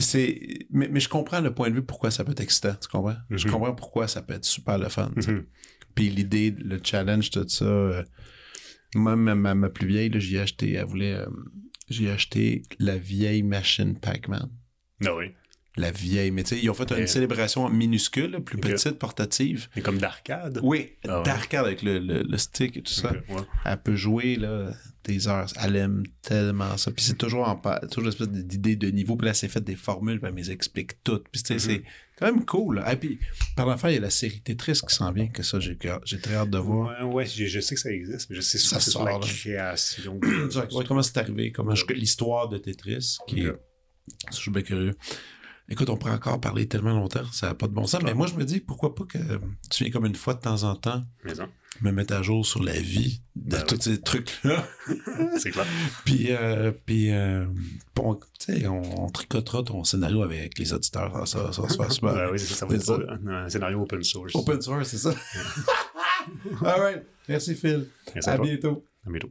[0.00, 2.88] c'est, mais, mais je comprends le point de vue pourquoi ça peut être excitant, tu
[2.88, 3.16] comprends?
[3.30, 3.52] Je Mhm.
[3.52, 5.10] comprends pourquoi ça peut être super le fun.
[5.16, 5.44] Mhm.
[5.94, 7.64] Puis l'idée, le challenge, tout ça.
[7.64, 8.02] euh,
[8.94, 11.14] moi, ma, ma, ma plus vieille, là, j'y ai acheté, elle voulait.
[11.14, 11.26] euh,
[11.88, 14.48] j'ai acheté la vieille machine Pac-Man.
[15.04, 15.32] Ah oui.
[15.76, 19.68] La vieille, mais tu sais, ils ont fait une Et- célébration minuscule, plus petite, portative.
[19.76, 20.58] Mais comme d'arcade?
[20.64, 21.22] Oui, Ah ouais.
[21.24, 23.12] d'arcade avec le, le, le stick et tout ça.
[23.28, 23.36] Ouais.
[23.64, 24.72] Elle peut jouer là,
[25.04, 25.46] des heures.
[25.62, 26.90] Elle aime tellement ça.
[26.90, 27.54] Puis c'est toujours en
[27.86, 29.14] toujours une espèce d'idée de niveau.
[29.16, 31.28] Puis là, c'est fait des formules, puis elle les explique toutes.
[31.30, 31.82] Puis tu sais, c'est
[32.18, 32.76] quand même cool.
[32.80, 32.92] là.
[32.92, 33.20] Et puis,
[33.54, 35.78] par la fin, il y a la série Tetris qui s'en vient, que ça, j'ai
[36.04, 37.00] j'ai très hâte de voir.
[37.06, 39.18] Ouais, ouais, je, je sais que ça existe, mais je sais Ça sort, la là.
[39.20, 40.18] création.
[40.88, 43.54] Comment c'est arrivé, comment je- l'histoire de Tetris, qui est-
[44.32, 44.96] je suis bien curieux.
[45.70, 48.26] Écoute, on pourrait encore parler tellement longtemps, ça n'a pas de bon sens, mais moi
[48.26, 49.18] je me dis, pourquoi pas que
[49.70, 51.04] tu viens comme une fois de temps en temps
[51.80, 54.66] me mettre à jour sur la vie de Ben tous ces trucs-là.
[55.38, 55.66] c'est clair.
[56.04, 57.46] puis, euh, puis euh,
[57.94, 61.88] bon, tu sais, on, on tricotera ton scénario avec les auditeurs, ça, ça, ça.
[62.02, 64.34] Ben oui, c'est ça, ça va être ça, un scénario open source.
[64.34, 65.14] Open source, c'est ça?
[66.64, 67.02] All right.
[67.28, 67.88] Merci Phil.
[68.14, 68.84] Merci à bientôt.
[69.06, 69.30] À bientôt.